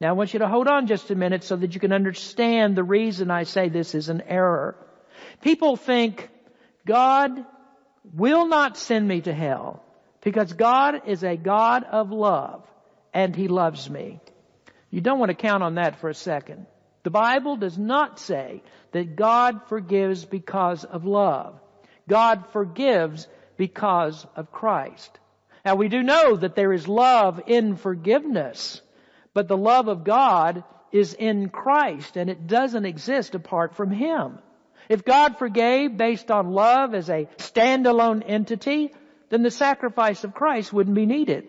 Now 0.00 0.10
I 0.10 0.12
want 0.12 0.32
you 0.32 0.40
to 0.40 0.48
hold 0.48 0.68
on 0.68 0.86
just 0.86 1.10
a 1.10 1.14
minute 1.14 1.44
so 1.44 1.56
that 1.56 1.74
you 1.74 1.80
can 1.80 1.92
understand 1.92 2.76
the 2.76 2.84
reason 2.84 3.30
I 3.30 3.44
say 3.44 3.68
this 3.68 3.94
is 3.94 4.08
an 4.08 4.22
error. 4.26 4.76
People 5.42 5.76
think 5.76 6.28
God 6.86 7.44
will 8.12 8.46
not 8.46 8.76
send 8.76 9.06
me 9.06 9.20
to 9.20 9.32
hell 9.32 9.82
because 10.22 10.52
God 10.52 11.02
is 11.06 11.22
a 11.22 11.36
God 11.36 11.84
of 11.84 12.10
love 12.10 12.66
and 13.14 13.34
He 13.34 13.48
loves 13.48 13.88
me. 13.88 14.20
You 14.90 15.00
don't 15.00 15.18
want 15.18 15.30
to 15.30 15.34
count 15.34 15.62
on 15.62 15.76
that 15.76 16.00
for 16.00 16.08
a 16.10 16.14
second. 16.14 16.66
The 17.02 17.10
Bible 17.10 17.56
does 17.56 17.78
not 17.78 18.18
say 18.18 18.62
that 18.92 19.16
God 19.16 19.68
forgives 19.68 20.24
because 20.24 20.84
of 20.84 21.04
love. 21.04 21.58
God 22.08 22.44
forgives 22.52 23.26
because 23.56 24.26
of 24.36 24.52
Christ. 24.52 25.18
Now 25.64 25.76
we 25.76 25.88
do 25.88 26.02
know 26.02 26.36
that 26.36 26.56
there 26.56 26.72
is 26.72 26.88
love 26.88 27.40
in 27.46 27.76
forgiveness, 27.76 28.80
but 29.32 29.48
the 29.48 29.56
love 29.56 29.88
of 29.88 30.04
God 30.04 30.64
is 30.90 31.14
in 31.14 31.48
Christ 31.48 32.16
and 32.16 32.28
it 32.28 32.46
doesn't 32.46 32.84
exist 32.84 33.34
apart 33.34 33.74
from 33.74 33.90
Him. 33.90 34.38
If 34.88 35.04
God 35.04 35.38
forgave 35.38 35.96
based 35.96 36.30
on 36.30 36.52
love 36.52 36.94
as 36.94 37.08
a 37.08 37.28
standalone 37.38 38.22
entity, 38.26 38.92
then 39.30 39.42
the 39.42 39.50
sacrifice 39.50 40.24
of 40.24 40.34
Christ 40.34 40.72
wouldn't 40.72 40.96
be 40.96 41.06
needed. 41.06 41.48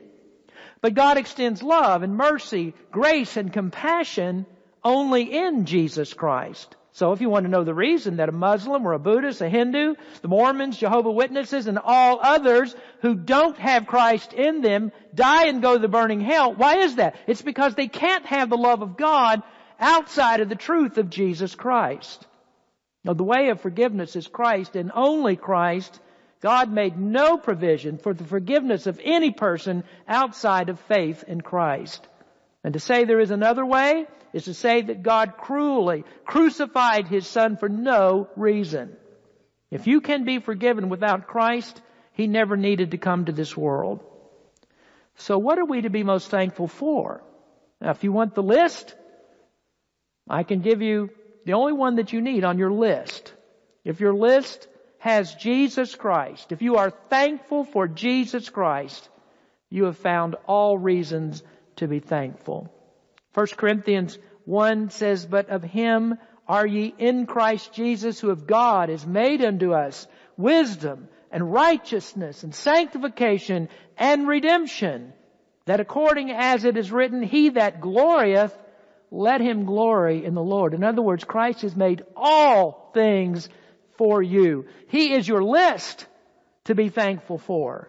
But 0.79 0.93
God 0.93 1.17
extends 1.17 1.63
love 1.63 2.03
and 2.03 2.15
mercy, 2.15 2.73
grace 2.91 3.35
and 3.35 3.51
compassion 3.51 4.45
only 4.83 5.23
in 5.23 5.65
Jesus 5.65 6.13
Christ. 6.13 6.75
So 6.95 7.11
if 7.11 7.21
you 7.21 7.29
want 7.29 7.45
to 7.45 7.51
know 7.51 7.63
the 7.63 7.73
reason 7.73 8.17
that 8.17 8.29
a 8.29 8.33
Muslim 8.33 8.87
or 8.87 8.93
a 8.93 8.99
Buddhist, 8.99 9.41
a 9.41 9.49
Hindu, 9.49 9.95
the 10.21 10.27
Mormons, 10.27 10.77
Jehovah 10.77 11.09
Witnesses, 11.09 11.65
and 11.65 11.79
all 11.79 12.19
others 12.21 12.75
who 13.01 13.15
don't 13.15 13.57
have 13.57 13.87
Christ 13.87 14.31
in 14.31 14.61
them 14.61 14.91
die 15.13 15.47
and 15.47 15.63
go 15.63 15.73
to 15.73 15.79
the 15.79 15.87
burning 15.87 16.21
hell, 16.21 16.53
why 16.53 16.77
is 16.77 16.97
that? 16.97 17.15
It's 17.25 17.41
because 17.41 17.73
they 17.73 17.87
can't 17.87 18.27
have 18.27 18.51
the 18.51 18.57
love 18.57 18.83
of 18.83 18.95
God 18.95 19.41
outside 19.79 20.39
of 20.41 20.49
the 20.49 20.55
truth 20.55 20.99
of 20.99 21.09
Jesus 21.09 21.55
Christ. 21.55 22.27
Now 23.03 23.13
the 23.13 23.23
way 23.23 23.49
of 23.49 23.59
forgiveness 23.59 24.15
is 24.15 24.27
Christ 24.27 24.75
and 24.75 24.91
only 24.93 25.35
Christ. 25.35 25.99
God 26.41 26.71
made 26.71 26.99
no 26.99 27.37
provision 27.37 27.97
for 27.97 28.13
the 28.13 28.23
forgiveness 28.23 28.85
of 28.85 29.01
any 29.03 29.31
person 29.31 29.83
outside 30.07 30.69
of 30.69 30.79
faith 30.81 31.23
in 31.27 31.41
Christ. 31.41 32.07
And 32.63 32.73
to 32.73 32.79
say 32.79 33.03
there 33.03 33.19
is 33.19 33.31
another 33.31 33.65
way 33.65 34.05
is 34.31 34.45
to 34.45 34.53
say 34.53 34.81
that 34.81 35.03
God 35.03 35.37
cruelly 35.37 36.05
crucified 36.25 37.07
His 37.07 37.27
Son 37.27 37.57
for 37.57 37.69
no 37.69 38.29
reason. 38.35 38.95
If 39.69 39.87
you 39.87 40.01
can 40.01 40.23
be 40.23 40.39
forgiven 40.39 40.89
without 40.89 41.27
Christ, 41.27 41.81
He 42.13 42.27
never 42.27 42.55
needed 42.55 42.91
to 42.91 42.97
come 42.97 43.25
to 43.25 43.31
this 43.31 43.55
world. 43.57 44.01
So 45.15 45.37
what 45.37 45.59
are 45.59 45.65
we 45.65 45.81
to 45.81 45.89
be 45.89 46.03
most 46.03 46.29
thankful 46.29 46.67
for? 46.67 47.23
Now 47.81 47.91
if 47.91 48.03
you 48.03 48.11
want 48.11 48.33
the 48.33 48.43
list, 48.43 48.95
I 50.29 50.43
can 50.43 50.61
give 50.61 50.81
you 50.81 51.09
the 51.45 51.53
only 51.53 51.73
one 51.73 51.95
that 51.97 52.13
you 52.13 52.21
need 52.21 52.45
on 52.45 52.57
your 52.57 52.71
list. 52.71 53.33
If 53.83 53.99
your 53.99 54.13
list 54.13 54.67
has 54.99 55.35
Jesus 55.35 55.95
Christ, 55.95 56.53
if 56.53 56.61
you 56.61 56.77
are 56.77 56.91
thankful 57.09 57.65
for 57.65 57.87
Jesus 57.87 58.49
Christ, 58.49 59.09
you 59.69 59.85
have 59.85 59.97
found 59.97 60.35
all 60.47 60.77
reasons 60.77 61.43
to 61.77 61.87
be 61.87 61.99
thankful. 61.99 62.73
1 63.33 63.47
Corinthians 63.57 64.17
1 64.45 64.89
says, 64.89 65.25
But 65.25 65.49
of 65.49 65.63
him 65.63 66.17
are 66.47 66.67
ye 66.67 66.93
in 66.97 67.25
Christ 67.25 67.73
Jesus, 67.73 68.19
who 68.19 68.29
of 68.29 68.47
God 68.47 68.89
is 68.89 69.05
made 69.05 69.43
unto 69.43 69.73
us 69.73 70.07
wisdom 70.37 71.07
and 71.31 71.51
righteousness 71.51 72.43
and 72.43 72.53
sanctification 72.53 73.69
and 73.97 74.27
redemption, 74.27 75.13
that 75.65 75.79
according 75.79 76.31
as 76.31 76.65
it 76.65 76.77
is 76.77 76.91
written, 76.91 77.23
He 77.23 77.49
that 77.49 77.81
glorieth, 77.81 78.55
let 79.09 79.41
him 79.41 79.65
glory 79.65 80.25
in 80.25 80.33
the 80.33 80.41
Lord. 80.41 80.73
In 80.73 80.83
other 80.83 81.01
words, 81.01 81.23
Christ 81.23 81.61
has 81.61 81.75
made 81.75 82.03
all 82.15 82.89
things 82.93 83.47
for 83.97 84.21
you. 84.21 84.65
He 84.87 85.13
is 85.13 85.27
your 85.27 85.43
list 85.43 86.07
to 86.65 86.75
be 86.75 86.89
thankful 86.89 87.37
for. 87.37 87.87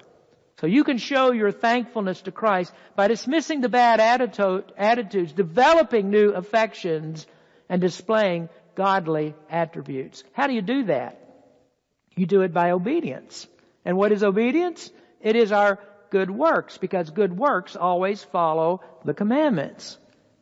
So 0.65 0.69
you 0.69 0.83
can 0.83 0.97
show 0.97 1.31
your 1.31 1.53
thankfulness 1.53 2.23
to 2.23 2.33
Christ 2.33 2.73
by 2.97 3.07
dismissing 3.09 3.61
the 3.61 3.69
bad 3.69 4.01
attitude, 4.01 4.73
attitudes, 4.79 5.35
developing 5.35 6.09
new 6.09 6.31
affections, 6.31 7.27
and 7.69 7.83
displaying 7.83 8.49
godly 8.75 9.35
attributes. 9.51 10.25
How 10.33 10.47
do 10.47 10.55
you 10.55 10.63
do 10.63 10.85
that? 10.85 11.21
You 12.17 12.25
do 12.25 12.41
it 12.41 12.55
by 12.55 12.71
obedience. 12.71 13.47
And 13.85 13.99
what 13.99 14.11
is 14.11 14.25
obedience? 14.25 14.91
It 15.21 15.37
is 15.37 15.53
our 15.53 15.79
good 16.09 16.31
works, 16.31 16.79
because 16.79 17.11
good 17.11 17.37
works 17.37 17.77
always 17.77 18.25
follow 18.25 18.81
the 19.05 19.13
commandments. 19.13 19.99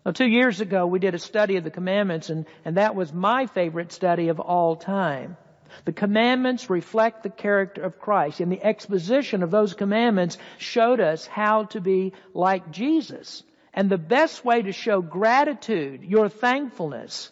Now, 0.06 0.12
two 0.12 0.28
years 0.28 0.60
ago, 0.60 0.86
we 0.86 1.00
did 1.00 1.16
a 1.16 1.18
study 1.18 1.56
of 1.56 1.64
the 1.64 1.70
commandments, 1.72 2.30
and, 2.30 2.46
and 2.64 2.76
that 2.76 2.94
was 2.94 3.12
my 3.12 3.46
favorite 3.46 3.90
study 3.90 4.28
of 4.28 4.38
all 4.38 4.76
time. 4.76 5.36
The 5.84 5.92
commandments 5.92 6.70
reflect 6.70 7.22
the 7.22 7.30
character 7.30 7.82
of 7.82 7.98
Christ, 7.98 8.40
and 8.40 8.50
the 8.50 8.62
exposition 8.62 9.42
of 9.42 9.50
those 9.50 9.74
commandments 9.74 10.38
showed 10.58 11.00
us 11.00 11.26
how 11.26 11.64
to 11.64 11.80
be 11.80 12.12
like 12.34 12.70
Jesus. 12.70 13.42
And 13.74 13.88
the 13.88 13.98
best 13.98 14.44
way 14.44 14.62
to 14.62 14.72
show 14.72 15.00
gratitude, 15.00 16.04
your 16.04 16.28
thankfulness, 16.28 17.30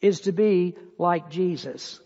is 0.00 0.20
to 0.22 0.32
be 0.32 0.76
like 0.98 1.30
Jesus. 1.30 2.00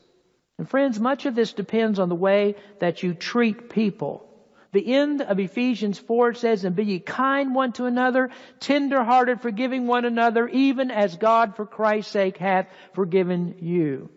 And 0.59 0.69
friends, 0.69 1.01
much 1.01 1.27
of 1.27 1.35
this 1.35 1.53
depends 1.53 1.99
on 1.99 2.09
the 2.09 2.15
way 2.15 2.55
that 2.79 3.03
you 3.03 3.15
treat 3.15 3.71
people. 3.71 4.29
The 4.73 4.95
end 4.95 5.23
of 5.23 5.39
Ephesians 5.39 6.01
4 6.01 6.35
says, 6.35 6.65
And 6.65 6.75
be 6.75 6.85
ye 6.85 6.99
kind 6.99 7.55
one 7.55 7.73
to 7.75 7.85
another, 7.85 8.31
tender-hearted, 8.59 9.41
forgiving 9.41 9.87
one 9.87 10.05
another, 10.05 10.49
even 10.49 10.91
as 10.91 11.17
God 11.17 11.55
for 11.55 11.65
Christ's 11.65 12.13
sake 12.13 12.37
hath 12.39 12.67
forgiven 12.93 13.57
you. 13.61 14.11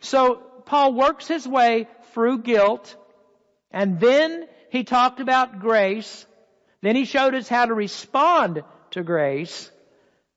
So, 0.00 0.42
Paul 0.70 0.92
works 0.92 1.26
his 1.26 1.48
way 1.48 1.88
through 2.12 2.42
guilt, 2.42 2.94
and 3.72 3.98
then 3.98 4.46
he 4.70 4.84
talked 4.84 5.18
about 5.18 5.58
grace. 5.58 6.24
Then 6.80 6.94
he 6.94 7.06
showed 7.06 7.34
us 7.34 7.48
how 7.48 7.66
to 7.66 7.74
respond 7.74 8.62
to 8.92 9.02
grace, 9.02 9.68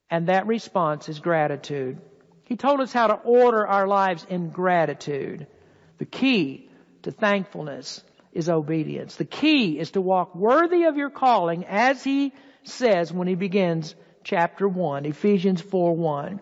and 0.10 0.30
that 0.30 0.48
response 0.48 1.08
is 1.08 1.20
gratitude. 1.20 2.02
He 2.46 2.56
told 2.56 2.80
us 2.80 2.92
how 2.92 3.06
to 3.06 3.14
order 3.14 3.68
our 3.68 3.88
lives 3.88 4.26
in 4.28 4.50
gratitude. 4.50 5.46
The 6.00 6.06
key 6.06 6.68
to 7.04 7.12
thankfulness 7.12 8.04
is 8.32 8.50
obedience. 8.50 9.16
The 9.16 9.26
key 9.26 9.78
is 9.78 9.92
to 9.92 10.02
walk 10.02 10.34
worthy 10.34 10.86
of 10.86 10.98
your 10.98 11.12
calling 11.12 11.64
as 11.66 12.04
he 12.04 12.34
says 12.64 13.14
when 13.14 13.28
he 13.28 13.36
begins 13.36 13.94
chapter 14.24 14.68
1, 14.68 15.06
Ephesians 15.06 15.62
4 15.62 15.96
1. 15.96 16.42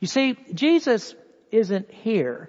You 0.00 0.08
see, 0.08 0.34
Jesus 0.54 1.14
isn't 1.52 1.92
here 1.92 2.48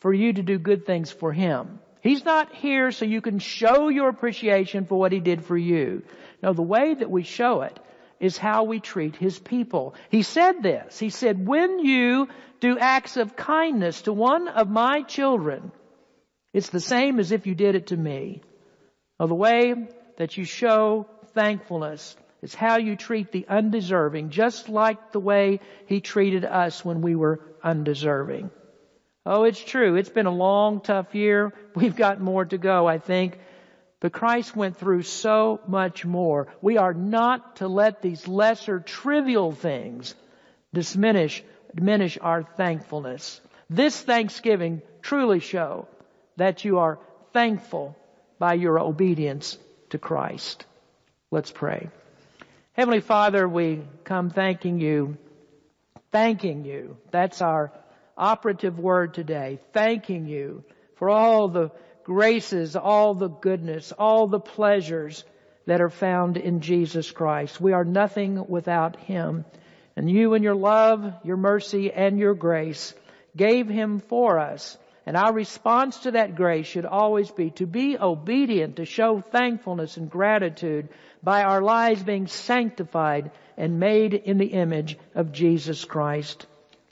for 0.00 0.12
you 0.12 0.32
to 0.32 0.42
do 0.42 0.58
good 0.58 0.86
things 0.86 1.10
for 1.10 1.32
Him. 1.32 1.80
He's 2.02 2.24
not 2.24 2.54
here 2.54 2.92
so 2.92 3.04
you 3.04 3.20
can 3.20 3.38
show 3.38 3.88
your 3.88 4.08
appreciation 4.08 4.84
for 4.86 4.98
what 4.98 5.12
He 5.12 5.20
did 5.20 5.44
for 5.44 5.56
you. 5.56 6.02
No, 6.42 6.52
the 6.52 6.62
way 6.62 6.94
that 6.94 7.10
we 7.10 7.22
show 7.22 7.62
it 7.62 7.78
is 8.20 8.38
how 8.38 8.64
we 8.64 8.80
treat 8.80 9.16
His 9.16 9.38
people. 9.38 9.94
He 10.10 10.22
said 10.22 10.62
this. 10.62 10.98
He 10.98 11.10
said, 11.10 11.46
when 11.46 11.80
you 11.80 12.28
do 12.60 12.78
acts 12.78 13.16
of 13.16 13.36
kindness 13.36 14.02
to 14.02 14.12
one 14.12 14.48
of 14.48 14.68
my 14.68 15.02
children, 15.02 15.72
it's 16.52 16.70
the 16.70 16.80
same 16.80 17.18
as 17.18 17.32
if 17.32 17.46
you 17.46 17.54
did 17.54 17.74
it 17.74 17.88
to 17.88 17.96
me. 17.96 18.42
Now, 19.18 19.26
the 19.26 19.34
way 19.34 19.74
that 20.16 20.36
you 20.36 20.44
show 20.44 21.06
thankfulness 21.34 22.16
is 22.40 22.54
how 22.54 22.78
you 22.78 22.96
treat 22.96 23.32
the 23.32 23.46
undeserving, 23.48 24.30
just 24.30 24.68
like 24.68 25.12
the 25.12 25.20
way 25.20 25.60
He 25.86 26.00
treated 26.00 26.44
us 26.44 26.84
when 26.84 27.00
we 27.00 27.14
were 27.14 27.40
undeserving. 27.62 28.50
Oh, 29.28 29.42
it's 29.42 29.62
true. 29.62 29.96
It's 29.96 30.08
been 30.08 30.26
a 30.26 30.30
long, 30.30 30.80
tough 30.80 31.16
year. 31.16 31.52
We've 31.74 31.96
got 31.96 32.20
more 32.20 32.44
to 32.44 32.58
go, 32.58 32.86
I 32.86 32.98
think. 32.98 33.38
But 33.98 34.12
Christ 34.12 34.54
went 34.54 34.76
through 34.76 35.02
so 35.02 35.60
much 35.66 36.04
more. 36.04 36.46
We 36.62 36.76
are 36.76 36.94
not 36.94 37.56
to 37.56 37.66
let 37.66 38.02
these 38.02 38.28
lesser 38.28 38.78
trivial 38.78 39.50
things 39.50 40.14
diminish, 40.72 41.42
diminish 41.74 42.18
our 42.20 42.44
thankfulness. 42.44 43.40
This 43.68 44.00
Thanksgiving 44.00 44.80
truly 45.02 45.40
show 45.40 45.88
that 46.36 46.64
you 46.64 46.78
are 46.78 47.00
thankful 47.32 47.96
by 48.38 48.54
your 48.54 48.78
obedience 48.78 49.58
to 49.90 49.98
Christ. 49.98 50.64
Let's 51.32 51.50
pray. 51.50 51.88
Heavenly 52.74 53.00
Father, 53.00 53.48
we 53.48 53.82
come 54.04 54.30
thanking 54.30 54.78
you, 54.78 55.16
thanking 56.12 56.64
you. 56.64 56.96
That's 57.10 57.42
our 57.42 57.72
operative 58.16 58.78
word 58.78 59.14
today, 59.14 59.58
thanking 59.72 60.26
you 60.26 60.64
for 60.96 61.10
all 61.10 61.48
the 61.48 61.70
graces, 62.04 62.76
all 62.76 63.14
the 63.14 63.28
goodness, 63.28 63.92
all 63.92 64.26
the 64.26 64.40
pleasures 64.40 65.24
that 65.66 65.80
are 65.80 65.90
found 65.90 66.36
in 66.36 66.60
Jesus 66.60 67.10
Christ. 67.10 67.60
We 67.60 67.72
are 67.72 67.84
nothing 67.84 68.48
without 68.48 68.96
Him. 68.96 69.44
And 69.96 70.10
you 70.10 70.34
and 70.34 70.44
your 70.44 70.54
love, 70.54 71.12
your 71.24 71.36
mercy, 71.36 71.92
and 71.92 72.18
your 72.18 72.34
grace 72.34 72.94
gave 73.36 73.68
Him 73.68 73.98
for 73.98 74.38
us. 74.38 74.78
And 75.04 75.16
our 75.16 75.32
response 75.32 76.00
to 76.00 76.12
that 76.12 76.34
grace 76.34 76.66
should 76.66 76.86
always 76.86 77.30
be 77.30 77.50
to 77.52 77.66
be 77.66 77.96
obedient, 77.98 78.76
to 78.76 78.84
show 78.84 79.20
thankfulness 79.20 79.96
and 79.96 80.10
gratitude 80.10 80.88
by 81.22 81.44
our 81.44 81.62
lives 81.62 82.02
being 82.02 82.26
sanctified 82.26 83.30
and 83.56 83.80
made 83.80 84.14
in 84.14 84.38
the 84.38 84.46
image 84.46 84.98
of 85.14 85.32
Jesus 85.32 85.84
Christ. 85.84 86.46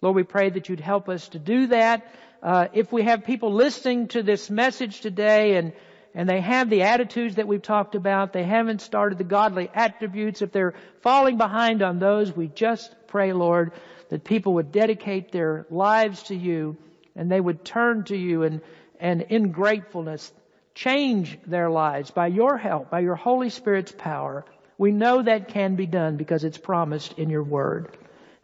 Lord, 0.05 0.16
we 0.16 0.22
pray 0.22 0.50
that 0.50 0.68
you'd 0.68 0.80
help 0.80 1.09
us 1.09 1.28
to 1.28 1.38
do 1.38 1.68
that. 1.68 2.07
Uh, 2.42 2.68
if 2.74 2.92
we 2.92 3.05
have 3.05 3.24
people 3.24 3.55
listening 3.55 4.09
to 4.09 4.22
this 4.22 4.50
message 4.50 5.00
today 5.00 5.57
and 5.57 5.72
and 6.14 6.28
they 6.28 6.40
have 6.40 6.70
the 6.70 6.82
attitudes 6.82 7.36
that 7.36 7.48
we've 7.48 7.62
talked 7.62 7.94
about, 7.94 8.34
they 8.34 8.44
haven't 8.44 8.82
started 8.82 9.16
the 9.16 9.24
godly 9.24 9.70
attributes, 9.74 10.42
if 10.42 10.52
they're 10.52 10.74
falling 11.00 11.38
behind 11.38 11.82
on 11.82 11.98
those, 11.98 12.30
we 12.36 12.48
just 12.48 12.94
pray, 13.09 13.32
Lord, 13.32 13.72
that 14.11 14.22
people 14.22 14.55
would 14.55 14.70
dedicate 14.70 15.32
their 15.32 15.66
lives 15.70 16.24
to 16.24 16.36
you 16.36 16.76
and 17.16 17.32
they 17.32 17.40
would 17.40 17.64
turn 17.64 18.05
to 18.05 18.16
you 18.16 18.42
and, 18.42 18.61
and 19.00 19.22
in 19.22 19.52
gratefulness 19.52 20.30
change 20.74 21.38
their 21.46 21.70
lives 21.70 22.11
by 22.11 22.26
your 22.26 22.59
help, 22.59 22.90
by 22.90 23.00
your 23.00 23.16
Holy 23.16 23.48
Spirit's 23.48 23.92
power. 23.96 24.44
We 24.76 24.92
know 24.92 25.22
that 25.22 25.48
can 25.48 25.76
be 25.76 25.86
done 25.86 26.16
because 26.16 26.44
it's 26.44 26.59
promised 26.59 27.18
in 27.18 27.30
your 27.30 27.42
word. 27.42 27.96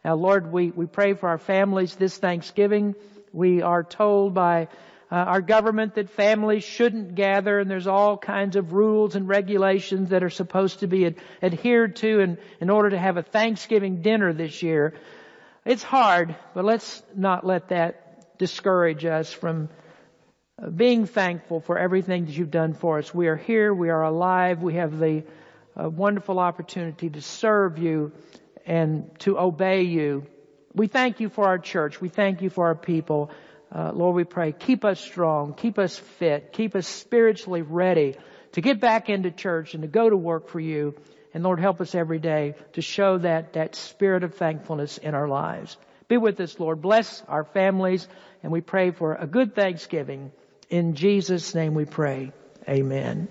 Now, 0.03 0.15
Lord, 0.15 0.51
we, 0.51 0.71
we 0.71 0.87
pray 0.87 1.13
for 1.13 1.29
our 1.29 1.37
families 1.37 1.95
this 1.95 2.17
Thanksgiving. 2.17 2.95
We 3.31 3.61
are 3.61 3.83
told 3.83 4.33
by 4.33 4.67
uh, 5.11 5.15
our 5.15 5.41
government 5.41 5.95
that 5.95 6.09
families 6.09 6.63
shouldn't 6.63 7.15
gather 7.15 7.59
and 7.59 7.69
there's 7.69 7.87
all 7.87 8.17
kinds 8.17 8.55
of 8.55 8.73
rules 8.73 9.15
and 9.15 9.27
regulations 9.27 10.09
that 10.09 10.23
are 10.23 10.29
supposed 10.29 10.79
to 10.79 10.87
be 10.87 11.05
ad- 11.05 11.17
adhered 11.43 11.97
to 11.97 12.19
in, 12.19 12.37
in 12.59 12.69
order 12.69 12.89
to 12.89 12.97
have 12.97 13.17
a 13.17 13.21
Thanksgiving 13.21 14.01
dinner 14.01 14.33
this 14.33 14.63
year. 14.63 14.95
It's 15.65 15.83
hard, 15.83 16.35
but 16.55 16.65
let's 16.65 17.03
not 17.15 17.45
let 17.45 17.69
that 17.69 18.37
discourage 18.39 19.05
us 19.05 19.31
from 19.31 19.69
uh, 20.59 20.69
being 20.69 21.05
thankful 21.05 21.59
for 21.59 21.77
everything 21.77 22.25
that 22.25 22.31
you've 22.31 22.49
done 22.49 22.73
for 22.73 22.97
us. 22.97 23.13
We 23.13 23.27
are 23.27 23.35
here, 23.37 23.71
we 23.71 23.89
are 23.89 24.01
alive, 24.01 24.63
we 24.63 24.75
have 24.75 24.97
the 24.97 25.23
uh, 25.79 25.89
wonderful 25.89 26.39
opportunity 26.39 27.09
to 27.11 27.21
serve 27.21 27.77
you 27.77 28.11
and 28.65 29.09
to 29.19 29.39
obey 29.39 29.83
you. 29.83 30.25
We 30.73 30.87
thank 30.87 31.19
you 31.19 31.29
for 31.29 31.45
our 31.45 31.59
church. 31.59 31.99
We 31.99 32.09
thank 32.09 32.41
you 32.41 32.49
for 32.49 32.67
our 32.67 32.75
people. 32.75 33.31
Uh, 33.73 33.91
Lord, 33.93 34.15
we 34.15 34.23
pray, 34.23 34.51
keep 34.51 34.83
us 34.83 34.99
strong, 34.99 35.53
keep 35.53 35.79
us 35.79 35.97
fit, 35.97 36.51
keep 36.51 36.75
us 36.75 36.87
spiritually 36.87 37.61
ready 37.61 38.15
to 38.53 38.61
get 38.61 38.81
back 38.81 39.09
into 39.09 39.31
church 39.31 39.73
and 39.73 39.83
to 39.83 39.87
go 39.87 40.09
to 40.09 40.17
work 40.17 40.49
for 40.49 40.59
you. 40.59 40.95
And 41.33 41.43
Lord, 41.43 41.59
help 41.59 41.79
us 41.79 41.95
every 41.95 42.19
day 42.19 42.55
to 42.73 42.81
show 42.81 43.17
that, 43.19 43.53
that 43.53 43.75
spirit 43.75 44.23
of 44.23 44.35
thankfulness 44.35 44.97
in 44.97 45.15
our 45.15 45.27
lives. 45.27 45.77
Be 46.09 46.17
with 46.17 46.39
us, 46.41 46.59
Lord. 46.59 46.81
Bless 46.81 47.23
our 47.29 47.45
families, 47.45 48.05
and 48.43 48.51
we 48.51 48.59
pray 48.59 48.91
for 48.91 49.15
a 49.15 49.25
good 49.25 49.55
Thanksgiving. 49.55 50.33
In 50.69 50.95
Jesus' 50.95 51.55
name 51.55 51.73
we 51.73 51.85
pray. 51.85 52.33
Amen. 52.67 53.29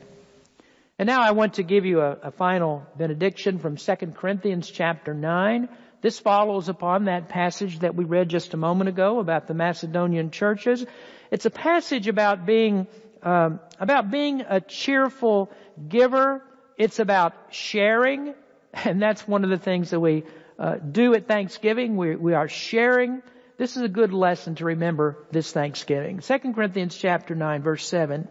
And 1.00 1.06
now 1.06 1.22
I 1.22 1.30
want 1.30 1.54
to 1.54 1.62
give 1.62 1.86
you 1.86 2.02
a, 2.02 2.18
a 2.24 2.30
final 2.30 2.86
benediction 2.94 3.58
from 3.58 3.78
2 3.78 3.96
Corinthians 4.14 4.70
chapter 4.70 5.14
9. 5.14 5.70
This 6.02 6.18
follows 6.18 6.68
upon 6.68 7.06
that 7.06 7.30
passage 7.30 7.78
that 7.78 7.94
we 7.94 8.04
read 8.04 8.28
just 8.28 8.52
a 8.52 8.58
moment 8.58 8.90
ago 8.90 9.18
about 9.18 9.46
the 9.46 9.54
Macedonian 9.54 10.30
churches. 10.30 10.84
It's 11.30 11.46
a 11.46 11.50
passage 11.50 12.06
about 12.06 12.44
being 12.44 12.86
um, 13.22 13.60
about 13.78 14.10
being 14.10 14.42
a 14.46 14.60
cheerful 14.60 15.50
giver. 15.88 16.42
It's 16.76 16.98
about 16.98 17.32
sharing, 17.48 18.34
and 18.74 19.00
that's 19.00 19.26
one 19.26 19.42
of 19.42 19.48
the 19.48 19.56
things 19.56 19.88
that 19.92 20.00
we 20.00 20.24
uh, 20.58 20.74
do 20.74 21.14
at 21.14 21.26
Thanksgiving. 21.26 21.96
We, 21.96 22.14
we 22.14 22.34
are 22.34 22.48
sharing. 22.48 23.22
This 23.56 23.78
is 23.78 23.82
a 23.82 23.88
good 23.88 24.12
lesson 24.12 24.56
to 24.56 24.66
remember 24.66 25.16
this 25.30 25.50
Thanksgiving. 25.50 26.18
2 26.18 26.38
Corinthians 26.52 26.94
chapter 26.94 27.34
9 27.34 27.62
verse 27.62 27.86
7. 27.86 28.28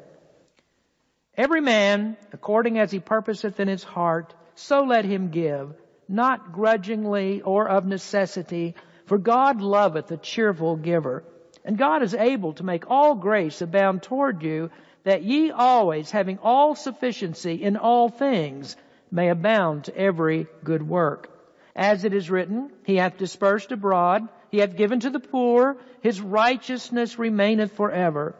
Every 1.38 1.62
man, 1.62 2.18
according 2.34 2.80
as 2.80 2.92
he 2.92 3.00
purposeth 3.00 3.60
in 3.60 3.68
his 3.68 3.84
heart, 3.84 4.34
so 4.56 4.84
let 4.84 5.06
him 5.06 5.30
give, 5.30 5.74
not 6.08 6.52
grudgingly 6.52 7.42
or 7.42 7.70
of 7.70 7.86
necessity, 7.86 8.76
for 9.06 9.18
God 9.18 9.62
loveth 9.62 10.12
a 10.12 10.18
cheerful 10.18 10.76
giver. 10.76 11.24
And 11.64 11.78
God 11.78 12.04
is 12.04 12.14
able 12.14 12.54
to 12.54 12.66
make 12.66 12.90
all 12.90 13.16
grace 13.16 13.62
abound 13.62 14.04
toward 14.04 14.44
you, 14.44 14.70
that 15.04 15.24
ye 15.24 15.52
always, 15.52 16.12
having 16.12 16.40
all 16.40 16.76
sufficiency 16.76 17.64
in 17.64 17.78
all 17.78 18.10
things, 18.10 18.76
may 19.12 19.30
abound 19.30 19.86
to 19.86 19.98
every 19.98 20.48
good 20.64 20.88
work. 20.88 21.30
As 21.76 22.04
it 22.04 22.14
is 22.14 22.30
written, 22.30 22.72
He 22.86 22.98
hath 22.98 23.18
dispersed 23.18 23.72
abroad, 23.72 24.28
He 24.52 24.58
hath 24.58 24.76
given 24.76 25.00
to 25.02 25.10
the 25.10 25.20
poor, 25.20 25.78
His 26.02 26.20
righteousness 26.20 27.18
remaineth 27.18 27.74
forever. 27.74 28.36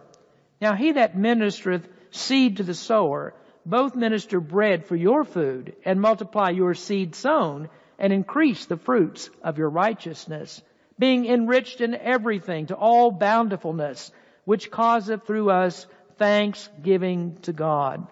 Now 0.62 0.74
he 0.74 0.92
that 0.94 1.16
ministereth 1.16 1.88
seed 2.12 2.58
to 2.58 2.64
the 2.64 2.74
sower, 2.74 3.34
both 3.66 3.96
minister 3.96 4.40
bread 4.40 4.86
for 4.86 4.96
your 4.96 5.24
food 5.24 5.76
and 5.86 6.02
multiply 6.02 6.50
your 6.50 6.74
seed 6.74 7.16
sown 7.16 7.70
and 7.98 8.14
increase 8.14 8.66
the 8.66 8.78
fruits 8.78 9.30
of 9.44 9.58
your 9.58 9.70
righteousness, 9.70 10.62
being 10.98 11.26
enriched 11.26 11.82
in 11.82 11.96
everything 11.96 12.68
to 12.68 12.76
all 12.76 13.12
bountifulness, 13.12 14.12
which 14.46 14.72
causeth 14.72 15.26
through 15.26 15.50
us 15.50 15.86
thanksgiving 16.18 17.38
to 17.44 17.54
God. 17.54 18.08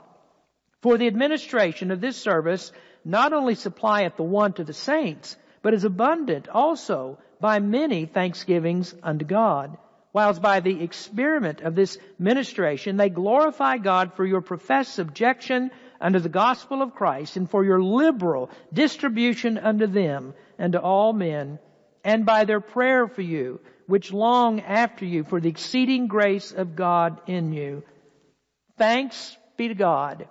For 0.82 0.98
the 0.98 1.08
administration 1.08 1.92
of 1.92 2.02
this 2.02 2.18
service 2.18 2.72
not 3.04 3.34
only 3.34 3.56
supplieth 3.56 4.16
the 4.16 4.24
want 4.24 4.60
of 4.60 4.68
the 4.68 4.74
saints, 4.74 5.36
but 5.62 5.74
is 5.74 5.84
abundant 5.84 6.48
also 6.48 7.18
by 7.40 7.60
many 7.60 8.06
thanksgivings 8.06 8.94
unto 9.02 9.26
God 9.26 9.78
whilst 10.14 10.42
by 10.42 10.60
the 10.60 10.84
experiment 10.84 11.62
of 11.62 11.76
this 11.76 11.98
ministration 12.18 12.98
they 12.98 13.10
glorify 13.10 13.78
God 13.78 14.14
for 14.16 14.26
your 14.26 14.42
professed 14.42 14.94
subjection 14.94 15.72
unto 16.00 16.20
the 16.20 16.30
gospel 16.30 16.82
of 16.82 16.96
Christ 16.96 17.38
and 17.38 17.50
for 17.50 17.64
your 17.64 17.82
liberal 17.82 18.50
distribution 18.72 19.58
unto 19.58 19.88
them 19.88 20.34
and 20.58 20.74
to 20.74 20.82
all 20.82 21.14
men, 21.14 21.60
and 22.04 22.26
by 22.26 22.46
their 22.46 22.62
prayer 22.62 23.08
for 23.08 23.22
you, 23.22 23.60
which 23.86 24.14
long 24.14 24.62
after 24.62 25.06
you 25.06 25.24
for 25.24 25.40
the 25.40 25.50
exceeding 25.50 26.08
grace 26.08 26.52
of 26.52 26.76
God 26.76 27.22
in 27.28 27.54
you. 27.54 27.84
Thanks 28.78 29.36
be 29.56 29.68
to 29.68 29.76
God 29.76 30.28